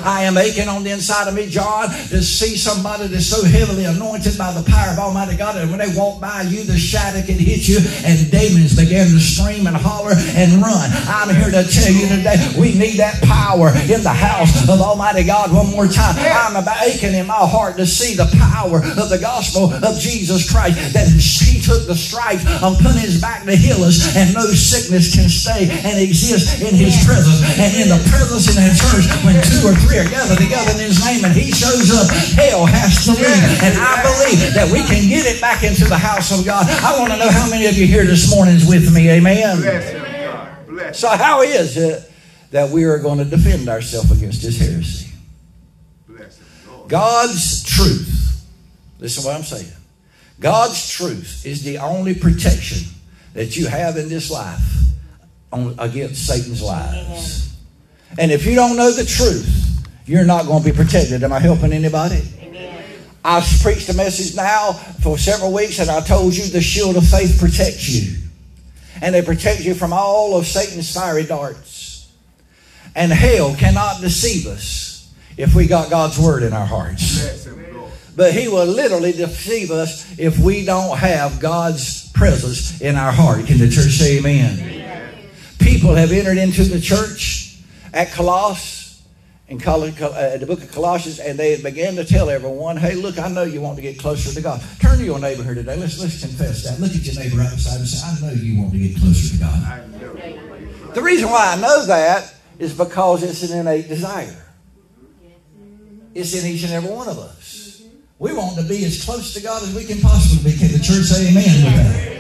I 0.05 0.23
am 0.25 0.37
aching 0.37 0.69
on 0.69 0.85
the 0.85 0.91
inside 0.91 1.29
of 1.29 1.35
me, 1.35 1.49
John, 1.49 1.89
to 2.11 2.23
see 2.23 2.57
somebody 2.57 3.07
that's 3.07 3.27
so 3.27 3.45
heavily 3.45 3.85
anointed 3.85 4.37
by 4.39 4.53
the 4.53 4.63
power 4.69 4.93
of 4.93 4.99
Almighty 4.99 5.37
God 5.37 5.57
that 5.57 5.69
when 5.69 5.79
they 5.79 5.93
walk 5.97 6.21
by 6.21 6.43
you, 6.43 6.65
the 6.65 6.79
shadow 6.79 7.25
can 7.25 7.39
hit 7.39 7.69
you 7.69 7.79
and 8.05 8.31
demons 8.31 8.75
begin 8.75 9.09
to 9.09 9.21
scream 9.21 9.67
and 9.67 9.77
holler 9.77 10.13
and 10.35 10.61
run. 10.61 10.91
I'm 11.07 11.31
here 11.35 11.51
to 11.51 11.63
tell 11.63 11.93
you 11.93 12.09
today, 12.09 12.37
we 12.59 12.75
need 12.75 12.99
that 12.99 13.23
power 13.23 13.71
in 13.87 14.03
the 14.03 14.17
house 14.17 14.69
of 14.69 14.81
Almighty 14.81 15.23
God 15.23 15.53
one 15.53 15.71
more 15.71 15.87
time. 15.87 16.19
I'm 16.19 16.57
aching 16.83 17.15
in 17.15 17.27
my 17.27 17.47
heart 17.47 17.77
to 17.77 17.87
see 17.87 18.17
the 18.17 18.27
power 18.39 18.83
of 18.83 19.09
the 19.09 19.19
gospel 19.21 19.73
of 19.73 19.99
Jesus 19.99 20.51
Christ 20.51 20.77
that 20.93 21.07
he 21.07 21.61
took 21.63 21.87
the 21.87 21.95
stripes 21.95 22.43
on 22.63 22.75
putting 22.77 23.07
his 23.07 23.21
back 23.21 23.45
to 23.47 23.55
heal 23.55 23.87
us 23.87 24.17
and 24.17 24.35
no 24.35 24.43
sickness 24.51 25.15
can 25.15 25.29
stay 25.29 25.71
and 25.71 25.99
exist 25.99 26.59
in 26.63 26.75
his 26.75 26.99
presence. 27.07 27.39
And 27.59 27.71
in 27.79 27.89
the 27.89 28.03
presence 28.11 28.51
in 28.51 28.59
that 28.59 28.75
church, 28.75 29.07
when 29.23 29.39
two 29.47 29.63
or 29.63 29.75
three 29.79 29.86
are 29.95 30.11
gathered 30.11 30.43
together 30.43 30.75
in 30.75 30.83
His 30.91 30.99
name 31.05 31.25
and 31.25 31.35
He 31.35 31.55
shows 31.55 31.95
up, 31.95 32.11
hell 32.35 32.67
has 32.67 33.07
to 33.07 33.15
leave. 33.15 33.63
And 33.63 33.79
I 33.79 34.03
believe 34.03 34.55
that 34.55 34.67
we 34.73 34.83
can 34.83 35.07
get 35.09 35.27
it 35.27 35.41
back 35.41 35.63
into 35.63 35.85
the 35.87 35.99
house 35.99 36.37
of 36.37 36.45
God. 36.45 36.67
I 36.83 36.99
want 36.99 37.13
to 37.13 37.19
know 37.19 37.31
how 37.31 37.49
many 37.49 37.67
of 37.67 37.79
you 37.79 37.87
here 37.87 38.05
this 38.05 38.31
morning 38.35 38.57
is 38.57 38.67
with 38.67 38.93
me. 38.95 39.11
Amen. 39.11 39.63
So, 40.95 41.09
how 41.09 41.43
is 41.43 41.77
it 41.77 42.11
that 42.51 42.71
we 42.71 42.85
are 42.85 42.99
going 42.99 43.19
to 43.19 43.25
defend 43.25 43.69
ourselves 43.69 44.11
against 44.11 44.43
this 44.43 44.59
heresy? 44.59 45.13
God's 46.89 47.65
truth. 47.65 48.47
Listen 48.99 49.23
to 49.23 49.29
what 49.29 49.37
I'm 49.37 49.43
saying. 49.43 49.73
God's 50.41 50.89
truth 50.91 51.45
is 51.45 51.63
the 51.65 51.79
only 51.79 52.15
protection 52.15 52.89
that 53.35 53.57
you 53.57 53.67
have 53.67 53.97
in 53.97 54.09
this 54.09 54.31
life 54.31 54.61
on, 55.53 55.75
against 55.79 56.27
Satan's 56.27 56.63
lies. 56.63 57.55
And 58.19 58.31
if 58.31 58.47
you 58.47 58.55
don't 58.55 58.77
know 58.77 58.91
the 58.91 59.05
truth, 59.05 59.66
you're 60.07 60.25
not 60.25 60.47
going 60.47 60.63
to 60.63 60.71
be 60.71 60.77
protected. 60.77 61.23
Am 61.25 61.33
I 61.33 61.41
helping 61.41 61.73
anybody? 61.73 62.23
Amen. 62.41 62.85
I've 63.25 63.45
preached 63.61 63.89
a 63.89 63.95
message 63.95 64.37
now 64.37 64.73
for 64.73 65.19
several 65.19 65.53
weeks, 65.53 65.81
and 65.81 65.91
I 65.91 66.01
told 66.01 66.35
you 66.35 66.47
the 66.47 66.61
shield 66.61 66.97
of 66.97 67.07
faith 67.07 67.39
protects 67.41 67.89
you. 67.89 68.17
And 69.03 69.15
it 69.15 69.27
protects 69.27 69.65
you 69.65 69.75
from 69.75 69.93
all 69.93 70.37
of 70.37 70.47
Satan's 70.47 70.95
fiery 70.95 71.25
darts. 71.25 72.11
And 72.95 73.13
hell 73.13 73.55
cannot 73.57 74.01
deceive 74.01 74.47
us 74.47 75.13
if 75.37 75.55
we 75.55 75.67
got 75.67 75.91
God's 75.91 76.19
word 76.19 76.45
in 76.45 76.53
our 76.53 76.65
hearts. 76.65 77.47
But 78.15 78.33
he 78.33 78.49
will 78.49 78.65
literally 78.65 79.13
deceive 79.13 79.71
us 79.71 80.19
if 80.19 80.39
we 80.39 80.65
don't 80.65 80.97
have 80.97 81.39
God's 81.39 82.11
presence 82.13 82.81
in 82.81 82.97
our 82.97 83.13
heart. 83.13 83.45
Can 83.45 83.59
the 83.59 83.69
church 83.69 83.93
say 83.93 84.19
amen? 84.19 84.59
amen. 84.59 85.15
People 85.59 85.95
have 85.95 86.13
entered 86.13 86.39
into 86.39 86.65
the 86.65 86.81
church 86.81 87.59
at 87.93 88.13
Colossus 88.13 88.86
in 89.49 89.63
uh, 89.63 90.37
the 90.39 90.45
book 90.47 90.63
of 90.63 90.73
Colossians, 90.73 91.21
and 91.21 91.39
they 91.39 91.61
began 91.61 91.95
to 91.97 92.05
tell 92.05 92.31
everyone, 92.31 92.77
"Hey, 92.77 92.95
look, 92.95 93.19
I 93.19 93.29
know 93.29 93.45
you 93.45 93.61
want 93.61 93.77
to 93.77 93.83
get 93.83 93.99
closer 93.99 94.35
to 94.35 94.41
God. 94.41 94.61
Turn 94.81 94.99
to 94.99 95.05
your 95.05 95.21
neighbor 95.21 95.45
here 95.45 95.55
today. 95.55 95.77
Let's 95.77 96.01
let's 96.01 96.21
confess 96.21 96.65
that. 96.65 96.81
Look 96.81 96.91
at 96.91 97.05
your 97.05 97.15
neighbor 97.15 97.37
right 97.37 97.51
beside 97.51 97.79
and 97.79 97.89
say, 97.89 98.07
I 98.07 98.29
know 98.29 98.35
you 98.35 98.61
want 98.61 98.73
to 98.73 98.79
get 98.79 98.99
closer 98.99 99.37
to 99.37 99.41
God." 99.41 100.95
The 100.95 101.03
reason 101.03 101.31
why 101.31 101.53
I 101.53 101.61
know 101.61 101.87
that 101.87 102.35
is 102.59 102.77
because 102.77 103.23
it's 103.23 103.49
an 103.49 103.59
innate 103.59 103.89
desire. 103.89 104.45
It's 106.15 106.35
in 106.35 106.51
each 106.51 106.65
and 106.65 106.73
every 106.73 106.91
one 106.91 107.09
of 107.09 107.19
us. 107.19 107.83
We 108.19 108.33
want 108.33 108.59
to 108.59 108.65
be 108.65 108.85
as 108.87 109.05
close 109.05 109.35
to 109.35 109.41
God 109.41 109.63
as 109.63 109.75
we 109.75 109.85
can 109.85 110.01
possibly 110.01 110.53
be. 110.53 110.59
Can 110.59 110.73
the 110.73 110.79
church 110.79 111.05
say 111.05 111.29
amen? 111.29 112.16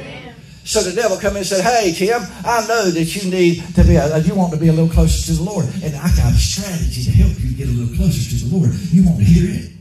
So 0.66 0.82
the 0.82 0.92
devil 0.92 1.16
come 1.16 1.32
in 1.32 1.36
and 1.38 1.46
said, 1.46 1.62
Hey, 1.62 1.92
Tim, 1.92 2.20
I 2.44 2.66
know 2.66 2.90
that 2.90 3.14
you 3.14 3.30
need 3.30 3.62
to 3.76 3.84
be, 3.84 3.94
a, 3.94 4.18
you 4.18 4.34
want 4.34 4.52
to 4.52 4.58
be 4.58 4.66
a 4.66 4.72
little 4.72 4.90
closer 4.90 5.26
to 5.26 5.38
the 5.38 5.42
Lord. 5.44 5.66
And 5.82 5.94
I 5.94 6.08
got 6.16 6.34
a 6.34 6.36
strategy 6.36 7.04
to 7.04 7.10
help 7.12 7.38
you 7.38 7.54
get 7.54 7.68
a 7.68 7.70
little 7.70 7.94
closer 7.96 8.36
to 8.36 8.44
the 8.44 8.56
Lord. 8.56 8.74
You 8.90 9.06
want 9.06 9.18
to 9.18 9.24
hear 9.24 9.48
it? 9.48 9.75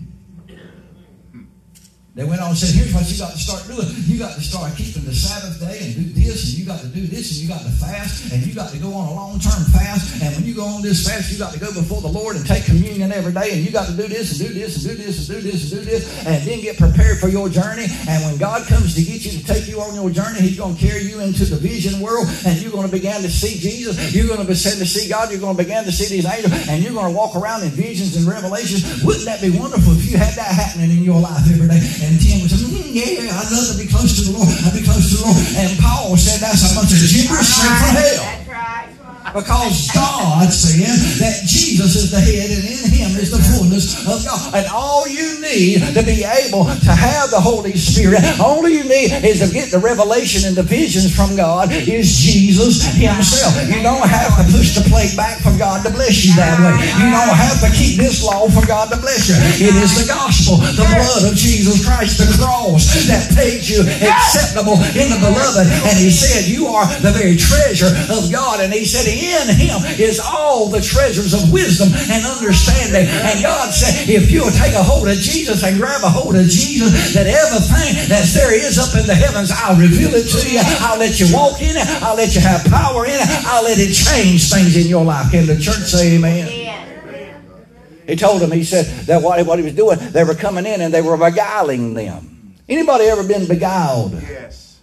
They 2.15 2.23
went 2.23 2.39
on 2.39 2.55
and 2.55 2.57
said, 2.57 2.71
here's 2.71 2.95
what 2.95 3.03
you 3.11 3.19
got 3.19 3.35
to 3.35 3.37
start 3.37 3.67
doing. 3.67 3.91
You 4.07 4.15
got 4.15 4.39
to 4.39 4.41
start 4.41 4.71
keeping 4.79 5.03
the 5.03 5.11
Sabbath 5.11 5.59
day 5.59 5.83
and 5.83 5.99
do 5.99 6.07
this, 6.15 6.47
and 6.47 6.55
you 6.55 6.63
got 6.63 6.79
to 6.79 6.87
do 6.87 7.03
this, 7.03 7.35
and 7.35 7.43
you 7.43 7.51
got 7.51 7.59
to 7.59 7.67
fast, 7.75 8.31
and 8.31 8.39
you 8.39 8.55
got 8.55 8.71
to 8.71 8.79
go 8.79 8.95
on 8.95 9.11
a 9.11 9.13
long-term 9.13 9.67
fast. 9.75 10.23
And 10.23 10.31
when 10.31 10.47
you 10.47 10.55
go 10.55 10.63
on 10.63 10.79
this 10.79 11.03
fast, 11.03 11.27
you 11.27 11.35
got 11.35 11.51
to 11.51 11.59
go 11.59 11.75
before 11.75 11.99
the 11.99 12.07
Lord 12.07 12.39
and 12.39 12.47
take 12.47 12.63
communion 12.63 13.11
every 13.11 13.35
day, 13.35 13.51
and 13.51 13.67
you 13.67 13.71
got 13.75 13.91
to 13.91 13.95
do 13.99 14.07
this 14.07 14.31
and 14.31 14.47
do 14.47 14.55
this 14.55 14.79
and 14.79 14.95
do 14.95 15.03
this 15.03 15.27
and 15.27 15.27
do 15.27 15.43
this 15.43 15.59
and 15.59 15.71
do 15.75 15.79
this, 15.83 16.07
and 16.23 16.39
then 16.47 16.63
get 16.63 16.79
prepared 16.79 17.19
for 17.19 17.27
your 17.27 17.51
journey. 17.51 17.91
And 18.07 18.23
when 18.23 18.39
God 18.39 18.63
comes 18.71 18.95
to 18.95 19.03
get 19.03 19.27
you 19.27 19.35
to 19.35 19.43
take 19.43 19.67
you 19.67 19.83
on 19.83 19.91
your 19.91 20.07
journey, 20.07 20.39
He's 20.39 20.55
going 20.55 20.71
to 20.71 20.79
carry 20.79 21.03
you 21.03 21.19
into 21.19 21.43
the 21.43 21.59
vision 21.59 21.99
world, 21.99 22.31
and 22.47 22.55
you're 22.63 22.71
going 22.71 22.87
to 22.87 22.95
begin 22.95 23.27
to 23.27 23.29
see 23.29 23.59
Jesus. 23.59 24.15
You're 24.15 24.31
going 24.31 24.39
to 24.39 24.47
begin 24.47 24.79
to 24.79 24.87
see 24.87 25.11
God. 25.11 25.35
You're 25.35 25.43
going 25.43 25.59
to 25.59 25.63
begin 25.63 25.83
to 25.83 25.91
see 25.91 26.07
these 26.07 26.23
angels, 26.23 26.55
and 26.71 26.79
you're 26.79 26.95
going 26.95 27.11
to 27.11 27.17
walk 27.17 27.35
around 27.35 27.67
in 27.67 27.75
visions 27.75 28.15
and 28.15 28.23
revelations. 28.23 29.03
Wouldn't 29.03 29.27
that 29.27 29.43
be 29.43 29.51
wonderful 29.51 29.99
if 29.99 30.07
you 30.07 30.15
had 30.15 30.31
that 30.39 30.55
happening 30.55 30.95
in 30.95 31.03
your 31.03 31.19
life 31.19 31.43
every 31.51 31.67
day? 31.67 31.83
And 32.05 32.21
Tim 32.21 32.45
would 32.45 32.51
say, 32.53 32.61
mm, 32.61 32.93
yeah, 32.93 33.33
I'd 33.33 33.49
love 33.49 33.73
to 33.73 33.77
be 33.81 33.89
close 33.89 34.13
to 34.21 34.29
the 34.29 34.37
Lord. 34.37 34.53
I'd 34.61 34.77
be 34.77 34.85
close 34.85 35.09
to 35.09 35.17
the 35.17 35.25
Lord. 35.25 35.41
And 35.57 35.73
Paul 35.81 36.13
said 36.17 36.37
that's 36.37 36.61
a 36.69 36.75
bunch 36.77 36.93
of 36.93 37.01
gibberish 37.01 37.49
straight 37.49 37.81
from 37.81 37.97
hell. 37.97 38.34
Because 39.35 39.91
God 39.91 40.47
said 40.47 40.95
that 41.19 41.43
Jesus 41.43 41.99
is 41.99 42.07
the 42.07 42.23
head 42.23 42.55
and 42.55 42.63
in 42.63 42.87
him 42.87 43.19
is 43.19 43.35
the 43.35 43.43
fullness 43.51 43.99
of 44.07 44.23
God. 44.23 44.55
And 44.55 44.63
all 44.71 45.03
you 45.11 45.43
need 45.43 45.83
to 45.91 45.99
be 46.07 46.23
able 46.23 46.63
to 46.71 46.93
have 46.95 47.35
the 47.35 47.43
Holy 47.43 47.75
Spirit, 47.75 48.23
all 48.39 48.63
you 48.63 48.87
need 48.87 49.11
is 49.27 49.43
to 49.43 49.51
get 49.51 49.75
the 49.75 49.79
revelation 49.83 50.47
and 50.47 50.55
the 50.55 50.63
visions 50.63 51.11
from 51.11 51.35
God 51.35 51.67
is 51.75 52.15
Jesus 52.15 52.87
himself. 52.95 53.59
You 53.67 53.83
don't 53.83 54.07
have 54.07 54.39
to 54.39 54.47
push 54.55 54.71
the 54.71 54.87
plate 54.87 55.19
back 55.19 55.43
for 55.43 55.51
God 55.59 55.83
to 55.83 55.91
bless 55.91 56.23
you 56.23 56.31
that 56.39 56.55
way. 56.63 56.79
You 56.95 57.11
don't 57.11 57.35
have 57.35 57.59
to 57.59 57.69
keep 57.75 57.99
this 57.99 58.23
law 58.23 58.47
for 58.47 58.63
God 58.63 58.87
to 58.95 58.97
bless 59.03 59.27
you. 59.27 59.35
It 59.59 59.75
is 59.75 59.99
the 59.99 60.07
gospel, 60.07 60.63
the 60.79 60.87
blood 60.87 61.27
of 61.27 61.35
Jesus 61.35 61.83
Christ, 61.83 62.23
the 62.23 62.31
cross 62.39 62.87
that 63.11 63.35
made 63.35 63.67
you 63.67 63.83
acceptable 63.99 64.79
in 64.95 65.11
the 65.11 65.19
beloved. 65.19 65.67
And 65.91 65.99
he 65.99 66.07
said, 66.07 66.47
You 66.47 66.71
are 66.71 66.87
the 67.03 67.11
very 67.11 67.35
treasure 67.35 67.91
of 68.07 68.31
God. 68.31 68.63
And 68.63 68.71
he 68.71 68.87
said, 68.87 69.03
In 69.25 69.49
him 69.49 69.81
is 69.97 70.21
all 70.21 70.69
the 70.69 70.81
treasures 70.81 71.33
of 71.33 71.51
wisdom 71.51 71.89
and 72.13 72.21
understanding. 72.25 73.09
And 73.09 73.41
God 73.41 73.73
said, 73.73 74.07
If 74.07 74.29
you'll 74.29 74.53
take 74.53 74.73
a 74.73 74.83
hold 74.83 75.07
of 75.07 75.17
Jesus 75.17 75.63
and 75.63 75.77
grab 75.77 76.03
a 76.03 76.09
hold 76.09 76.35
of 76.35 76.45
Jesus, 76.45 77.13
that 77.13 77.25
everything 77.25 77.97
that 78.09 78.29
there 78.33 78.53
is 78.53 78.77
up 78.77 78.93
in 78.93 79.07
the 79.07 79.15
heavens, 79.15 79.49
I'll 79.51 79.79
reveal 79.79 80.13
it 80.13 80.29
to 80.29 80.41
you. 80.45 80.61
I'll 80.85 80.99
let 80.99 81.19
you 81.19 81.27
walk 81.33 81.61
in 81.61 81.75
it. 81.75 81.87
I'll 82.03 82.15
let 82.15 82.35
you 82.35 82.41
have 82.41 82.63
power 82.65 83.05
in 83.05 83.17
it. 83.17 83.27
I'll 83.49 83.63
let 83.63 83.77
it 83.79 83.93
change 83.93 84.49
things 84.49 84.77
in 84.77 84.87
your 84.87 85.03
life. 85.03 85.31
Can 85.31 85.47
the 85.47 85.57
church 85.57 85.89
say 85.89 86.15
amen? 86.15 86.47
Amen. 86.47 86.75
He 88.07 88.15
told 88.15 88.41
them, 88.41 88.51
he 88.51 88.63
said 88.63 88.85
that 89.07 89.21
what, 89.21 89.43
what 89.47 89.57
he 89.57 89.65
was 89.65 89.73
doing, 89.73 89.97
they 89.99 90.23
were 90.23 90.35
coming 90.35 90.65
in 90.65 90.81
and 90.81 90.93
they 90.93 91.01
were 91.01 91.17
beguiling 91.17 91.93
them. 91.95 92.53
Anybody 92.69 93.05
ever 93.05 93.27
been 93.27 93.47
beguiled? 93.47 94.13
Yes. 94.13 94.79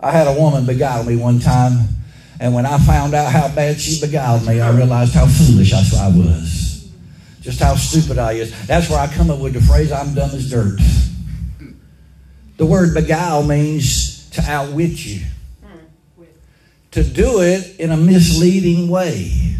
I 0.00 0.10
had 0.10 0.26
a 0.26 0.38
woman 0.38 0.66
beguile 0.66 1.04
me 1.04 1.16
one 1.16 1.38
time, 1.38 1.88
and 2.40 2.54
when 2.54 2.66
I 2.66 2.78
found 2.78 3.14
out 3.14 3.32
how 3.32 3.54
bad 3.54 3.80
she 3.80 4.00
beguiled 4.00 4.46
me, 4.46 4.60
I 4.60 4.70
realized 4.70 5.14
how 5.14 5.26
foolish 5.26 5.72
I 5.72 6.08
was. 6.08 6.90
Just 7.40 7.60
how 7.60 7.74
stupid 7.74 8.18
I 8.18 8.32
is. 8.32 8.66
That's 8.66 8.88
where 8.88 9.00
I 9.00 9.06
come 9.08 9.30
up 9.30 9.40
with 9.40 9.52
the 9.54 9.60
phrase, 9.60 9.92
I'm 9.92 10.14
dumb 10.14 10.30
as 10.30 10.50
dirt. 10.50 10.78
The 12.56 12.66
word 12.66 12.94
beguile 12.94 13.42
means 13.42 14.30
to 14.30 14.42
outwit 14.42 15.04
you, 15.04 15.22
to 16.92 17.02
do 17.02 17.40
it 17.40 17.80
in 17.80 17.90
a 17.90 17.96
misleading 17.96 18.88
way, 18.88 19.56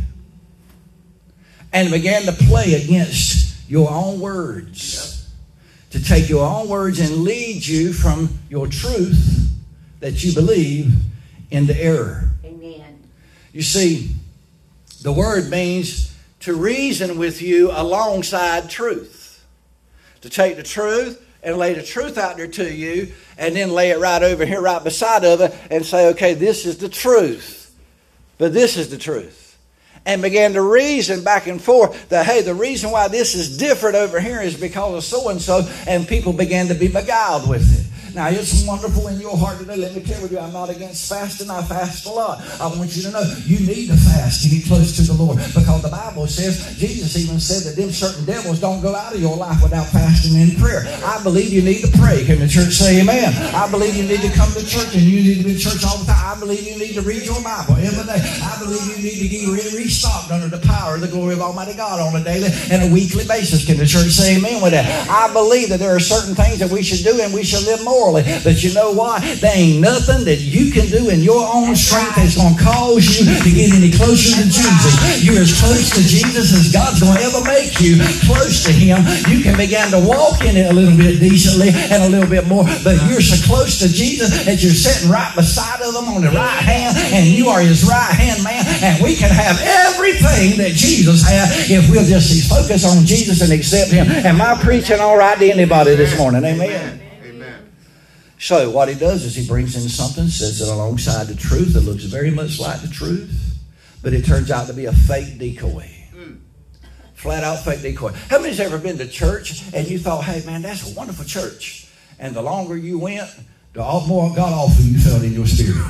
and 1.72 1.90
began 1.90 2.22
to 2.22 2.32
play 2.32 2.74
against 2.74 3.68
your 3.68 3.90
own 3.90 4.20
words. 4.20 5.30
To 5.90 6.02
take 6.02 6.28
your 6.28 6.46
own 6.46 6.68
words 6.68 7.00
and 7.00 7.18
lead 7.18 7.66
you 7.66 7.92
from 7.92 8.38
your 8.48 8.66
truth 8.66 9.50
that 10.00 10.24
you 10.24 10.32
believe 10.34 10.94
into 11.50 11.76
error. 11.76 12.31
You 13.52 13.62
see, 13.62 14.10
the 15.02 15.12
word 15.12 15.50
means 15.50 16.16
to 16.40 16.54
reason 16.54 17.18
with 17.18 17.42
you 17.42 17.70
alongside 17.70 18.70
truth. 18.70 19.44
To 20.22 20.30
take 20.30 20.56
the 20.56 20.62
truth 20.62 21.24
and 21.42 21.58
lay 21.58 21.74
the 21.74 21.82
truth 21.82 22.16
out 22.16 22.36
there 22.36 22.46
to 22.46 22.72
you 22.72 23.12
and 23.36 23.54
then 23.56 23.72
lay 23.72 23.90
it 23.90 23.98
right 23.98 24.22
over 24.22 24.46
here, 24.46 24.60
right 24.60 24.82
beside 24.82 25.24
of 25.24 25.40
it, 25.40 25.54
and 25.70 25.84
say, 25.84 26.08
okay, 26.10 26.34
this 26.34 26.64
is 26.64 26.78
the 26.78 26.88
truth. 26.88 27.74
But 28.38 28.52
this 28.52 28.76
is 28.76 28.88
the 28.88 28.98
truth. 28.98 29.58
And 30.04 30.22
began 30.22 30.54
to 30.54 30.62
reason 30.62 31.22
back 31.22 31.46
and 31.46 31.62
forth 31.62 32.08
that, 32.08 32.26
hey, 32.26 32.42
the 32.42 32.54
reason 32.54 32.90
why 32.90 33.08
this 33.08 33.34
is 33.34 33.58
different 33.58 33.94
over 33.96 34.18
here 34.18 34.40
is 34.40 34.58
because 34.58 34.94
of 34.96 35.04
so 35.04 35.28
and 35.28 35.40
so, 35.40 35.68
and 35.86 36.08
people 36.08 36.32
began 36.32 36.68
to 36.68 36.74
be 36.74 36.88
beguiled 36.88 37.48
with 37.48 37.62
it. 37.78 37.91
Now, 38.14 38.28
it's 38.28 38.66
wonderful 38.66 39.08
in 39.08 39.18
your 39.20 39.36
heart 39.36 39.58
today. 39.58 39.76
Let 39.76 39.94
me 39.94 40.02
tell 40.02 40.26
you, 40.28 40.38
I'm 40.38 40.52
not 40.52 40.68
against 40.68 41.08
fasting. 41.08 41.48
I 41.48 41.62
fast 41.62 42.04
a 42.04 42.10
lot. 42.10 42.44
I 42.60 42.68
want 42.68 42.94
you 42.94 43.02
to 43.04 43.10
know 43.10 43.24
you 43.48 43.64
need 43.64 43.88
to 43.88 43.96
fast 43.96 44.44
to 44.44 44.50
get 44.52 44.66
close 44.66 44.94
to 44.96 45.02
the 45.02 45.16
Lord 45.16 45.38
because 45.56 45.80
the 45.80 45.88
Bible 45.88 46.26
says, 46.26 46.76
Jesus 46.76 47.16
even 47.16 47.40
said 47.40 47.64
that 47.64 47.80
them 47.80 47.90
certain 47.90 48.24
devils 48.26 48.60
don't 48.60 48.82
go 48.82 48.94
out 48.94 49.14
of 49.14 49.20
your 49.20 49.36
life 49.36 49.62
without 49.62 49.88
fasting 49.88 50.36
and 50.36 50.52
prayer. 50.58 50.84
I 51.08 51.22
believe 51.22 51.52
you 51.52 51.62
need 51.62 51.80
to 51.88 51.90
pray. 51.96 52.24
Can 52.24 52.38
the 52.38 52.48
church 52.48 52.76
say 52.76 53.00
amen? 53.00 53.32
I 53.56 53.70
believe 53.70 53.96
you 53.96 54.04
need 54.04 54.20
to 54.20 54.32
come 54.36 54.52
to 54.52 54.60
church 54.60 54.92
and 54.92 55.02
you 55.02 55.24
need 55.24 55.38
to 55.40 55.44
be 55.44 55.52
in 55.56 55.58
church 55.58 55.80
all 55.80 55.96
the 55.96 56.04
time. 56.04 56.36
I 56.36 56.38
believe 56.38 56.68
you 56.68 56.76
need 56.76 56.92
to 56.94 57.02
read 57.02 57.24
your 57.24 57.40
Bible 57.40 57.80
every 57.80 58.04
day. 58.04 58.20
I 58.20 58.60
believe 58.60 58.84
you 58.92 59.00
need 59.00 59.24
to 59.24 59.28
get 59.28 59.48
re- 59.48 59.84
restocked 59.84 60.30
under 60.30 60.52
the 60.52 60.60
power 60.68 60.96
of 60.96 61.00
the 61.00 61.08
glory 61.08 61.32
of 61.32 61.40
Almighty 61.40 61.72
God 61.72 61.96
on 61.96 62.20
a 62.20 62.22
daily 62.24 62.52
and 62.68 62.84
a 62.84 62.92
weekly 62.92 63.24
basis. 63.24 63.64
Can 63.64 63.80
the 63.80 63.88
church 63.88 64.12
say 64.12 64.36
amen 64.36 64.60
with 64.60 64.76
that? 64.76 64.84
I 65.08 65.32
believe 65.32 65.70
that 65.70 65.80
there 65.80 65.96
are 65.96 66.00
certain 66.00 66.34
things 66.34 66.60
that 66.60 66.68
we 66.68 66.82
should 66.82 67.00
do 67.00 67.20
and 67.24 67.32
we 67.32 67.42
should 67.42 67.64
live 67.64 67.80
morally. 68.02 68.26
But 68.42 68.62
you 68.66 68.74
know 68.74 68.90
what? 68.90 69.22
There 69.38 69.54
ain't 69.54 69.80
nothing 69.80 70.26
that 70.26 70.42
you 70.42 70.74
can 70.74 70.90
do 70.90 71.08
in 71.08 71.22
your 71.22 71.46
own 71.46 71.78
strength 71.78 72.18
that's 72.18 72.34
going 72.34 72.58
to 72.58 72.62
cause 72.62 73.06
you 73.06 73.22
to 73.30 73.50
get 73.54 73.70
any 73.70 73.94
closer 73.94 74.34
to 74.42 74.46
Jesus. 74.50 75.22
You're 75.22 75.38
as 75.38 75.54
close 75.54 75.94
to 75.94 76.02
Jesus 76.02 76.50
as 76.50 76.74
God's 76.74 76.98
going 76.98 77.14
to 77.14 77.22
ever 77.22 77.46
make 77.46 77.78
you 77.78 78.02
close 78.26 78.66
to 78.66 78.72
Him. 78.74 79.06
You 79.30 79.46
can 79.46 79.54
begin 79.54 79.86
to 79.94 80.02
walk 80.02 80.42
in 80.42 80.58
it 80.58 80.66
a 80.66 80.74
little 80.74 80.98
bit 80.98 81.22
decently 81.22 81.70
and 81.70 82.02
a 82.02 82.08
little 82.10 82.28
bit 82.28 82.50
more, 82.50 82.66
but 82.82 82.98
you're 83.06 83.22
so 83.22 83.38
close 83.46 83.78
to 83.78 83.86
Jesus 83.86 84.44
that 84.44 84.58
you're 84.62 84.74
sitting 84.74 85.06
right 85.06 85.30
beside 85.38 85.78
of 85.82 85.94
Him 85.94 86.10
on 86.10 86.26
the 86.26 86.34
right 86.34 86.58
hand, 86.58 86.98
and 87.14 87.26
you 87.30 87.48
are 87.48 87.62
His 87.62 87.86
right 87.86 88.10
hand 88.10 88.42
man, 88.42 88.66
and 88.82 89.02
we 89.02 89.14
can 89.14 89.30
have 89.30 89.62
everything 89.62 90.58
that 90.58 90.74
Jesus 90.74 91.22
had 91.22 91.46
if 91.70 91.86
we'll 91.90 92.06
just 92.06 92.50
focus 92.50 92.82
on 92.82 93.06
Jesus 93.06 93.42
and 93.42 93.52
accept 93.52 93.90
Him. 93.92 94.10
Am 94.10 94.40
I 94.42 94.58
preaching 94.58 94.98
all 94.98 95.16
right 95.16 95.38
to 95.38 95.46
anybody 95.50 95.94
this 95.94 96.18
morning? 96.18 96.44
Amen. 96.44 97.11
So 98.42 98.70
what 98.70 98.88
he 98.88 98.96
does 98.96 99.24
is 99.24 99.36
he 99.36 99.46
brings 99.46 99.76
in 99.76 99.88
something, 99.88 100.26
says 100.26 100.60
it 100.60 100.66
alongside 100.66 101.28
the 101.28 101.36
truth 101.36 101.74
that 101.74 101.82
looks 101.82 102.02
very 102.02 102.32
much 102.32 102.58
like 102.58 102.80
the 102.80 102.88
truth, 102.88 103.56
but 104.02 104.12
it 104.12 104.24
turns 104.24 104.50
out 104.50 104.66
to 104.66 104.72
be 104.72 104.86
a 104.86 104.92
fake 104.92 105.38
decoy. 105.38 105.88
Flat 107.14 107.44
out 107.44 107.60
fake 107.60 107.82
decoy. 107.82 108.10
How 108.28 108.40
many's 108.40 108.58
ever 108.58 108.78
been 108.78 108.98
to 108.98 109.06
church 109.06 109.62
and 109.72 109.86
you 109.86 109.96
thought, 109.96 110.24
hey 110.24 110.44
man, 110.44 110.62
that's 110.62 110.90
a 110.90 110.96
wonderful 110.96 111.24
church. 111.24 111.86
And 112.18 112.34
the 112.34 112.42
longer 112.42 112.76
you 112.76 112.98
went, 112.98 113.30
the 113.74 113.80
more 114.08 114.34
God 114.34 114.52
awful 114.52 114.84
you 114.84 114.98
felt 114.98 115.22
in 115.22 115.34
your 115.34 115.46
spirit. 115.46 115.86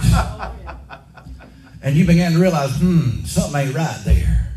and 1.83 1.97
you 1.97 2.05
began 2.07 2.33
to 2.33 2.39
realize, 2.39 2.77
hmm, 2.77 3.25
something 3.25 3.63
ain't 3.63 3.75
right 3.75 3.99
there. 4.05 4.52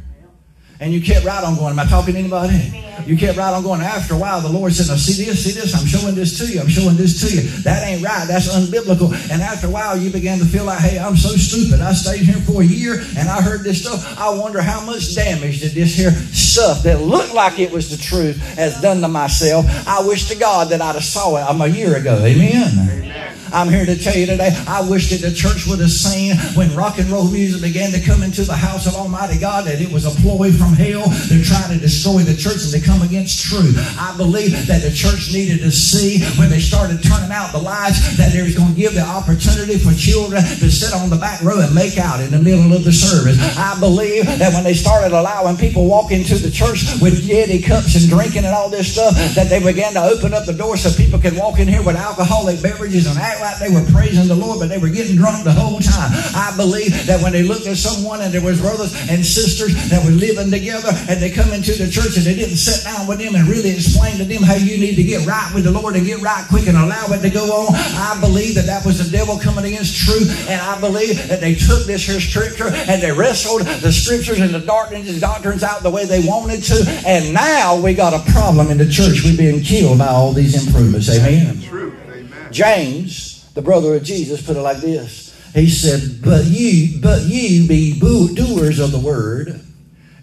And 0.79 0.93
you 0.93 1.01
kept 1.01 1.25
right 1.25 1.43
on 1.43 1.55
going. 1.55 1.71
Am 1.71 1.79
I 1.79 1.85
talking 1.85 2.13
to 2.13 2.19
anybody? 2.19 2.83
You 3.05 3.15
kept 3.17 3.37
right 3.37 3.53
on 3.53 3.63
going. 3.63 3.81
After 3.81 4.15
a 4.15 4.17
while, 4.17 4.41
the 4.41 4.49
Lord 4.49 4.73
said, 4.73 4.87
Now, 4.87 4.95
see 4.95 5.23
this, 5.23 5.43
see 5.43 5.51
this. 5.51 5.75
I'm 5.75 5.85
showing 5.85 6.15
this 6.15 6.37
to 6.39 6.51
you. 6.51 6.59
I'm 6.59 6.67
showing 6.67 6.95
this 6.95 7.21
to 7.21 7.33
you. 7.33 7.41
That 7.63 7.87
ain't 7.87 8.03
right. 8.03 8.25
That's 8.27 8.47
unbiblical. 8.53 9.13
And 9.31 9.41
after 9.41 9.67
a 9.67 9.69
while, 9.69 9.97
you 9.97 10.09
began 10.09 10.39
to 10.39 10.45
feel 10.45 10.65
like, 10.65 10.79
Hey, 10.79 10.99
I'm 10.99 11.15
so 11.15 11.29
stupid. 11.29 11.81
I 11.81 11.93
stayed 11.93 12.21
here 12.21 12.41
for 12.41 12.61
a 12.61 12.65
year 12.65 12.95
and 13.17 13.29
I 13.29 13.41
heard 13.41 13.63
this 13.63 13.81
stuff. 13.81 14.17
I 14.17 14.29
wonder 14.29 14.61
how 14.61 14.83
much 14.85 15.15
damage 15.15 15.61
did 15.61 15.71
this 15.71 15.95
here 15.95 16.11
stuff 16.11 16.83
that 16.83 17.01
looked 17.01 17.33
like 17.33 17.59
it 17.59 17.71
was 17.71 17.89
the 17.89 17.97
truth 17.97 18.37
has 18.55 18.81
done 18.81 19.01
to 19.01 19.07
myself. 19.07 19.65
I 19.87 20.05
wish 20.05 20.27
to 20.29 20.35
God 20.35 20.69
that 20.69 20.81
I'd 20.81 20.95
have 20.95 21.03
saw 21.03 21.37
it 21.37 21.41
um, 21.41 21.61
a 21.61 21.67
year 21.67 21.95
ago. 21.95 22.23
Amen. 22.23 23.05
I'm 23.53 23.69
here 23.69 23.85
to 23.85 23.95
tell 23.95 24.17
you 24.17 24.25
today, 24.25 24.49
I 24.67 24.87
wish 24.89 25.11
that 25.11 25.21
the 25.21 25.33
church 25.33 25.65
would 25.67 25.79
have 25.79 25.91
seen 25.91 26.35
when 26.55 26.75
rock 26.75 26.97
and 26.97 27.09
roll 27.09 27.29
music 27.29 27.61
began 27.61 27.91
to 27.91 28.01
come 28.01 28.23
into 28.23 28.43
the 28.43 28.55
house 28.55 28.87
of 28.87 28.95
Almighty 28.95 29.39
God 29.39 29.65
that 29.65 29.79
it 29.79 29.91
was 29.91 30.05
a 30.05 30.21
ploy 30.21 30.51
from 30.51 30.64
hell 30.73 31.05
to 31.29 31.43
try 31.43 31.61
to 31.69 31.77
destroy 31.77 32.23
the 32.23 32.35
church 32.35 32.63
and 32.65 32.73
to 32.73 32.81
come 32.81 33.01
against 33.01 33.43
truth. 33.43 33.75
I 33.99 34.15
believe 34.17 34.55
that 34.67 34.81
the 34.81 34.91
church 34.91 35.33
needed 35.33 35.59
to 35.59 35.71
see 35.71 36.23
when 36.39 36.49
they 36.49 36.59
started 36.59 37.03
turning 37.03 37.31
out 37.31 37.51
the 37.51 37.61
lights 37.61 38.17
that 38.17 38.31
they 38.31 38.41
was 38.41 38.55
going 38.55 38.73
to 38.73 38.79
give 38.79 38.93
the 38.93 39.05
opportunity 39.05 39.77
for 39.77 39.93
children 39.93 40.41
to 40.41 40.71
sit 40.71 40.93
on 40.93 41.09
the 41.09 41.17
back 41.17 41.41
row 41.41 41.59
and 41.59 41.73
make 41.73 41.97
out 41.97 42.19
in 42.19 42.31
the 42.31 42.39
middle 42.39 42.73
of 42.73 42.83
the 42.83 42.93
service. 42.93 43.37
I 43.57 43.77
believe 43.79 44.25
that 44.25 44.53
when 44.53 44.63
they 44.63 44.73
started 44.73 45.11
allowing 45.11 45.57
people 45.57 45.85
walk 45.85 46.11
into 46.11 46.35
the 46.35 46.51
church 46.51 46.85
with 47.01 47.27
Yeti 47.27 47.63
cups 47.63 47.95
and 47.95 48.09
drinking 48.09 48.45
and 48.45 48.55
all 48.55 48.69
this 48.69 48.91
stuff, 48.91 49.13
that 49.35 49.49
they 49.49 49.61
began 49.61 49.93
to 49.93 50.01
open 50.01 50.33
up 50.33 50.45
the 50.45 50.53
door 50.53 50.77
so 50.77 50.89
people 50.95 51.19
could 51.19 51.35
walk 51.35 51.59
in 51.59 51.67
here 51.67 51.83
with 51.83 51.95
alcoholic 51.95 52.61
beverages 52.61 53.07
and 53.07 53.17
act 53.17 53.41
like 53.41 53.59
they 53.59 53.69
were 53.69 53.85
praising 53.91 54.27
the 54.27 54.35
Lord, 54.35 54.59
but 54.59 54.69
they 54.69 54.77
were 54.77 54.89
getting 54.89 55.15
drunk 55.15 55.43
the 55.43 55.53
whole 55.53 55.79
time. 55.79 56.11
I 56.35 56.53
believe 56.55 57.05
that 57.05 57.21
when 57.21 57.33
they 57.33 57.43
looked 57.43 57.67
at 57.67 57.77
someone 57.77 58.21
and 58.21 58.33
there 58.33 58.43
was 58.43 58.61
brothers 58.61 58.93
and 59.09 59.25
sisters 59.25 59.73
that 59.89 60.03
were 60.03 60.11
living 60.11 60.49
together 60.55 60.89
and 61.11 61.19
they 61.19 61.29
come 61.29 61.51
into 61.51 61.75
the 61.75 61.91
church 61.91 62.15
and 62.15 62.23
they 62.23 62.33
didn't 62.33 62.55
sit 62.55 62.87
down 62.87 63.07
with 63.07 63.19
them 63.19 63.35
and 63.35 63.47
really 63.47 63.71
explain 63.71 64.15
to 64.17 64.23
them 64.23 64.41
how 64.41 64.55
you 64.55 64.79
need 64.79 64.95
to 64.95 65.03
get 65.03 65.27
right 65.27 65.51
with 65.53 65.65
the 65.65 65.71
Lord 65.71 65.95
and 65.95 66.05
get 66.05 66.21
right 66.21 66.45
quick 66.47 66.67
and 66.67 66.77
allow 66.77 67.11
it 67.11 67.19
to 67.21 67.29
go 67.29 67.43
on. 67.51 67.75
I 67.75 68.17
believe 68.21 68.55
that 68.55 68.65
that 68.65 68.85
was 68.85 69.03
the 69.03 69.09
devil 69.11 69.37
coming 69.37 69.65
against 69.65 69.97
truth, 70.07 70.31
and 70.49 70.61
I 70.61 70.79
believe 70.79 71.27
that 71.27 71.41
they 71.41 71.55
took 71.55 71.85
this 71.85 72.07
here 72.07 72.19
scripture 72.19 72.71
and 72.71 73.01
they 73.01 73.11
wrestled 73.11 73.67
the 73.67 73.91
scriptures 73.91 74.39
and 74.39 74.53
the 74.53 74.63
doctrines 74.63 75.09
and 75.09 75.19
doctrines 75.19 75.63
out 75.63 75.83
the 75.83 75.91
way 75.91 76.05
they 76.05 76.25
wanted 76.25 76.63
to, 76.63 77.03
and 77.05 77.33
now 77.33 77.75
we 77.75 77.93
got 77.93 78.13
a 78.13 78.31
problem 78.31 78.71
in 78.71 78.77
the 78.77 78.87
church. 78.87 79.23
We're 79.23 79.37
being 79.37 79.61
killed 79.61 79.99
by 79.99 80.07
all 80.07 80.31
these 80.31 80.55
improvements. 80.55 81.09
Amen. 81.09 81.61
Amen. 81.67 82.51
James, 82.51 83.51
the 83.53 83.61
brother 83.61 83.95
of 83.95 84.03
Jesus, 84.03 84.45
put 84.45 84.55
it 84.55 84.61
like 84.61 84.77
this. 84.77 85.25
He 85.53 85.69
said, 85.69 86.21
But 86.21 86.45
you, 86.45 87.01
but 87.01 87.23
you 87.23 87.67
be 87.67 87.97
doers 87.99 88.79
of 88.79 88.91
the 88.91 88.99
word 88.99 89.61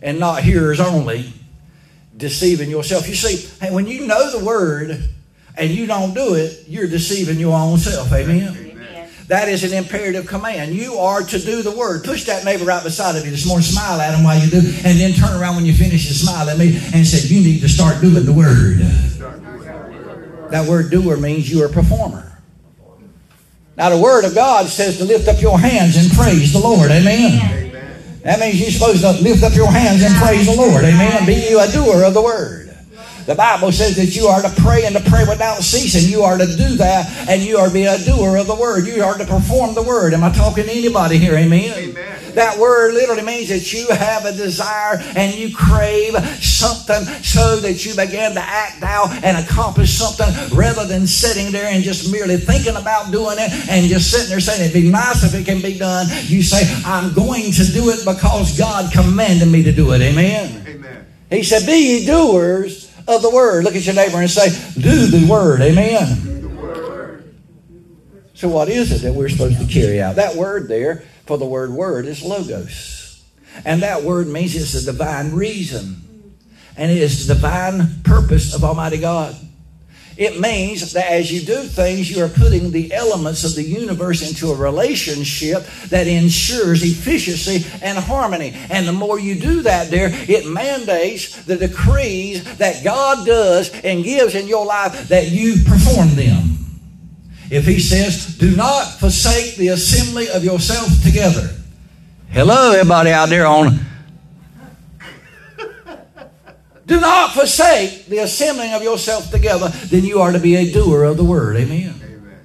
and 0.03 0.19
not 0.19 0.43
hearers 0.43 0.81
only, 0.81 1.33
deceiving 2.17 2.69
yourself. 2.69 3.09
You 3.09 3.15
see, 3.15 3.49
hey, 3.61 3.73
when 3.73 3.87
you 3.87 4.07
know 4.07 4.37
the 4.37 4.45
word, 4.45 5.03
and 5.57 5.71
you 5.71 5.87
don't 5.87 6.15
do 6.15 6.35
it, 6.35 6.65
you're 6.67 6.89
deceiving 6.89 7.39
your 7.39 7.57
own 7.57 7.79
self. 7.79 8.13
Amen. 8.13 8.57
Amen. 8.57 9.09
That 9.29 9.49
is 9.49 9.65
an 9.65 9.73
imperative 9.73 10.27
command. 10.27 10.75
You 10.75 10.95
are 10.95 11.23
to 11.23 11.39
do 11.39 11.63
the 11.63 11.71
word. 11.71 12.05
Push 12.05 12.25
that 12.25 12.45
neighbor 12.45 12.65
right 12.65 12.83
beside 12.83 13.17
of 13.17 13.25
you 13.25 13.31
this 13.31 13.47
morning. 13.47 13.65
Smile 13.65 14.01
at 14.01 14.15
him 14.15 14.25
while 14.25 14.39
you 14.39 14.51
do, 14.51 14.59
and 14.59 14.99
then 14.99 15.13
turn 15.13 15.41
around 15.41 15.57
when 15.57 15.67
you 15.67 15.75
finish 15.75 16.07
and 16.07 16.17
smile 16.17 16.49
at 16.49 16.59
me 16.59 16.81
and 16.95 17.07
say, 17.07 17.27
"You 17.29 17.41
need 17.41 17.61
to 17.61 17.69
start 17.69 18.01
doing 18.01 18.25
the 18.25 18.33
word." 18.33 18.79
That 20.51 20.67
word 20.67 20.91
"doer" 20.91 21.17
means 21.17 21.51
you 21.51 21.63
are 21.63 21.67
a 21.67 21.71
performer. 21.71 22.29
Now, 23.77 23.89
the 23.89 23.99
word 23.99 24.25
of 24.25 24.35
God 24.35 24.69
says 24.69 24.99
to 24.99 25.05
lift 25.05 25.29
up 25.29 25.41
your 25.41 25.59
hands 25.59 25.97
and 25.97 26.11
praise 26.13 26.53
the 26.53 26.59
Lord. 26.59 26.91
Amen. 26.91 27.62
That 28.23 28.39
means 28.39 28.61
you're 28.61 28.71
supposed 28.71 29.03
to 29.03 29.13
lift 29.23 29.43
up 29.43 29.55
your 29.55 29.71
hands 29.71 30.03
and 30.03 30.15
praise 30.15 30.47
the 30.47 30.55
Lord. 30.55 30.85
Amen. 30.85 31.27
Be 31.27 31.35
you 31.51 31.59
a 31.61 31.67
doer 31.69 32.05
of 32.05 32.15
the 32.15 32.23
word. 32.23 32.62
The 33.27 33.35
Bible 33.35 33.71
says 33.71 33.97
that 33.97 34.17
you 34.17 34.27
are 34.27 34.43
to 34.43 34.51
pray 34.63 34.85
and 34.85 34.97
to 34.97 35.03
pray 35.11 35.25
without 35.29 35.63
ceasing. 35.63 36.11
You 36.11 36.23
are 36.23 36.37
to 36.37 36.47
do 36.47 36.77
that 36.77 37.29
and 37.29 37.43
you 37.43 37.57
are 37.57 37.69
to 37.69 37.73
be 37.73 37.85
a 37.85 37.99
doer 37.99 38.37
of 38.37 38.47
the 38.47 38.55
word. 38.55 38.87
You 38.87 39.03
are 39.05 39.17
to 39.17 39.25
perform 39.25 39.75
the 39.75 39.83
word. 39.83 40.13
Am 40.13 40.25
I 40.25 40.31
talking 40.33 40.65
to 40.65 40.71
anybody 40.71 41.19
here? 41.19 41.37
Amen. 41.37 41.73
Amen. 41.73 42.35
That 42.35 42.59
word 42.59 42.95
literally 42.95 43.23
means 43.23 43.49
that 43.51 43.73
you 43.73 43.87
have 43.89 44.25
a 44.25 44.33
desire 44.33 44.99
and 45.17 45.35
you 45.35 45.55
crave 45.55 46.15
something 46.43 47.05
so 47.23 47.57
that 47.61 47.85
you 47.85 47.95
begin 47.95 48.33
to 48.35 48.41
act 48.41 48.83
out 48.83 49.13
and 49.23 49.37
accomplish 49.37 49.91
something 49.91 50.57
rather 50.57 50.87
than 50.87 51.07
sitting 51.07 51.53
there 51.53 51.71
and 51.71 51.85
just 51.85 52.11
merely 52.11 52.39
thinking 52.39 52.77
about 52.77 53.13
doing 53.13 53.37
it 53.39 53.51
and 53.69 53.87
just 53.87 54.11
sitting 54.11 54.31
there 54.31 54.41
saying 54.41 54.63
it'd 54.63 54.73
be 54.73 54.91
nice 54.91 55.23
if 55.23 55.35
it 55.35 55.45
can 55.45 55.61
be 55.61 55.79
done. 55.79 56.07
You 56.23 56.43
say, 56.43 56.63
I'm 56.85 57.13
going 57.13 57.53
to 57.53 57.65
do 57.65 57.91
it 57.91 58.05
because 58.05 58.59
God 58.59 58.91
commanded 58.93 59.49
me 59.49 59.63
to 59.63 59.73
do 59.73 59.93
it. 59.93 60.01
Amen. 60.01 60.65
Amen. 60.67 61.07
He 61.31 61.43
said, 61.43 61.67
Be 61.67 62.01
ye 62.01 62.07
doers 62.07 62.92
of 63.09 63.23
the 63.23 63.31
word. 63.31 63.65
Look 63.65 63.77
at 63.77 63.85
your 63.85 63.95
neighbor 63.95 64.19
and 64.19 64.31
say, 64.31 64.49
Do 64.81 65.07
the 65.07 65.27
word. 65.27 65.61
Amen. 65.61 66.33
So, 68.35 68.49
what 68.49 68.69
is 68.69 68.91
it 68.91 69.03
that 69.07 69.13
we're 69.13 69.29
supposed 69.29 69.61
to 69.61 69.67
carry 69.67 70.01
out? 70.01 70.17
That 70.17 70.35
word 70.35 70.69
there 70.69 71.05
for 71.27 71.39
the 71.39 71.47
word 71.47 71.71
word 71.71 72.07
is 72.07 72.23
logos. 72.23 73.23
And 73.65 73.83
that 73.83 74.03
word 74.03 74.27
means 74.27 74.57
it's 74.57 74.73
the 74.73 74.93
divine 74.93 75.33
reason. 75.33 76.03
And 76.77 76.91
it 76.91 76.99
is 76.99 77.27
the 77.27 77.35
divine 77.35 78.03
purpose 78.03 78.55
of 78.55 78.65
Almighty 78.65 78.99
God. 78.99 79.37
It 80.17 80.41
means 80.41 80.93
that 80.93 81.11
as 81.11 81.33
you 81.33 81.41
do 81.41 81.63
things, 81.63 82.11
you 82.11 82.23
are 82.23 82.29
putting 82.29 82.71
the 82.71 82.93
elements 82.93 83.45
of 83.45 83.55
the 83.55 83.63
universe 83.63 84.29
into 84.29 84.51
a 84.51 84.57
relationship 84.57 85.65
that 85.89 86.07
ensures 86.07 86.83
efficiency 86.83 87.67
and 87.83 87.99
harmony. 87.99 88.53
And 88.71 88.87
the 88.87 88.93
more 88.93 89.19
you 89.19 89.35
do 89.35 89.63
that, 89.63 89.91
there, 89.91 90.11
it 90.13 90.47
mandates 90.47 91.45
the 91.45 91.57
decrees 91.57 92.57
that 92.59 92.85
God 92.85 93.27
does 93.27 93.71
and 93.83 94.05
gives 94.05 94.35
in 94.35 94.47
your 94.47 94.67
life 94.67 95.09
that 95.09 95.31
you 95.31 95.63
perform 95.65 96.15
them. 96.15 96.59
If 97.51 97.67
He 97.67 97.81
says, 97.81 98.37
Do 98.39 98.55
not 98.55 98.85
forsake 98.99 99.57
the 99.57 99.69
assembly 99.69 100.29
of 100.29 100.45
yourself 100.45 101.03
together. 101.03 101.51
Hello, 102.31 102.73
everybody 102.73 103.11
out 103.11 103.29
there 103.29 103.47
on 103.47 103.92
do 106.93 107.01
not 107.01 107.33
forsake 107.33 108.07
the 108.07 108.19
assembling 108.19 108.75
of 108.75 108.83
yourself 108.83 109.31
together, 109.31 109.69
then 109.87 110.05
you 110.05 110.21
are 110.21 110.33
to 110.33 110.39
be 110.39 110.57
a 110.57 110.71
doer 110.71 111.05
of 111.05 111.17
the 111.17 111.25
word. 111.25 111.57
Amen. 111.57 111.95
Amen. 112.05 112.41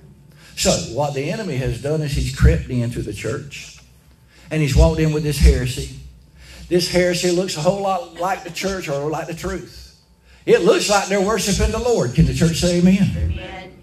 So, 0.56 0.72
what 0.96 1.14
the 1.14 1.30
enemy 1.32 1.58
has 1.58 1.82
done 1.82 2.02
is 2.02 2.14
he's 2.14 2.34
crept 2.34 2.70
into 2.70 3.02
the 3.02 3.14
church 3.14 3.78
and 4.50 4.62
he's 4.62 4.76
walked 4.76 5.02
in 5.02 5.12
with 5.12 5.24
this 5.24 5.38
heresy. 5.38 6.00
This 6.70 6.90
heresy 6.90 7.32
looks 7.32 7.58
a 7.58 7.62
whole 7.62 7.82
lot 7.82 8.16
like 8.16 8.44
the 8.44 8.50
church 8.50 8.88
or 8.88 9.10
like 9.10 9.28
the 9.28 9.34
truth. 9.34 9.84
It 10.46 10.62
looks 10.62 10.90
like 10.90 11.08
they're 11.10 11.22
worshiping 11.22 11.72
the 11.72 11.80
Lord. 11.80 12.14
Can 12.14 12.26
the 12.26 12.34
church 12.34 12.58
say 12.58 12.80
amen? 12.80 13.12
Amen. 13.18 13.78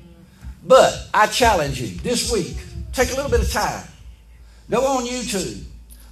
But 0.65 1.09
I 1.13 1.27
challenge 1.27 1.79
you 1.79 1.89
this 1.99 2.33
week, 2.33 2.57
take 2.93 3.13
a 3.13 3.15
little 3.15 3.31
bit 3.31 3.43
of 3.43 3.53
time. 3.53 3.87
Go 4.71 4.81
on 4.87 5.05
YouTube. 5.05 5.63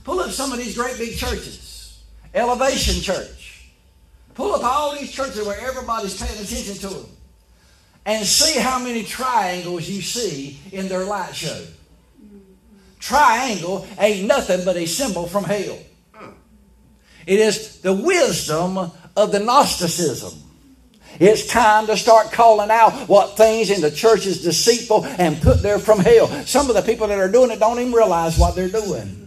Pull 0.05 0.21
up 0.21 0.31
some 0.31 0.53
of 0.53 0.59
these 0.59 0.77
great 0.77 0.99
big 0.99 1.17
churches. 1.17 2.03
Elevation 2.35 3.01
Church. 3.01 3.42
Pull 4.35 4.55
up 4.55 4.65
all 4.65 4.97
these 4.97 5.11
churches 5.11 5.47
where 5.47 5.61
everybody's 5.61 6.21
paying 6.21 6.41
attention 6.41 6.75
to 6.77 6.89
them. 6.89 7.07
And 8.05 8.27
see 8.27 8.59
how 8.59 8.79
many 8.79 9.05
triangles 9.05 9.89
you 9.89 10.03
see 10.03 10.59
in 10.73 10.89
their 10.89 11.05
light 11.05 11.35
show. 11.35 11.65
Triangle 12.99 13.87
ain't 13.99 14.27
nothing 14.27 14.65
but 14.65 14.77
a 14.77 14.87
symbol 14.87 15.27
from 15.27 15.45
hell. 15.45 15.79
It 17.27 17.39
is 17.39 17.81
the 17.81 17.93
wisdom 17.93 18.79
of 19.17 19.33
the 19.33 19.39
Gnosticism. 19.39 20.39
It's 21.21 21.47
time 21.47 21.87
to 21.87 21.97
start 21.97 22.33
calling 22.33 22.71
out 22.71 22.93
what 23.09 23.37
things 23.37 23.71
in 23.71 23.81
the 23.81 23.91
church 23.91 24.27
is 24.27 24.43
deceitful 24.43 25.05
and 25.05 25.41
put 25.41 25.63
there 25.63 25.79
from 25.79 26.01
hell. 26.01 26.27
Some 26.47 26.69
of 26.69 26.75
the 26.75 26.83
people 26.83 27.07
that 27.09 27.19
are 27.19 27.31
doing 27.31 27.51
it 27.51 27.61
don't 27.61 27.79
even 27.79 27.93
realize 27.93 28.39
what 28.39 28.57
they're 28.57 28.69
doing. 28.69 29.22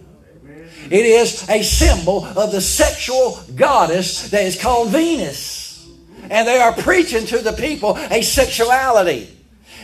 It 0.85 1.05
is 1.05 1.47
a 1.49 1.63
symbol 1.63 2.25
of 2.25 2.51
the 2.51 2.61
sexual 2.61 3.39
goddess 3.55 4.29
that 4.29 4.45
is 4.45 4.59
called 4.59 4.89
Venus. 4.89 5.87
And 6.29 6.47
they 6.47 6.57
are 6.57 6.73
preaching 6.73 7.25
to 7.27 7.39
the 7.39 7.53
people 7.53 7.97
a 7.97 8.21
sexuality. 8.21 9.29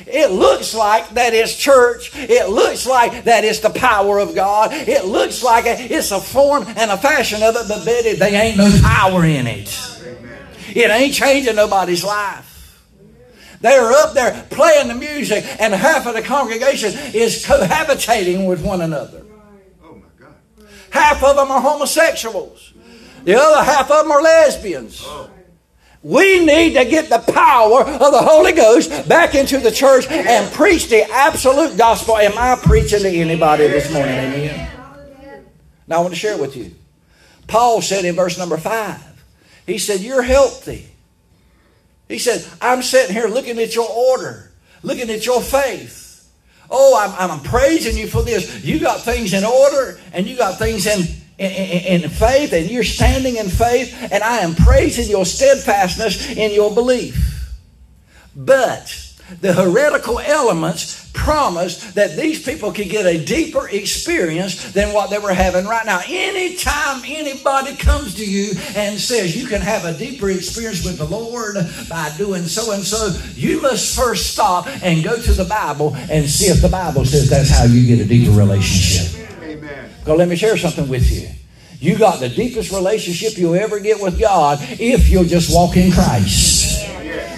It 0.07 0.31
looks 0.31 0.73
like 0.73 1.09
that 1.11 1.33
is 1.33 1.55
church. 1.55 2.11
It 2.15 2.49
looks 2.49 2.87
like 2.87 3.25
that 3.25 3.43
is 3.43 3.61
the 3.61 3.69
power 3.69 4.19
of 4.19 4.33
God. 4.35 4.71
It 4.73 5.05
looks 5.05 5.43
like 5.43 5.65
it's 5.67 6.11
a 6.11 6.19
form 6.19 6.65
and 6.67 6.91
a 6.91 6.97
fashion 6.97 7.43
of 7.43 7.55
it, 7.55 7.67
but 7.67 7.85
Betty, 7.85 8.13
they 8.13 8.35
ain't 8.35 8.57
no 8.57 8.71
power 8.81 9.23
in 9.23 9.47
it. 9.47 9.69
It 10.75 10.89
ain't 10.89 11.13
changing 11.13 11.55
nobody's 11.55 12.03
life. 12.03 12.47
They're 13.61 13.91
up 13.91 14.13
there 14.13 14.47
playing 14.49 14.87
the 14.87 14.95
music, 14.95 15.45
and 15.59 15.73
half 15.73 16.07
of 16.07 16.15
the 16.15 16.23
congregation 16.23 16.93
is 17.13 17.45
cohabitating 17.45 18.47
with 18.47 18.63
one 18.65 18.81
another. 18.81 19.20
Half 20.91 21.23
of 21.23 21.35
them 21.35 21.49
are 21.49 21.61
homosexuals. 21.61 22.73
The 23.23 23.35
other 23.35 23.63
half 23.63 23.89
of 23.89 24.03
them 24.03 24.11
are 24.11 24.21
lesbians. 24.21 25.07
We 26.03 26.43
need 26.43 26.73
to 26.73 26.85
get 26.85 27.09
the 27.09 27.19
power 27.19 27.81
of 27.83 28.11
the 28.11 28.21
Holy 28.21 28.53
Ghost 28.53 29.07
back 29.07 29.35
into 29.35 29.59
the 29.59 29.71
church 29.71 30.07
and 30.09 30.51
preach 30.51 30.89
the 30.89 31.03
absolute 31.11 31.77
gospel. 31.77 32.17
Am 32.17 32.33
I 32.37 32.59
preaching 32.61 33.01
to 33.01 33.09
anybody 33.09 33.67
this 33.67 33.91
morning? 33.93 34.15
Amen. 34.15 34.69
Now 35.87 35.97
I 35.97 35.99
want 36.01 36.13
to 36.13 36.19
share 36.19 36.37
with 36.37 36.57
you. 36.57 36.73
Paul 37.47 37.81
said 37.81 38.05
in 38.05 38.15
verse 38.15 38.37
number 38.37 38.57
five, 38.57 39.03
he 39.67 39.77
said, 39.77 39.99
You're 39.99 40.23
healthy. 40.23 40.87
He 42.07 42.17
said, 42.17 42.45
I'm 42.61 42.81
sitting 42.81 43.15
here 43.15 43.27
looking 43.27 43.59
at 43.59 43.75
your 43.75 43.87
order, 43.89 44.51
looking 44.83 45.09
at 45.09 45.25
your 45.25 45.41
faith. 45.41 46.00
Oh, 46.71 46.97
I'm, 46.97 47.29
I'm 47.29 47.39
praising 47.41 47.97
you 47.97 48.07
for 48.07 48.23
this. 48.23 48.63
You 48.63 48.79
got 48.79 49.01
things 49.01 49.33
in 49.33 49.43
order 49.43 49.99
and 50.13 50.25
you 50.25 50.37
got 50.37 50.57
things 50.57 50.87
in, 50.87 51.01
in, 51.37 51.51
in, 51.51 52.03
in 52.03 52.09
faith 52.09 52.53
and 52.53 52.71
you're 52.71 52.85
standing 52.85 53.35
in 53.35 53.49
faith, 53.49 53.93
and 54.11 54.23
I 54.23 54.37
am 54.37 54.55
praising 54.55 55.09
your 55.09 55.25
steadfastness 55.25 56.31
in 56.31 56.53
your 56.53 56.73
belief. 56.73 57.27
But 58.33 59.10
the 59.39 59.53
heretical 59.53 60.19
elements 60.19 61.09
promised 61.13 61.95
that 61.95 62.15
these 62.15 62.43
people 62.43 62.71
could 62.71 62.89
get 62.89 63.05
a 63.05 63.23
deeper 63.23 63.67
experience 63.69 64.71
than 64.71 64.93
what 64.93 65.09
they 65.09 65.19
were 65.19 65.33
having 65.33 65.65
right 65.65 65.85
now. 65.85 66.01
Anytime 66.07 67.03
anybody 67.05 67.75
comes 67.75 68.15
to 68.15 68.25
you 68.25 68.51
and 68.75 68.99
says 68.99 69.35
you 69.35 69.47
can 69.47 69.61
have 69.61 69.85
a 69.85 69.97
deeper 69.97 70.29
experience 70.29 70.85
with 70.85 70.97
the 70.97 71.05
Lord 71.05 71.55
by 71.89 72.11
doing 72.17 72.43
so 72.43 72.71
and 72.71 72.83
so, 72.83 73.15
you 73.35 73.61
must 73.61 73.95
first 73.95 74.33
stop 74.33 74.67
and 74.83 75.03
go 75.03 75.21
to 75.21 75.33
the 75.33 75.45
Bible 75.45 75.95
and 75.95 76.27
see 76.29 76.45
if 76.45 76.61
the 76.61 76.69
Bible 76.69 77.05
says 77.05 77.29
that's 77.29 77.49
how 77.49 77.65
you 77.65 77.85
get 77.85 78.03
a 78.03 78.07
deeper 78.07 78.31
relationship. 78.31 79.29
Amen. 79.41 79.89
Because 79.99 80.17
let 80.17 80.27
me 80.27 80.35
share 80.35 80.57
something 80.57 80.87
with 80.87 81.11
you. 81.11 81.29
You 81.79 81.97
got 81.97 82.19
the 82.19 82.29
deepest 82.29 82.71
relationship 82.71 83.37
you'll 83.37 83.55
ever 83.55 83.79
get 83.79 83.99
with 83.99 84.19
God 84.19 84.59
if 84.61 85.09
you'll 85.09 85.23
just 85.23 85.53
walk 85.53 85.77
in 85.77 85.91
Christ. 85.91 86.60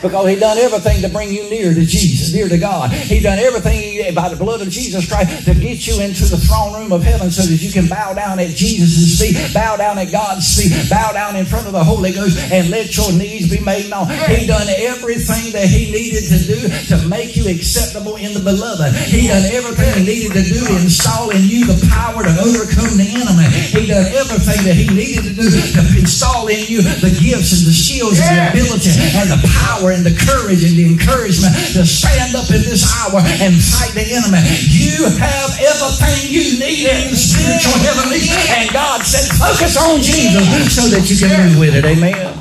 Because 0.01 0.27
he 0.27 0.35
done 0.35 0.57
everything 0.57 1.01
to 1.01 1.09
bring 1.09 1.31
you 1.31 1.49
near 1.49 1.73
to 1.73 1.85
Jesus, 1.85 2.33
near 2.33 2.49
to 2.49 2.57
God. 2.57 2.91
He 2.91 3.19
done 3.21 3.39
everything 3.39 4.13
by 4.13 4.27
the 4.27 4.35
blood 4.35 4.61
of 4.61 4.69
Jesus 4.69 5.07
Christ 5.07 5.45
to 5.45 5.55
get 5.55 5.87
you 5.87 6.01
into 6.01 6.25
the 6.25 6.37
throne 6.37 6.73
room 6.73 6.91
of 6.91 7.03
heaven 7.03 7.31
so 7.31 7.41
that 7.43 7.61
you 7.61 7.71
can 7.71 7.87
bow 7.87 8.13
down 8.13 8.37
at 8.39 8.51
Jesus' 8.51 9.15
feet, 9.15 9.39
bow 9.53 9.77
down 9.77 9.97
at 9.97 10.11
God's 10.11 10.43
feet, 10.43 10.75
bow 10.89 11.11
down 11.13 11.35
in 11.35 11.45
front 11.45 11.67
of 11.67 11.73
the 11.73 11.83
Holy 11.83 12.11
Ghost 12.11 12.37
and 12.51 12.69
let 12.69 12.95
your 12.97 13.11
needs 13.13 13.49
be 13.49 13.63
made 13.63 13.89
known. 13.89 14.11
He 14.27 14.45
done 14.45 14.67
everything 14.67 15.55
that 15.55 15.67
he 15.71 15.89
needed 15.91 16.27
to 16.27 16.39
do 16.43 16.59
to 16.91 17.07
make 17.07 17.35
you 17.39 17.47
acceptable 17.47 18.17
in 18.17 18.33
the 18.33 18.43
beloved. 18.43 18.93
He 19.07 19.27
done 19.31 19.45
everything 19.55 20.03
he 20.03 20.03
needed 20.03 20.35
to 20.35 20.43
do 20.43 20.67
to 20.67 20.75
install 20.83 21.31
in 21.31 21.47
you 21.47 21.65
the 21.65 21.79
power 21.87 22.23
to 22.23 22.33
overcome 22.43 22.99
the 22.99 23.07
enemy. 23.07 23.47
He 23.71 23.87
done 23.87 24.11
everything 24.11 24.67
that 24.67 24.75
he 24.75 24.91
needed 24.91 25.23
to 25.31 25.33
do 25.33 25.47
to 25.47 25.81
install 25.95 26.51
in 26.51 26.67
you 26.67 26.83
the 26.99 27.15
gifts 27.23 27.55
and 27.55 27.63
the 27.63 27.75
shields 27.75 28.19
and 28.19 28.35
the 28.35 28.45
ability 28.51 28.91
and 29.15 29.31
the 29.31 29.39
power 29.47 29.62
and 29.91 30.05
the 30.05 30.15
courage 30.15 30.63
and 30.63 30.77
the 30.77 30.85
encouragement 30.85 31.53
to 31.73 31.85
stand 31.85 32.35
up 32.35 32.47
in 32.49 32.61
this 32.63 32.85
hour 33.01 33.19
and 33.19 33.55
fight 33.55 33.91
the 33.93 34.05
enemy. 34.15 34.39
You 34.69 35.09
have 35.17 35.51
everything 35.59 36.31
you 36.31 36.59
need 36.59 36.87
in 36.87 37.11
the 37.11 37.17
spiritual 37.17 37.77
heavenly, 37.83 38.21
and 38.53 38.71
God 38.71 39.01
said, 39.01 39.25
focus 39.35 39.75
on 39.75 39.99
Jesus 39.99 40.75
so 40.75 40.87
that 40.87 41.09
you 41.09 41.17
can 41.17 41.49
move 41.49 41.59
with 41.59 41.75
it. 41.75 41.85
Amen. 41.85 42.37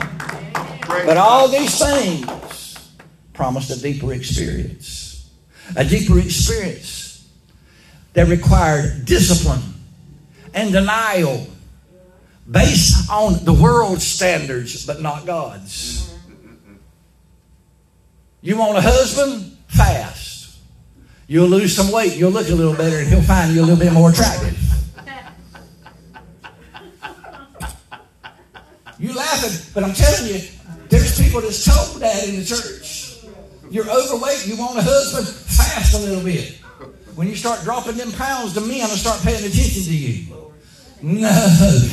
But 1.06 1.16
all 1.16 1.48
these 1.48 1.78
things 1.78 2.26
promised 3.32 3.70
a 3.70 3.80
deeper 3.80 4.12
experience. 4.12 5.30
A 5.74 5.84
deeper 5.84 6.18
experience 6.18 7.28
that 8.12 8.28
required 8.28 9.04
discipline 9.04 9.62
and 10.54 10.70
denial 10.70 11.46
based 12.50 13.10
on 13.10 13.44
the 13.44 13.52
world's 13.54 14.06
standards, 14.06 14.84
but 14.86 15.00
not 15.00 15.24
God's. 15.24 16.11
You 18.42 18.56
want 18.56 18.76
a 18.76 18.80
husband? 18.80 19.56
Fast. 19.68 20.58
You'll 21.28 21.46
lose 21.48 21.74
some 21.74 21.92
weight. 21.92 22.16
You'll 22.16 22.32
look 22.32 22.48
a 22.48 22.54
little 22.54 22.74
better, 22.74 22.98
and 22.98 23.08
he'll 23.08 23.22
find 23.22 23.54
you 23.54 23.60
a 23.60 23.64
little 23.64 23.78
bit 23.78 23.92
more 23.92 24.10
attractive. 24.10 24.58
You're 28.98 29.14
laughing, 29.14 29.70
but 29.72 29.84
I'm 29.84 29.94
telling 29.94 30.34
you, 30.34 30.40
there's 30.88 31.20
people 31.20 31.40
that's 31.40 31.64
told 31.64 32.02
that 32.02 32.28
in 32.28 32.40
the 32.40 32.44
church. 32.44 33.18
You're 33.70 33.88
overweight, 33.88 34.46
you 34.46 34.56
want 34.56 34.78
a 34.78 34.82
husband, 34.82 35.26
fast 35.26 35.94
a 35.94 35.98
little 35.98 36.22
bit. 36.22 36.58
When 37.14 37.28
you 37.28 37.36
start 37.36 37.62
dropping 37.62 37.96
them 37.96 38.12
pounds, 38.12 38.54
the 38.54 38.60
men 38.60 38.80
will 38.80 38.96
start 38.96 39.20
paying 39.22 39.44
attention 39.44 39.82
to 39.84 39.96
you. 39.96 40.41
No, 41.02 41.34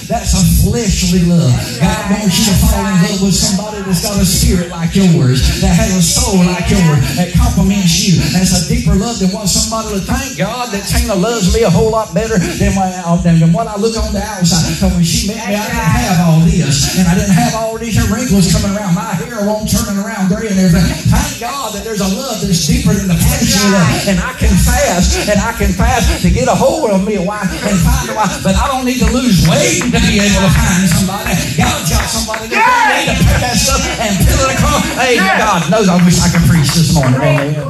that's 0.05 0.37
a 0.37 0.43
fleshly 0.61 1.25
love. 1.25 1.49
God 1.81 2.01
wants 2.13 2.45
you 2.45 2.53
to 2.53 2.55
fall 2.61 2.85
in 2.85 2.93
love 3.09 3.25
with 3.25 3.33
somebody 3.33 3.81
that's 3.81 4.05
got 4.05 4.21
a 4.21 4.25
spirit 4.25 4.69
like 4.69 4.93
yours, 4.93 5.41
that 5.65 5.73
has 5.73 5.97
a 5.97 6.05
soul 6.05 6.45
like 6.45 6.69
yours, 6.69 7.01
that 7.17 7.33
compliments 7.33 8.05
you. 8.05 8.21
That's 8.29 8.53
a 8.53 8.69
deeper 8.69 8.93
love 8.93 9.17
than 9.17 9.33
what 9.33 9.49
somebody 9.49 9.97
would 9.97 10.05
thank 10.05 10.37
God 10.37 10.69
that 10.77 10.85
Tina 10.85 11.17
loves 11.17 11.49
me 11.49 11.65
a 11.65 11.73
whole 11.73 11.89
lot 11.89 12.13
better 12.13 12.37
than 12.37 12.77
what, 12.77 12.93
than, 13.25 13.41
than 13.41 13.49
what 13.49 13.65
I 13.65 13.81
look 13.81 13.97
on 13.97 14.13
the 14.13 14.21
outside. 14.21 14.77
Because 14.77 14.93
when 14.93 15.01
she 15.01 15.33
met 15.33 15.41
me, 15.41 15.57
I 15.57 15.65
didn't 15.65 15.89
have 16.05 16.17
all 16.29 16.41
this, 16.45 16.93
and 17.01 17.09
I 17.09 17.17
didn't 17.17 17.33
have 17.33 17.57
all 17.57 17.81
these 17.81 17.97
wrinkles 18.13 18.53
coming 18.53 18.77
around. 18.77 18.93
My 18.93 19.17
hair 19.17 19.41
won't 19.41 19.73
turning 19.73 19.97
around 19.97 20.29
gray 20.29 20.53
and 20.53 20.61
everything. 20.61 20.85
Thank 21.09 21.41
God 21.41 21.73
that 21.73 21.81
there's 21.81 22.05
a 22.05 22.11
love 22.13 22.45
that's 22.45 22.61
deeper 22.61 22.93
than 22.93 23.09
the 23.09 23.17
fleshly 23.17 23.73
love. 23.73 24.05
And 24.05 24.21
I 24.21 24.37
can 24.37 24.53
fast, 24.53 25.17
and 25.25 25.41
I 25.41 25.57
can 25.57 25.73
fast 25.73 26.21
to 26.21 26.29
get 26.29 26.45
a 26.45 26.53
hold 26.53 26.93
of 26.93 27.01
me 27.01 27.17
a 27.17 27.25
wife 27.25 27.49
and 27.49 27.73
find 27.81 28.05
a 28.05 28.13
wife, 28.13 28.45
but 28.45 28.53
I 28.53 28.69
don't 28.69 28.85
need 28.85 28.98
to 28.99 29.07
lose 29.11 29.47
weight 29.47 29.79
to 29.79 29.99
be 30.03 30.19
able 30.19 30.43
to 30.43 30.51
find 30.51 30.83
somebody. 30.91 31.31
God's 31.55 31.89
got 31.89 32.05
somebody 32.11 32.51
that 32.51 32.59
don't 32.59 32.91
need 32.99 33.07
to 33.07 33.23
pick 33.23 33.39
that 33.39 33.55
stuff 33.55 33.79
and 33.79 34.11
fill 34.27 34.43
it 34.43 34.59
across. 34.59 34.83
Hey, 34.99 35.15
God 35.15 35.71
knows 35.71 35.87
I 35.87 35.95
wish 36.03 36.19
I 36.19 36.27
could 36.27 36.43
preach 36.49 36.67
this 36.75 36.93
morning. 36.93 37.15
Amen. 37.15 37.63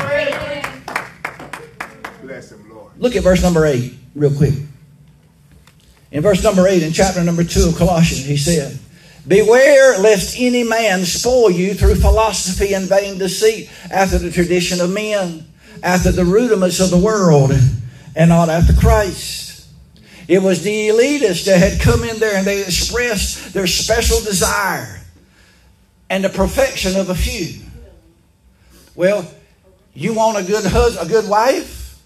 Bless 2.23 2.51
him, 2.51 2.65
Lord. 2.69 2.91
Look 2.97 3.15
at 3.15 3.23
verse 3.23 3.43
number 3.43 3.65
8 3.65 3.93
real 4.15 4.33
quick. 4.35 4.53
In 6.11 6.23
verse 6.23 6.43
number 6.43 6.67
8, 6.67 6.81
in 6.81 6.91
chapter 6.91 7.23
number 7.23 7.43
2 7.43 7.69
of 7.69 7.77
Colossians, 7.77 8.25
he 8.25 8.37
said, 8.37 8.79
Beware 9.27 9.99
lest 9.99 10.39
any 10.39 10.63
man 10.63 11.05
spoil 11.05 11.51
you 11.51 11.75
through 11.75 11.95
philosophy 11.95 12.73
and 12.73 12.89
vain 12.89 13.19
deceit, 13.19 13.69
after 13.91 14.17
the 14.17 14.31
tradition 14.31 14.81
of 14.81 14.89
men, 14.89 15.45
after 15.83 16.11
the 16.11 16.25
rudiments 16.25 16.79
of 16.79 16.89
the 16.89 16.97
world, 16.97 17.51
and 18.15 18.29
not 18.29 18.49
after 18.49 18.73
Christ. 18.73 19.48
It 20.29 20.43
was 20.43 20.61
the 20.61 20.89
elitists 20.89 21.45
that 21.45 21.57
had 21.57 21.81
come 21.81 22.03
in 22.03 22.19
there 22.19 22.37
and 22.37 22.45
they 22.45 22.61
expressed 22.61 23.51
their 23.51 23.65
special 23.65 24.19
desire 24.19 25.01
and 26.07 26.23
the 26.23 26.29
perfection 26.29 26.95
of 26.97 27.09
a 27.09 27.15
few. 27.15 27.63
Well, 28.93 29.25
you 29.95 30.13
want 30.13 30.37
a 30.37 30.43
good 30.43 30.63
husband, 30.65 31.09
a 31.09 31.11
good 31.11 31.27
wife? 31.27 31.99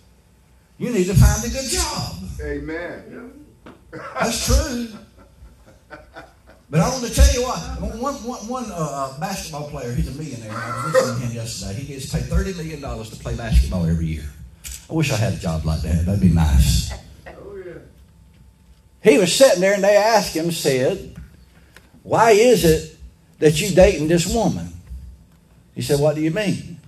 You 0.77 0.91
need 0.91 1.07
to 1.07 1.13
find 1.15 1.43
a 1.43 1.49
good 1.49 1.69
job. 1.69 2.15
Amen. 2.41 3.45
That's 3.91 4.45
true. 4.45 4.87
But 6.69 6.79
I 6.79 6.89
want 6.89 7.03
to 7.03 7.13
tell 7.13 7.33
you 7.33 7.43
what, 7.43 7.59
one, 7.99 8.13
one, 8.13 8.47
one 8.47 8.65
uh, 8.73 9.19
basketball 9.19 9.69
player, 9.69 9.93
he's 9.93 10.07
a 10.07 10.17
millionaire. 10.17 10.49
I 10.49 10.85
was 10.85 10.93
listening 10.93 11.19
to 11.19 11.27
him 11.27 11.35
yesterday. 11.35 11.73
He 11.73 11.93
gets 11.93 12.09
paid 12.09 12.23
$30 12.23 12.55
million 12.55 12.79
to 12.79 13.15
play 13.17 13.35
basketball 13.35 13.85
every 13.85 14.05
year. 14.05 14.29
I 14.89 14.93
wish 14.93 15.11
I 15.11 15.17
had 15.17 15.33
a 15.33 15.37
job 15.37 15.65
like 15.65 15.81
that. 15.81 16.05
That'd 16.05 16.21
be 16.21 16.29
nice. 16.29 16.93
He 19.03 19.17
was 19.17 19.35
sitting 19.35 19.59
there 19.59 19.73
and 19.73 19.83
they 19.83 19.97
asked 19.97 20.35
him, 20.35 20.51
said, 20.51 21.15
Why 22.03 22.31
is 22.31 22.63
it 22.63 22.97
that 23.39 23.59
you 23.59 23.75
dating 23.75 24.07
this 24.07 24.33
woman? 24.33 24.71
He 25.75 25.81
said, 25.81 25.99
What 25.99 26.15
do 26.15 26.21
you 26.21 26.31
mean? 26.31 26.79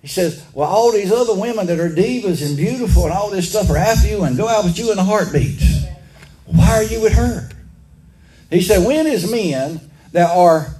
He 0.00 0.08
says, 0.08 0.44
Well, 0.52 0.68
all 0.68 0.90
these 0.90 1.12
other 1.12 1.34
women 1.34 1.66
that 1.66 1.78
are 1.78 1.88
divas 1.88 2.44
and 2.44 2.56
beautiful 2.56 3.04
and 3.04 3.12
all 3.12 3.30
this 3.30 3.48
stuff 3.48 3.70
are 3.70 3.76
after 3.76 4.08
you 4.08 4.24
and 4.24 4.36
go 4.36 4.48
out 4.48 4.64
with 4.64 4.76
you 4.76 4.90
in 4.90 4.98
a 4.98 5.04
heartbeat. 5.04 5.62
Why 6.46 6.70
are 6.70 6.82
you 6.82 7.00
with 7.00 7.12
her? 7.12 7.48
He 8.50 8.60
said, 8.60 8.84
When 8.84 9.06
is 9.06 9.30
men 9.30 9.80
that 10.10 10.30
are 10.36 10.74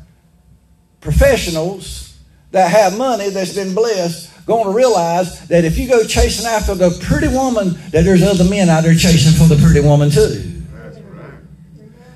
professionals 1.01 2.19
that 2.51 2.71
have 2.71 2.99
money 2.99 3.31
that's 3.31 3.55
been 3.55 3.75
blessed 3.75 4.31
going 4.47 4.65
to 4.65 4.73
realize 4.73 5.47
that 5.47 5.65
if 5.65 5.79
you 5.79 5.89
go 5.89 6.03
chasing 6.05 6.47
after 6.47 6.75
the 6.75 6.91
pretty 7.05 7.29
woman, 7.29 7.75
that 7.91 8.05
there's 8.05 8.25
other 8.25 8.45
men 8.45 8.69
out 8.69 8.83
there 8.83 8.95
chasing 8.95 9.33
for 9.33 9.47
the 9.47 9.63
pretty 9.63 9.81
woman 9.81 10.11
too? 10.11 10.52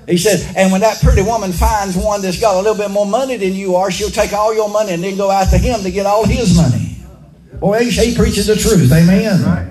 He 0.07 0.17
said, 0.17 0.55
and 0.55 0.71
when 0.71 0.81
that 0.81 1.01
pretty 1.01 1.21
woman 1.21 1.51
finds 1.51 1.97
one 1.97 2.21
that's 2.21 2.39
got 2.39 2.55
a 2.55 2.57
little 2.57 2.75
bit 2.75 2.89
more 2.89 3.05
money 3.05 3.35
than 3.35 3.53
you 3.53 3.75
are, 3.75 3.91
she'll 3.91 4.09
take 4.09 4.31
all 4.31 4.53
your 4.53 4.69
money 4.69 4.93
and 4.93 5.03
then 5.03 5.17
go 5.17 5.29
after 5.29 5.57
him 5.57 5.81
to 5.83 5.91
get 5.91 6.05
all 6.05 6.25
his 6.25 6.55
money. 6.55 6.95
Boy, 7.59 7.85
he, 7.85 7.91
he 7.91 8.15
preaches 8.15 8.47
the 8.47 8.55
truth. 8.55 8.91
Amen. 8.91 9.69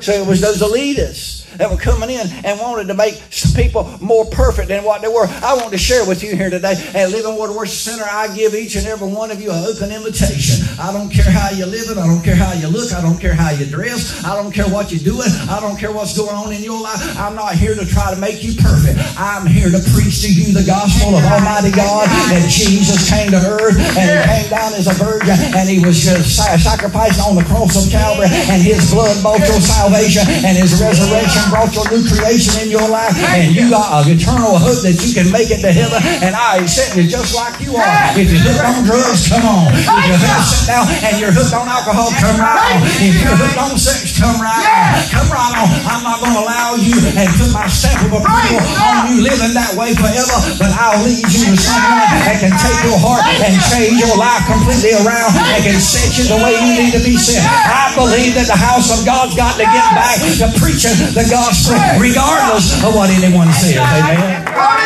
So 0.00 0.12
it 0.12 0.26
was 0.26 0.40
those 0.40 0.60
elitists 0.60 1.43
that 1.56 1.70
were 1.70 1.76
coming 1.76 2.10
in 2.10 2.26
and 2.44 2.60
wanted 2.60 2.88
to 2.88 2.94
make 2.94 3.14
some 3.30 3.54
people 3.54 3.84
more 4.00 4.24
perfect 4.26 4.68
than 4.68 4.84
what 4.84 5.02
they 5.02 5.08
were. 5.08 5.26
I 5.42 5.54
want 5.54 5.70
to 5.72 5.78
share 5.78 6.06
with 6.06 6.22
you 6.22 6.36
here 6.36 6.50
today 6.50 6.74
at 6.94 7.10
Living 7.10 7.36
Water 7.36 7.52
Worship 7.52 7.76
Center. 7.76 8.04
I 8.04 8.34
give 8.34 8.54
each 8.54 8.76
and 8.76 8.86
every 8.86 9.08
one 9.08 9.30
of 9.30 9.40
you 9.40 9.50
an 9.50 9.64
open 9.64 9.92
invitation. 9.92 10.66
I 10.78 10.92
don't 10.92 11.10
care 11.10 11.30
how 11.30 11.50
you 11.50 11.66
live 11.66 11.90
it. 11.90 11.98
I 11.98 12.06
don't 12.06 12.22
care 12.22 12.36
how 12.36 12.52
you 12.52 12.68
look. 12.68 12.92
I 12.92 13.00
don't 13.00 13.18
care 13.18 13.34
how 13.34 13.50
you 13.50 13.66
dress. 13.66 14.24
I 14.24 14.34
don't 14.34 14.52
care 14.52 14.68
what 14.68 14.90
you're 14.90 15.04
doing. 15.04 15.30
I 15.48 15.60
don't 15.60 15.78
care 15.78 15.92
what's 15.92 16.16
going 16.16 16.34
on 16.34 16.52
in 16.52 16.62
your 16.62 16.80
life. 16.80 17.00
I'm 17.18 17.34
not 17.34 17.54
here 17.54 17.74
to 17.74 17.86
try 17.86 18.12
to 18.12 18.20
make 18.20 18.42
you 18.42 18.54
perfect. 18.58 18.98
I'm 19.18 19.46
here 19.46 19.70
to 19.70 19.80
preach 19.94 20.22
to 20.22 20.30
you 20.32 20.52
the 20.52 20.64
gospel 20.66 21.14
of 21.14 21.24
Almighty 21.24 21.70
God 21.70 22.08
that 22.32 22.48
Jesus 22.50 23.08
came 23.08 23.30
to 23.30 23.38
earth 23.38 23.78
and 23.96 24.06
he 24.10 24.18
came 24.26 24.48
down 24.50 24.74
as 24.74 24.86
a 24.90 24.94
virgin 24.98 25.36
and 25.54 25.68
he 25.68 25.78
was 25.84 26.02
sacrificed 26.02 27.20
on 27.22 27.36
the 27.36 27.44
cross 27.44 27.78
of 27.78 27.90
Calvary 27.90 28.28
and 28.50 28.62
his 28.62 28.90
blood 28.90 29.14
bought 29.22 29.40
your 29.46 29.60
salvation 29.60 30.26
and 30.42 30.56
his 30.56 30.80
resurrection 30.80 31.43
brought 31.50 31.72
your 31.74 31.86
new 31.90 32.02
creation 32.04 32.64
in 32.64 32.68
your 32.70 32.86
life, 32.88 33.14
and 33.34 33.54
you 33.54 33.70
got 33.70 34.04
an 34.04 34.12
eternal 34.12 34.56
hope 34.58 34.80
that 34.84 35.00
you 35.04 35.10
can 35.14 35.28
make 35.30 35.50
it 35.50 35.60
to 35.64 35.72
heaven. 35.72 36.00
And 36.24 36.36
I 36.36 36.62
accept 36.62 36.96
you 36.96 37.04
just 37.08 37.34
like 37.34 37.60
you 37.60 37.76
are. 37.76 37.86
If 38.16 38.30
you're 38.30 38.42
hooked 38.42 38.64
on 38.64 38.84
drugs, 38.84 39.28
come 39.28 39.44
on. 39.44 39.72
If 39.74 39.84
you're 39.84 40.20
hooked 40.20 40.68
down 40.68 40.84
and 41.04 41.14
you're 41.20 41.34
hooked 41.34 41.54
on 41.54 41.66
alcohol, 41.66 42.10
come 42.20 42.36
right 42.40 42.58
on. 42.74 42.84
If 43.00 43.14
you're 43.20 43.36
hooked 43.36 43.58
on 43.58 43.74
sex, 43.76 44.16
come 44.16 44.38
right 44.40 44.64
on. 44.64 45.04
Come 45.10 45.28
right 45.32 45.54
on. 45.58 45.68
I'm 45.88 46.02
not 46.02 46.20
going 46.22 46.34
to 46.34 46.42
allow 46.44 46.76
you 46.78 46.96
and 47.14 47.28
put 47.36 47.50
my 47.52 47.66
stamp 47.68 48.04
of 48.06 48.20
approval 48.20 48.60
on 48.80 49.12
you 49.12 49.24
living 49.24 49.52
that 49.56 49.74
way 49.74 49.92
forever, 49.96 50.36
but 50.60 50.70
I'll 50.74 51.00
lead 51.04 51.24
you 51.24 51.42
to 51.50 51.56
someone 51.58 52.08
that 52.28 52.36
can 52.40 52.52
take 52.54 52.78
your 52.86 52.98
heart 53.00 53.24
and 53.42 53.54
change 53.72 53.98
your 54.00 54.14
life 54.16 54.44
completely 54.46 54.94
around 54.96 55.34
and 55.36 55.60
can 55.64 55.78
set 55.80 56.16
you 56.16 56.24
the 56.28 56.38
way 56.40 56.54
you 56.56 56.72
need 56.84 56.92
to 56.96 57.02
be 57.02 57.16
set. 57.18 57.42
I 57.44 57.92
believe 57.96 58.34
that 58.38 58.48
the 58.48 58.58
house 58.58 58.90
of 58.92 59.04
God's 59.04 59.34
got 59.34 59.56
to 59.60 59.66
get 59.66 59.86
back 59.94 60.18
to 60.40 60.46
preaching 60.58 60.96
the 61.12 61.24
gospel 61.34 61.74
regardless 61.98 62.78
of 62.84 62.94
what 62.94 63.10
anyone 63.10 63.50
says. 63.52 63.76
Amen. 63.76 64.83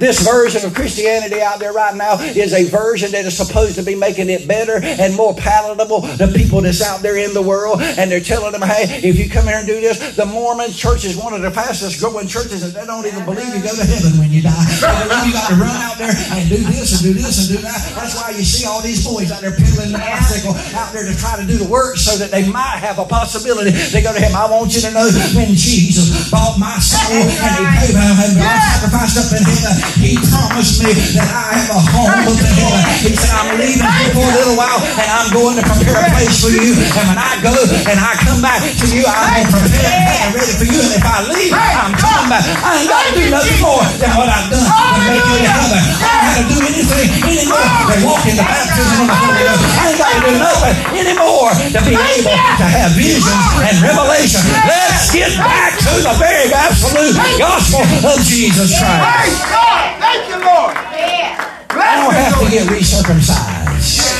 This 0.00 0.24
version 0.24 0.64
of 0.64 0.74
Christianity 0.74 1.40
out 1.44 1.60
there 1.60 1.72
right 1.72 1.94
now 1.94 2.16
is 2.18 2.56
a 2.56 2.64
version 2.64 3.12
that 3.12 3.26
is 3.26 3.36
supposed 3.36 3.76
to 3.76 3.84
be 3.84 3.94
making 3.94 4.30
it 4.30 4.48
better 4.48 4.80
and 4.80 5.14
more 5.14 5.34
palatable 5.36 6.02
to 6.16 6.26
people 6.32 6.62
that's 6.62 6.80
out 6.80 7.04
there 7.04 7.20
in 7.20 7.34
the 7.34 7.42
world. 7.42 7.82
And 7.82 8.10
they're 8.10 8.24
telling 8.24 8.52
them, 8.52 8.62
hey, 8.62 8.88
if 9.04 9.20
you 9.20 9.28
come 9.28 9.44
here 9.44 9.60
and 9.60 9.68
do 9.68 9.76
this, 9.76 10.16
the 10.16 10.24
Mormon 10.24 10.72
church 10.72 11.04
is 11.04 11.20
one 11.20 11.36
of 11.36 11.42
the 11.42 11.50
fastest 11.50 12.00
growing 12.00 12.26
churches, 12.26 12.64
and 12.64 12.72
they 12.72 12.86
don't 12.88 13.04
even 13.04 13.28
believe 13.28 13.52
you 13.52 13.60
go 13.60 13.76
to 13.76 13.84
heaven 13.84 14.16
when 14.16 14.32
you 14.32 14.40
die. 14.40 14.64
You 15.28 15.36
got 15.36 15.52
to 15.52 15.60
run 15.60 15.76
out 15.84 16.00
there 16.00 16.16
and 16.16 16.48
do 16.48 16.56
this 16.64 16.96
and 16.96 17.02
do 17.04 17.12
this 17.12 17.36
and 17.44 17.56
do 17.56 17.62
that. 17.62 17.76
That's 17.92 18.16
why 18.16 18.32
you 18.32 18.40
see 18.40 18.64
all 18.64 18.80
these 18.80 19.04
boys 19.04 19.28
out 19.28 19.44
there 19.44 19.52
pedaling 19.52 19.92
the 19.92 20.00
bicycle 20.00 20.56
out 20.80 20.96
there 20.96 21.04
to 21.04 21.12
try 21.12 21.36
to 21.36 21.44
do 21.44 21.60
the 21.60 21.68
work 21.68 22.00
so 22.00 22.16
that 22.16 22.32
they 22.32 22.48
might 22.48 22.80
have 22.80 22.98
a 22.98 23.04
possibility 23.04 23.76
to 23.76 23.98
go 24.00 24.16
to 24.16 24.20
heaven. 24.20 24.32
I 24.32 24.48
want 24.48 24.72
you 24.72 24.80
to 24.80 24.90
know 24.96 25.12
when 25.36 25.52
Jesus 25.52 26.32
bought 26.32 26.56
my 26.56 26.80
soul 26.80 27.20
and 27.20 27.52
he 27.52 27.64
paid 27.84 27.92
my 27.92 28.16
sacrificed 28.80 29.20
up 29.20 29.28
in 29.36 29.44
heaven, 29.44 29.89
he 29.98 30.14
promised 30.30 30.84
me 30.84 30.92
that 31.18 31.30
I 31.32 31.58
have 31.58 31.70
a 31.74 31.80
home 31.80 32.30
in 32.30 32.36
heaven. 32.38 32.82
He 33.02 33.10
said, 33.16 33.32
I'm 33.34 33.58
leaving 33.58 33.82
here 33.82 34.12
for 34.14 34.22
a 34.22 34.34
little 34.38 34.54
while 34.54 34.78
and 34.78 35.08
I'm 35.10 35.28
going 35.34 35.56
to 35.58 35.64
prepare 35.66 35.98
a 35.98 36.10
place 36.14 36.38
for 36.38 36.52
you. 36.52 36.76
And 36.76 37.04
when 37.10 37.18
I 37.18 37.40
go 37.42 37.50
and 37.50 37.98
I 37.98 38.12
come 38.22 38.40
back 38.44 38.62
to 38.62 38.86
you, 38.92 39.02
I'm 39.08 39.40
going 39.40 39.48
to 39.48 39.56
prepare 39.56 39.90
and 39.90 40.30
ready 40.36 40.54
for 40.54 40.66
you. 40.68 40.78
And 40.78 40.92
if 40.94 41.04
I 41.04 41.16
leave, 41.26 41.54
I'm 41.54 41.94
coming 41.96 42.28
back. 42.30 42.44
I 42.46 42.70
ain't 42.78 42.90
got 42.90 43.02
to 43.08 43.12
do 43.16 43.24
nothing 43.32 43.60
more 43.64 43.82
than 43.98 44.10
what 44.14 44.28
I've 44.30 44.48
done 44.52 44.68
to 44.68 45.00
make 45.08 45.24
you 45.26 45.38
heaven. 45.48 45.80
I 45.80 46.10
don't 46.10 46.26
have 46.28 46.38
to 46.38 46.44
do 46.46 46.58
anything 46.60 47.08
anymore 47.26 47.66
than 47.90 47.98
walk 48.06 48.22
in 48.28 48.36
the 48.38 48.46
baptism 48.46 48.96
of 49.00 49.06
the 49.10 49.16
Holy 49.16 49.42
Ghost. 49.42 49.64
I 49.64 49.82
ain't 49.90 49.98
got 49.98 50.10
to 50.12 50.20
do 50.22 50.32
nothing 50.38 50.76
anymore 51.00 51.50
to 51.50 51.80
be 51.82 51.94
able 51.96 52.36
to 52.36 52.66
have 52.68 52.90
visions 52.94 53.44
and 53.64 53.74
revelation. 53.80 54.42
Let's 54.68 55.10
get 55.10 55.32
back 55.40 55.80
to 55.82 55.92
the 56.04 56.14
very 56.20 56.52
absolute 56.52 57.16
gospel 57.40 57.82
of 58.06 58.18
Jesus 58.28 58.76
Christ. 58.76 59.79
Praise 59.80 59.96
God. 59.96 60.00
Thank 60.00 60.28
you, 60.28 60.36
Lord. 60.36 60.76
I 60.76 61.72
Bless 61.72 62.04
don't 62.04 62.14
have 62.14 62.34
to 62.40 62.50
get 62.50 62.66
recircumcised. 62.68 64.10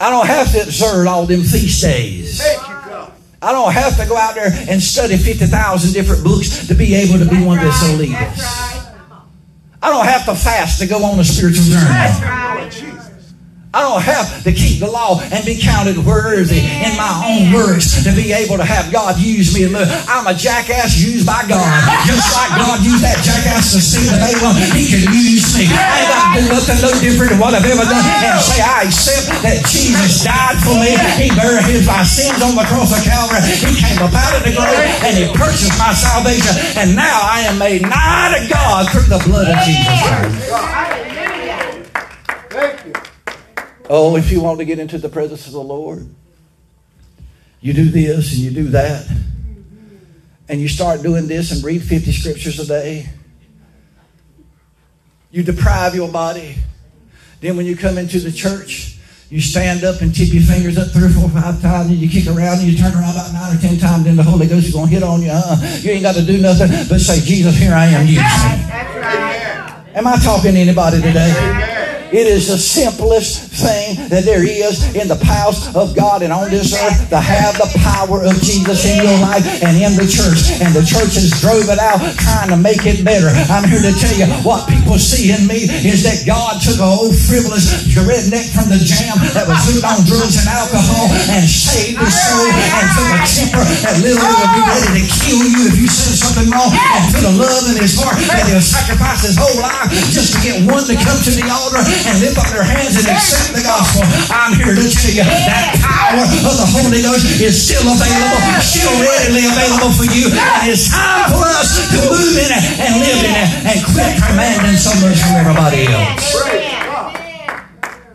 I 0.00 0.10
don't 0.10 0.26
have 0.26 0.52
to 0.52 0.62
observe 0.62 1.06
all 1.06 1.26
them 1.26 1.40
feast 1.42 1.82
days. 1.82 2.40
Thank 2.42 2.60
you, 2.68 2.74
God. 2.88 3.12
I 3.42 3.52
don't 3.52 3.72
have 3.72 3.96
to 3.98 4.06
go 4.06 4.16
out 4.16 4.34
there 4.34 4.50
and 4.68 4.80
study 4.82 5.16
50,000 5.16 5.92
different 5.92 6.22
books 6.24 6.66
to 6.68 6.74
be 6.74 6.94
able 6.94 7.18
to 7.18 7.24
be 7.28 7.42
one 7.44 7.58
that's 7.58 7.80
so 7.80 7.92
lead 7.94 8.12
That's 8.12 8.40
us. 8.40 8.44
right. 8.44 8.74
I 9.82 9.90
don't 9.90 10.06
have 10.06 10.24
to 10.26 10.34
fast 10.34 10.80
to 10.80 10.86
go 10.86 11.04
on 11.04 11.18
a 11.20 11.24
spiritual 11.24 11.64
That's 11.64 12.18
journey. 12.20 12.47
I 13.68 13.84
don't 13.84 14.00
have 14.00 14.48
to 14.48 14.52
keep 14.56 14.80
the 14.80 14.88
law 14.88 15.20
and 15.20 15.44
be 15.44 15.60
counted 15.60 16.00
worthy 16.00 16.56
in 16.56 16.96
my 16.96 17.12
own 17.20 17.52
works 17.52 18.00
to 18.00 18.16
be 18.16 18.32
able 18.32 18.56
to 18.56 18.64
have 18.64 18.88
God 18.88 19.20
use 19.20 19.52
me. 19.52 19.68
I'm 20.08 20.24
a 20.24 20.32
jackass 20.32 20.96
used 20.96 21.28
by 21.28 21.44
God. 21.44 21.68
Just 22.08 22.32
like 22.32 22.56
God 22.56 22.80
used 22.80 23.04
that 23.04 23.20
jackass 23.20 23.76
to 23.76 23.80
see 23.84 24.08
the 24.08 24.16
Balaam, 24.16 24.56
He 24.72 24.88
can 24.88 25.04
use 25.12 25.52
me. 25.52 25.68
I 25.68 26.00
ain't 26.00 26.48
got 26.48 26.56
nothing 26.56 26.80
no 26.80 26.96
different 26.96 27.36
than 27.36 27.40
what 27.44 27.52
I've 27.52 27.68
ever 27.68 27.84
done 27.84 28.00
and 28.00 28.40
say 28.40 28.56
I 28.64 28.88
accept 28.88 29.36
that 29.44 29.60
Jesus 29.68 30.24
died 30.24 30.56
for 30.64 30.72
me. 30.80 30.96
He 31.20 31.28
buried 31.36 31.68
his 31.68 31.84
my 31.84 32.08
sins 32.08 32.40
on 32.40 32.56
the 32.56 32.64
cross 32.72 32.88
of 32.96 33.04
Calvary. 33.04 33.44
He 33.52 33.76
came 33.76 34.00
up 34.00 34.16
out 34.16 34.32
of 34.32 34.48
the 34.48 34.56
grave 34.56 34.80
and 35.04 35.12
He 35.12 35.28
purchased 35.36 35.76
my 35.76 35.92
salvation. 35.92 36.56
And 36.80 36.96
now 36.96 37.20
I 37.20 37.44
am 37.44 37.60
made 37.60 37.84
nigh 37.84 38.32
to 38.32 38.40
God 38.48 38.88
through 38.88 39.12
the 39.12 39.20
blood 39.28 39.52
of 39.52 39.60
Jesus 39.60 39.92
Christ. 40.08 41.07
Hallelujah. 43.88 43.88
Thank 43.88 43.90
you. 43.90 43.94
Oh, 43.94 44.16
if 44.16 44.30
you 44.32 44.40
want 44.40 44.58
to 44.58 44.64
get 44.64 44.78
into 44.78 44.98
the 44.98 45.08
presence 45.08 45.46
of 45.46 45.52
the 45.52 45.62
Lord, 45.62 46.06
you 47.60 47.72
do 47.72 47.90
this 47.90 48.32
and 48.32 48.42
you 48.42 48.50
do 48.50 48.68
that. 48.68 49.06
And 50.48 50.60
you 50.60 50.68
start 50.68 51.02
doing 51.02 51.26
this 51.26 51.52
and 51.52 51.62
read 51.62 51.82
50 51.82 52.12
scriptures 52.12 52.58
a 52.58 52.66
day. 52.66 53.08
You 55.30 55.42
deprive 55.42 55.94
your 55.94 56.10
body. 56.10 56.56
Then 57.40 57.56
when 57.56 57.66
you 57.66 57.76
come 57.76 57.98
into 57.98 58.18
the 58.18 58.32
church, 58.32 58.98
you 59.28 59.42
stand 59.42 59.84
up 59.84 60.00
and 60.00 60.14
tip 60.14 60.32
your 60.32 60.42
fingers 60.42 60.78
up 60.78 60.88
three 60.88 61.04
or 61.04 61.10
four, 61.10 61.28
five 61.28 61.60
times, 61.60 61.90
and 61.90 61.98
you 61.98 62.08
kick 62.08 62.26
around 62.26 62.60
and 62.60 62.68
you 62.68 62.78
turn 62.78 62.94
around 62.94 63.12
about 63.12 63.30
nine 63.34 63.56
or 63.56 63.60
ten 63.60 63.76
times, 63.78 64.04
then 64.04 64.16
the 64.16 64.22
Holy 64.22 64.46
Ghost 64.46 64.68
is 64.68 64.72
going 64.72 64.88
to 64.88 64.94
hit 64.94 65.02
on 65.02 65.20
you. 65.20 65.30
Uh-uh. 65.30 65.78
You 65.82 65.90
ain't 65.90 66.02
got 66.02 66.14
to 66.14 66.24
do 66.24 66.40
nothing 66.40 66.68
but 66.88 66.98
say, 66.98 67.20
Jesus, 67.20 67.54
here 67.54 67.74
I 67.74 67.86
am, 67.86 68.06
use 68.06 68.16
me. 68.16 68.22
Right. 68.22 69.84
Am 69.94 70.06
I 70.06 70.16
talking 70.16 70.54
to 70.54 70.58
anybody 70.58 71.02
today? 71.02 71.77
It 72.08 72.24
is 72.24 72.48
the 72.48 72.56
simplest 72.56 73.52
thing 73.52 74.08
that 74.08 74.24
there 74.24 74.40
is 74.40 74.80
in 74.96 75.12
the 75.12 75.20
house 75.20 75.68
of 75.76 75.92
God 75.92 76.24
and 76.24 76.32
on 76.32 76.48
this 76.48 76.72
earth 76.72 77.12
to 77.12 77.20
have 77.20 77.52
the 77.60 77.68
power 77.84 78.24
of 78.24 78.32
Jesus 78.40 78.88
in 78.88 79.04
your 79.04 79.18
life 79.20 79.44
and 79.60 79.76
in 79.76 79.92
the 79.92 80.08
church. 80.08 80.56
And 80.64 80.72
the 80.72 80.80
church 80.80 81.20
has 81.20 81.36
drove 81.44 81.68
it 81.68 81.76
out 81.76 82.00
trying 82.16 82.48
to 82.48 82.56
make 82.56 82.88
it 82.88 83.04
better. 83.04 83.28
I'm 83.52 83.68
here 83.68 83.84
to 83.84 83.92
tell 83.92 84.16
you 84.16 84.24
what 84.40 84.64
people 84.72 84.96
see 84.96 85.36
in 85.36 85.44
me 85.44 85.68
is 85.84 86.00
that 86.08 86.24
God 86.24 86.64
took 86.64 86.80
an 86.80 86.88
old 86.88 87.12
frivolous 87.12 87.92
redneck 87.92 88.56
from 88.56 88.72
the 88.72 88.80
jam 88.80 89.20
that 89.36 89.44
was 89.44 89.60
hooked 89.68 89.84
on 89.84 90.00
drugs 90.08 90.40
and 90.40 90.48
alcohol 90.48 91.12
and 91.28 91.44
saved 91.44 92.00
his 92.00 92.16
soul 92.16 92.48
and 92.48 92.86
took 92.88 93.08
a 93.12 93.20
temper 93.20 93.64
that 93.84 94.00
literally 94.00 94.32
would 94.32 94.54
be 94.56 94.64
ready 94.64 94.90
to 94.96 95.04
kill 95.12 95.44
you 95.44 95.60
if 95.68 95.76
you 95.76 95.88
said 95.92 96.16
something 96.16 96.48
wrong 96.48 96.72
and 96.72 97.04
put 97.12 97.28
a 97.28 97.34
love 97.36 97.68
in 97.68 97.76
his 97.76 98.00
heart 98.00 98.16
that 98.32 98.48
he'll 98.48 98.64
sacrifice 98.64 99.28
his 99.28 99.36
whole 99.36 99.60
life 99.60 99.92
just 100.08 100.32
to 100.32 100.38
get 100.40 100.56
one 100.64 100.88
to 100.88 100.96
come 100.96 101.20
to 101.20 101.32
the 101.36 101.44
altar 101.52 101.84
and 102.06 102.20
lift 102.20 102.38
up 102.38 102.46
their 102.52 102.62
hands 102.62 102.94
and 103.00 103.06
accept 103.08 103.54
the 103.56 103.62
gospel. 103.64 104.04
I'm 104.30 104.54
here 104.54 104.76
to 104.76 104.86
tell 104.86 105.14
you 105.14 105.24
that 105.24 105.74
power 105.82 106.22
of 106.22 106.54
the 106.54 106.68
Holy 106.68 107.02
Ghost 107.02 107.24
is 107.40 107.56
still 107.56 107.82
available, 107.82 108.40
still 108.62 108.94
readily 109.02 109.48
available 109.48 109.90
for 109.96 110.06
you. 110.06 110.30
And 110.30 110.70
it's 110.70 110.92
time 110.92 111.32
for 111.32 111.42
us 111.42 111.80
to 111.90 111.98
move 112.06 112.36
in 112.38 112.50
it 112.52 112.64
and 112.78 112.92
live 113.02 113.20
in 113.24 113.34
it 113.34 113.48
and 113.74 113.78
quit 113.90 114.12
commanding 114.22 114.78
so 114.78 114.92
much 115.02 115.18
from 115.18 115.42
everybody 115.42 115.88
else. 115.90 116.22
Praise 116.36 116.70
God. 116.86 117.16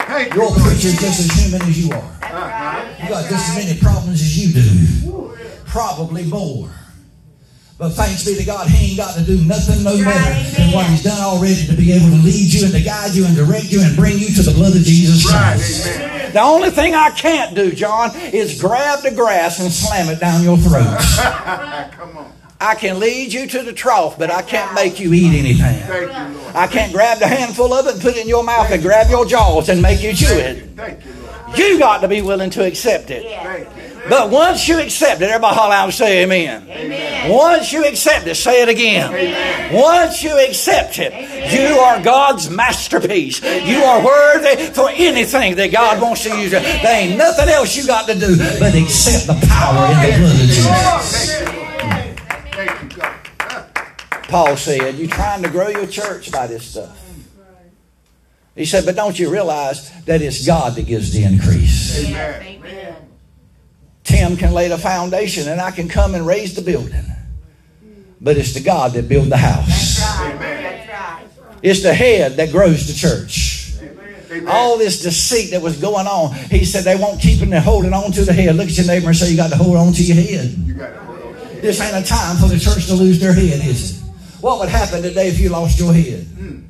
Thank 0.07 0.33
you. 0.33 0.45
Your 0.45 0.51
preacher's 0.53 0.95
just 0.99 1.19
as 1.25 1.29
human 1.35 1.61
as 1.65 1.75
you 1.75 1.89
are. 1.91 2.11
You 3.01 3.09
got 3.09 3.27
just 3.27 3.49
as 3.51 3.55
many 3.57 3.75
problems 3.79 4.21
as 4.21 4.31
you 4.37 4.53
do. 4.53 5.35
Probably 5.65 6.23
more. 6.23 6.69
But 7.83 7.91
thanks 7.95 8.23
be 8.23 8.33
to 8.35 8.45
God, 8.45 8.69
He 8.69 8.91
ain't 8.91 8.97
got 8.97 9.13
to 9.15 9.23
do 9.25 9.43
nothing 9.43 9.83
no 9.83 9.97
better 9.97 10.55
than 10.55 10.71
what 10.71 10.85
He's 10.85 11.03
done 11.03 11.19
already 11.19 11.65
to 11.65 11.73
be 11.73 11.91
able 11.91 12.07
to 12.15 12.23
lead 12.23 12.53
you 12.53 12.63
and 12.63 12.73
to 12.73 12.81
guide 12.81 13.13
you 13.13 13.25
and 13.25 13.35
direct 13.35 13.73
you 13.73 13.81
and 13.81 13.93
bring 13.97 14.17
you 14.17 14.33
to 14.35 14.41
the 14.41 14.53
blood 14.53 14.73
of 14.73 14.83
Jesus 14.83 15.29
Christ. 15.29 15.87
Amen. 15.87 16.31
The 16.31 16.39
only 16.39 16.69
thing 16.69 16.95
I 16.95 17.09
can't 17.09 17.53
do, 17.53 17.73
John, 17.73 18.15
is 18.15 18.61
grab 18.61 19.03
the 19.03 19.11
grass 19.11 19.59
and 19.59 19.69
slam 19.69 20.07
it 20.07 20.21
down 20.21 20.43
your 20.43 20.57
throat. 20.57 20.95
Come 21.91 22.19
on. 22.19 22.31
I 22.61 22.75
can 22.75 23.01
lead 23.01 23.33
you 23.33 23.47
to 23.47 23.63
the 23.63 23.73
trough, 23.73 24.17
but 24.17 24.31
I 24.31 24.43
can't 24.43 24.73
make 24.73 25.01
you 25.01 25.11
eat 25.13 25.37
anything. 25.37 25.57
Thank 25.57 26.07
you, 26.07 26.39
Lord. 26.39 26.55
I 26.55 26.67
can't 26.67 26.93
grab 26.93 27.19
the 27.19 27.27
handful 27.27 27.73
of 27.73 27.85
it 27.87 27.95
and 27.95 28.01
put 28.01 28.15
it 28.15 28.21
in 28.21 28.29
your 28.29 28.45
mouth 28.45 28.71
and 28.71 28.81
grab 28.81 29.09
your 29.09 29.25
jaws 29.25 29.67
and 29.67 29.81
make 29.81 30.01
you 30.01 30.13
chew 30.13 30.33
it. 30.33 30.69
Thank 30.77 31.03
you, 31.03 31.11
Lord. 31.15 31.57
You 31.57 31.79
got 31.79 31.99
to 31.99 32.07
be 32.07 32.21
willing 32.21 32.49
to 32.51 32.65
accept 32.65 33.11
it. 33.11 33.23
Thank 33.43 33.67
you. 33.67 33.72
But 34.09 34.29
once 34.29 34.67
you 34.67 34.79
accept 34.79 35.21
it, 35.21 35.29
everybody 35.29 35.55
holler 35.55 35.73
out 35.73 35.85
and 35.85 35.93
say 35.93 36.23
amen. 36.23 36.67
Amen. 36.69 37.31
Once 37.31 37.71
you 37.71 37.85
accept 37.85 38.27
it, 38.27 38.35
say 38.35 38.61
it 38.61 38.69
again. 38.69 39.73
Once 39.73 40.21
you 40.21 40.37
accept 40.45 40.99
it, 40.99 41.13
you 41.53 41.77
are 41.77 42.01
God's 42.01 42.49
masterpiece. 42.49 43.41
You 43.41 43.77
are 43.83 44.03
worthy 44.03 44.65
for 44.73 44.89
anything 44.89 45.55
that 45.55 45.71
God 45.71 46.01
wants 46.01 46.23
to 46.23 46.37
use. 46.37 46.51
There 46.51 46.63
ain't 46.85 47.17
nothing 47.17 47.47
else 47.47 47.75
you 47.75 47.87
got 47.87 48.07
to 48.07 48.13
do 48.13 48.35
but 48.59 48.75
accept 48.75 49.27
the 49.27 49.47
power 49.47 49.85
in 49.87 50.01
the 50.01 50.17
blood 50.19 50.41
of 50.41 50.47
Jesus. 50.49 51.15
Thank 51.15 51.55
you, 51.55 51.61
Lord. 51.61 52.19
Thank 52.51 52.83
you, 52.83 52.99
God. 52.99 54.27
Paul 54.27 54.57
said, 54.57 54.95
You're 54.95 55.07
trying 55.07 55.43
to 55.43 55.49
grow 55.49 55.69
your 55.69 55.87
church 55.87 56.31
by 56.31 56.47
this 56.47 56.65
stuff. 56.65 56.99
He 58.55 58.65
said, 58.65 58.85
But 58.85 58.95
don't 58.95 59.17
you 59.17 59.31
realize 59.31 59.91
that 60.03 60.21
it's 60.21 60.45
God 60.45 60.75
that 60.75 60.85
gives 60.85 61.13
the 61.13 61.23
increase? 61.23 62.05
Amen. 62.05 62.92
Tim 64.03 64.37
can 64.37 64.53
lay 64.53 64.67
the 64.67 64.77
foundation 64.77 65.47
and 65.47 65.61
I 65.61 65.71
can 65.71 65.87
come 65.87 66.15
and 66.15 66.25
raise 66.25 66.55
the 66.55 66.61
building. 66.61 67.05
But 68.19 68.37
it's 68.37 68.53
the 68.53 68.61
God 68.61 68.93
that 68.93 69.09
built 69.09 69.29
the 69.29 69.37
house. 69.37 70.01
Right. 70.01 70.37
That's 70.39 70.89
right. 70.89 71.59
It's 71.61 71.81
the 71.83 71.93
head 71.93 72.33
that 72.37 72.51
grows 72.51 72.87
the 72.87 72.93
church. 72.93 73.73
Amen. 74.31 74.47
All 74.47 74.77
this 74.77 75.01
deceit 75.01 75.51
that 75.51 75.61
was 75.61 75.77
going 75.77 76.07
on, 76.07 76.33
he 76.49 76.65
said 76.65 76.83
they 76.83 76.95
won't 76.95 77.21
keep 77.21 77.41
it 77.41 77.43
and 77.43 77.53
holding 77.53 77.93
on 77.93 78.11
to 78.13 78.23
the 78.23 78.33
head. 78.33 78.55
Look 78.55 78.67
at 78.67 78.77
your 78.77 78.87
neighbor 78.87 79.07
and 79.07 79.15
say, 79.15 79.29
You 79.29 79.37
got 79.37 79.51
to 79.51 79.57
hold 79.57 79.77
on 79.77 79.93
to 79.93 80.03
your 80.03 80.15
head. 80.15 80.49
You 80.51 80.73
got 80.73 80.91
it. 80.91 81.61
This 81.61 81.79
ain't 81.79 81.95
a 81.95 82.07
time 82.07 82.37
for 82.37 82.47
the 82.47 82.59
church 82.59 82.87
to 82.87 82.93
lose 82.93 83.19
their 83.19 83.33
head, 83.33 83.65
is 83.65 83.97
it? 83.97 84.03
What 84.41 84.59
would 84.59 84.69
happen 84.69 85.01
today 85.01 85.29
if 85.29 85.39
you 85.39 85.49
lost 85.49 85.79
your 85.79 85.93
head? 85.93 86.25
Mm. 86.25 86.63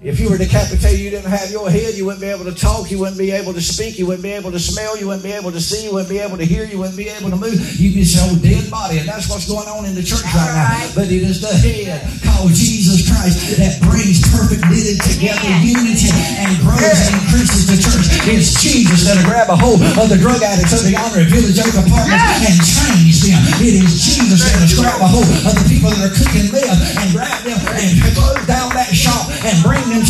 If 0.00 0.16
you 0.16 0.32
were 0.32 0.40
decapitated, 0.40 0.96
you 0.96 1.12
didn't 1.12 1.28
have 1.28 1.52
your 1.52 1.68
head, 1.68 1.92
you 1.92 2.08
wouldn't 2.08 2.24
be 2.24 2.32
able 2.32 2.48
to 2.48 2.56
talk, 2.56 2.88
you 2.88 2.96
wouldn't 2.96 3.20
be 3.20 3.36
able 3.36 3.52
to 3.52 3.60
speak, 3.60 4.00
you 4.00 4.08
wouldn't 4.08 4.24
be 4.24 4.32
able 4.32 4.48
to 4.48 4.56
smell, 4.56 4.96
you 4.96 5.04
wouldn't 5.12 5.28
be 5.28 5.36
able 5.36 5.52
to 5.52 5.60
see, 5.60 5.84
you 5.84 5.92
wouldn't 5.92 6.08
be 6.08 6.16
able 6.16 6.40
to 6.40 6.48
hear, 6.48 6.64
you 6.64 6.80
wouldn't 6.80 6.96
be 6.96 7.12
able 7.12 7.28
to 7.28 7.36
move. 7.36 7.60
You'd 7.76 7.92
be 7.92 8.08
so 8.08 8.24
dead 8.40 8.72
body. 8.72 8.96
And 8.96 9.04
that's 9.04 9.28
what's 9.28 9.44
going 9.44 9.68
on 9.68 9.84
in 9.84 9.92
the 9.92 10.00
church 10.00 10.24
right 10.32 10.56
now. 10.56 10.96
But 10.96 11.12
it 11.12 11.20
is 11.20 11.44
the 11.44 11.52
head 11.52 12.00
called 12.24 12.56
Jesus 12.56 13.04
Christ 13.04 13.60
that 13.60 13.76
brings 13.84 14.24
perfect 14.32 14.64
knitted 14.72 15.04
together 15.04 15.52
unity 15.60 16.08
and 16.40 16.48
grows 16.64 16.80
and 16.80 17.20
increases 17.20 17.68
the 17.68 17.76
church. 17.76 18.08
It's 18.24 18.56
Jesus 18.56 19.04
that'll 19.04 19.28
grab 19.28 19.52
a 19.52 19.56
hold 19.60 19.84
of 19.84 20.08
the 20.08 20.16
drug 20.16 20.40
addicts 20.40 20.72
of 20.80 20.88
the 20.88 20.96
honor 20.96 21.20
of 21.20 21.28
Village 21.28 21.60
Oak 21.60 21.76
Apartments 21.76 22.24
and 22.48 22.56
change 22.56 23.20
them. 23.20 23.40
It 23.60 23.76
is 23.84 24.00
Jesus 24.00 24.48
that'll 24.48 24.80
grab 24.80 24.96
a 25.04 25.08
hold 25.12 25.28
of 25.44 25.52
the 25.60 25.66
people 25.68 25.92
that 25.92 26.08
are 26.08 26.14
cooking 26.16 26.48
meth 26.48 26.80
and 27.04 27.12
grab 27.12 27.36
them 27.44 27.49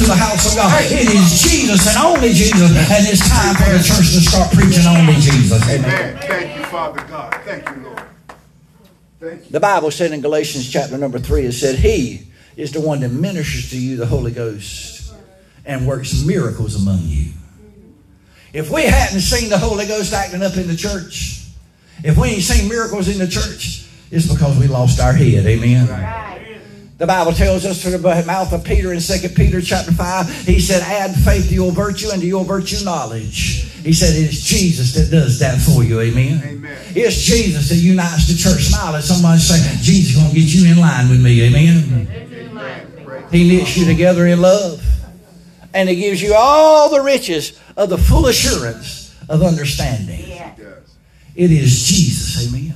to 0.01 0.07
the 0.07 0.16
house 0.16 0.51
of 0.51 0.57
God. 0.57 0.82
It 0.84 1.12
is 1.12 1.42
Jesus 1.42 1.86
and 1.86 1.98
only 1.98 2.32
Jesus. 2.32 2.72
And 2.72 3.07
it's 3.07 3.28
time 3.28 3.55
for 3.55 3.70
the 3.70 3.84
church 3.84 4.16
to 4.16 4.20
start 4.24 4.51
preaching 4.53 4.86
only 4.86 5.12
Jesus. 5.14 5.62
Amen. 5.68 5.84
Amen. 5.84 6.18
Thank 6.18 6.57
you, 6.57 6.64
Father 6.64 7.05
God. 7.05 7.34
Thank 7.44 7.68
you, 7.68 7.82
Lord. 7.84 8.03
Thank 9.20 9.44
you. 9.44 9.51
The 9.51 9.61
Bible 9.61 9.90
said 9.90 10.12
in 10.12 10.22
Galatians 10.22 10.70
chapter 10.70 10.96
number 10.96 11.18
three, 11.18 11.44
it 11.44 11.53
said, 11.53 11.74
He 11.74 12.22
is 12.57 12.72
the 12.72 12.80
one 12.80 13.01
that 13.01 13.11
ministers 13.11 13.70
to 13.70 13.78
you 13.78 13.98
the 13.98 14.07
Holy 14.07 14.32
Ghost 14.32 15.12
and 15.66 15.86
works 15.86 16.24
miracles 16.24 16.80
among 16.80 17.01
you. 17.03 17.32
If 18.55 18.70
we 18.70 18.82
hadn't 18.82 19.20
seen 19.20 19.51
the 19.51 19.59
Holy 19.59 19.86
Ghost 19.86 20.14
acting 20.14 20.42
up 20.42 20.57
in 20.57 20.66
the 20.66 20.76
church, 20.76 21.46
if 22.03 22.16
we 22.16 22.28
ain't 22.28 22.42
seen 22.42 22.70
miracles 22.70 23.09
in 23.09 23.18
the 23.18 23.28
church, 23.28 23.86
it's 24.11 24.32
because 24.32 24.59
we 24.59 24.66
lost 24.66 24.98
our 24.98 25.12
head. 25.12 25.44
Amen. 25.44 25.86
Right. 25.88 26.30
The 27.01 27.07
Bible 27.07 27.32
tells 27.32 27.64
us 27.64 27.80
through 27.82 27.96
the 27.96 28.24
mouth 28.26 28.53
of 28.53 28.62
Peter 28.62 28.92
in 28.92 29.01
2 29.01 29.28
Peter 29.30 29.62
chapter 29.62 29.90
5, 29.90 30.44
he 30.44 30.61
said, 30.61 30.82
add 30.82 31.14
faith 31.24 31.48
to 31.48 31.55
your 31.55 31.72
virtue 31.72 32.11
and 32.12 32.20
to 32.20 32.26
your 32.26 32.44
virtue 32.44 32.84
knowledge. 32.84 33.72
He 33.80 33.94
said, 33.94 34.14
it's 34.14 34.42
Jesus 34.42 34.92
that 34.92 35.11
does 35.11 35.38
that 35.38 35.62
for 35.62 35.82
you. 35.82 35.98
Amen. 35.98 36.42
Amen. 36.44 36.76
It's 36.90 37.16
Jesus 37.22 37.70
that 37.70 37.76
unites 37.76 38.28
the 38.28 38.36
church. 38.36 38.64
Smile 38.64 38.96
at 38.96 39.05
somebody 39.05 39.32
and 39.32 39.40
say, 39.40 39.82
Jesus 39.82 40.11
is 40.11 40.16
going 40.20 40.28
to 40.28 40.34
get 40.34 40.55
you 40.55 40.70
in 40.70 40.78
line 40.78 41.09
with 41.09 41.22
me. 41.22 41.42
Amen. 41.44 42.07
He 43.30 43.48
knits 43.48 43.78
you 43.78 43.86
together 43.86 44.26
in 44.26 44.42
love. 44.42 44.84
And 45.72 45.88
he 45.88 45.96
gives 45.96 46.20
you 46.20 46.34
all 46.36 46.90
the 46.90 47.01
riches 47.01 47.59
of 47.78 47.88
the 47.88 47.96
full 47.96 48.26
assurance 48.26 49.16
of 49.26 49.42
understanding. 49.42 50.20
It 51.34 51.51
is 51.51 51.82
Jesus. 51.82 52.46
Amen. 52.46 52.74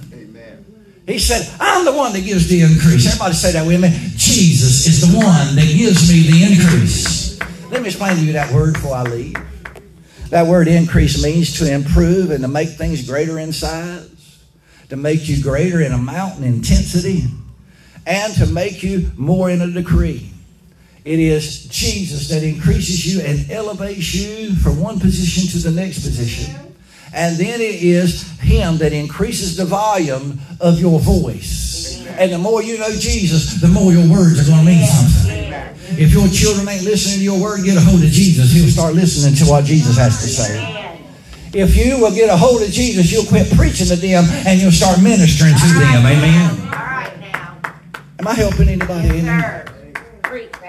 He 1.06 1.18
said, 1.18 1.46
I'm 1.60 1.84
the 1.84 1.92
one 1.92 2.12
that 2.14 2.24
gives 2.24 2.48
the 2.48 2.62
increase. 2.62 3.06
Everybody 3.06 3.34
say 3.34 3.52
that 3.52 3.66
with 3.66 3.80
me. 3.80 3.90
Jesus 4.16 4.86
is 4.86 5.00
the 5.02 5.16
one 5.16 5.54
that 5.54 5.74
gives 5.76 6.10
me 6.10 6.22
the 6.22 6.52
increase. 6.52 7.38
Let 7.70 7.82
me 7.82 7.88
explain 7.88 8.16
to 8.16 8.22
you 8.22 8.32
that 8.32 8.52
word 8.52 8.74
before 8.74 8.94
I 8.94 9.02
leave. 9.02 9.36
That 10.30 10.46
word 10.46 10.66
increase 10.66 11.22
means 11.22 11.58
to 11.58 11.70
improve 11.70 12.30
and 12.30 12.40
to 12.42 12.48
make 12.48 12.70
things 12.70 13.06
greater 13.06 13.38
in 13.38 13.52
size, 13.52 14.42
to 14.88 14.96
make 14.96 15.28
you 15.28 15.42
greater 15.42 15.82
in 15.82 15.92
amount 15.92 16.36
and 16.36 16.44
intensity, 16.46 17.24
and 18.06 18.34
to 18.34 18.46
make 18.46 18.82
you 18.82 19.10
more 19.16 19.50
in 19.50 19.60
a 19.60 19.70
decree. 19.70 20.30
It 21.04 21.18
is 21.18 21.66
Jesus 21.66 22.28
that 22.28 22.42
increases 22.42 23.04
you 23.06 23.20
and 23.20 23.50
elevates 23.50 24.14
you 24.14 24.54
from 24.56 24.80
one 24.80 24.98
position 24.98 25.50
to 25.50 25.68
the 25.68 25.74
next 25.74 26.00
position. 26.00 26.73
And 27.14 27.36
then 27.36 27.60
it 27.60 27.82
is 27.82 28.28
Him 28.40 28.78
that 28.78 28.92
increases 28.92 29.56
the 29.56 29.64
volume 29.64 30.40
of 30.60 30.80
your 30.80 30.98
voice. 30.98 32.04
And 32.18 32.32
the 32.32 32.38
more 32.38 32.62
you 32.62 32.76
know 32.78 32.90
Jesus, 32.90 33.60
the 33.60 33.68
more 33.68 33.92
your 33.92 34.08
words 34.10 34.40
are 34.40 34.50
going 34.50 34.64
to 34.64 34.70
mean 34.70 34.86
something. 34.86 35.52
If 35.96 36.12
your 36.12 36.26
children 36.28 36.68
ain't 36.68 36.84
listening 36.84 37.18
to 37.18 37.24
your 37.24 37.40
word, 37.40 37.64
get 37.64 37.76
a 37.76 37.80
hold 37.80 38.02
of 38.02 38.10
Jesus. 38.10 38.50
He'll 38.50 38.68
start 38.68 38.94
listening 38.94 39.34
to 39.36 39.44
what 39.50 39.64
Jesus 39.64 39.96
has 39.96 40.20
to 40.22 40.28
say. 40.28 41.00
If 41.52 41.76
you 41.76 42.00
will 42.00 42.12
get 42.12 42.28
a 42.30 42.36
hold 42.36 42.62
of 42.62 42.70
Jesus, 42.70 43.12
you'll 43.12 43.26
quit 43.26 43.48
preaching 43.56 43.86
to 43.86 43.96
them 43.96 44.24
and 44.44 44.60
you'll 44.60 44.72
start 44.72 45.00
ministering 45.00 45.54
to 45.54 45.66
them. 45.78 46.04
Amen. 46.04 46.50
All 46.50 46.66
right 46.66 47.20
now. 47.20 47.58
Am 48.18 48.26
I 48.26 48.34
helping 48.34 48.68
anybody? 48.68 49.18
Yes. 49.18 49.70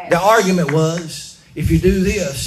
The 0.10 0.20
argument 0.20 0.72
was 0.72 1.44
if 1.56 1.72
you 1.72 1.80
do 1.80 2.02
this, 2.02 2.38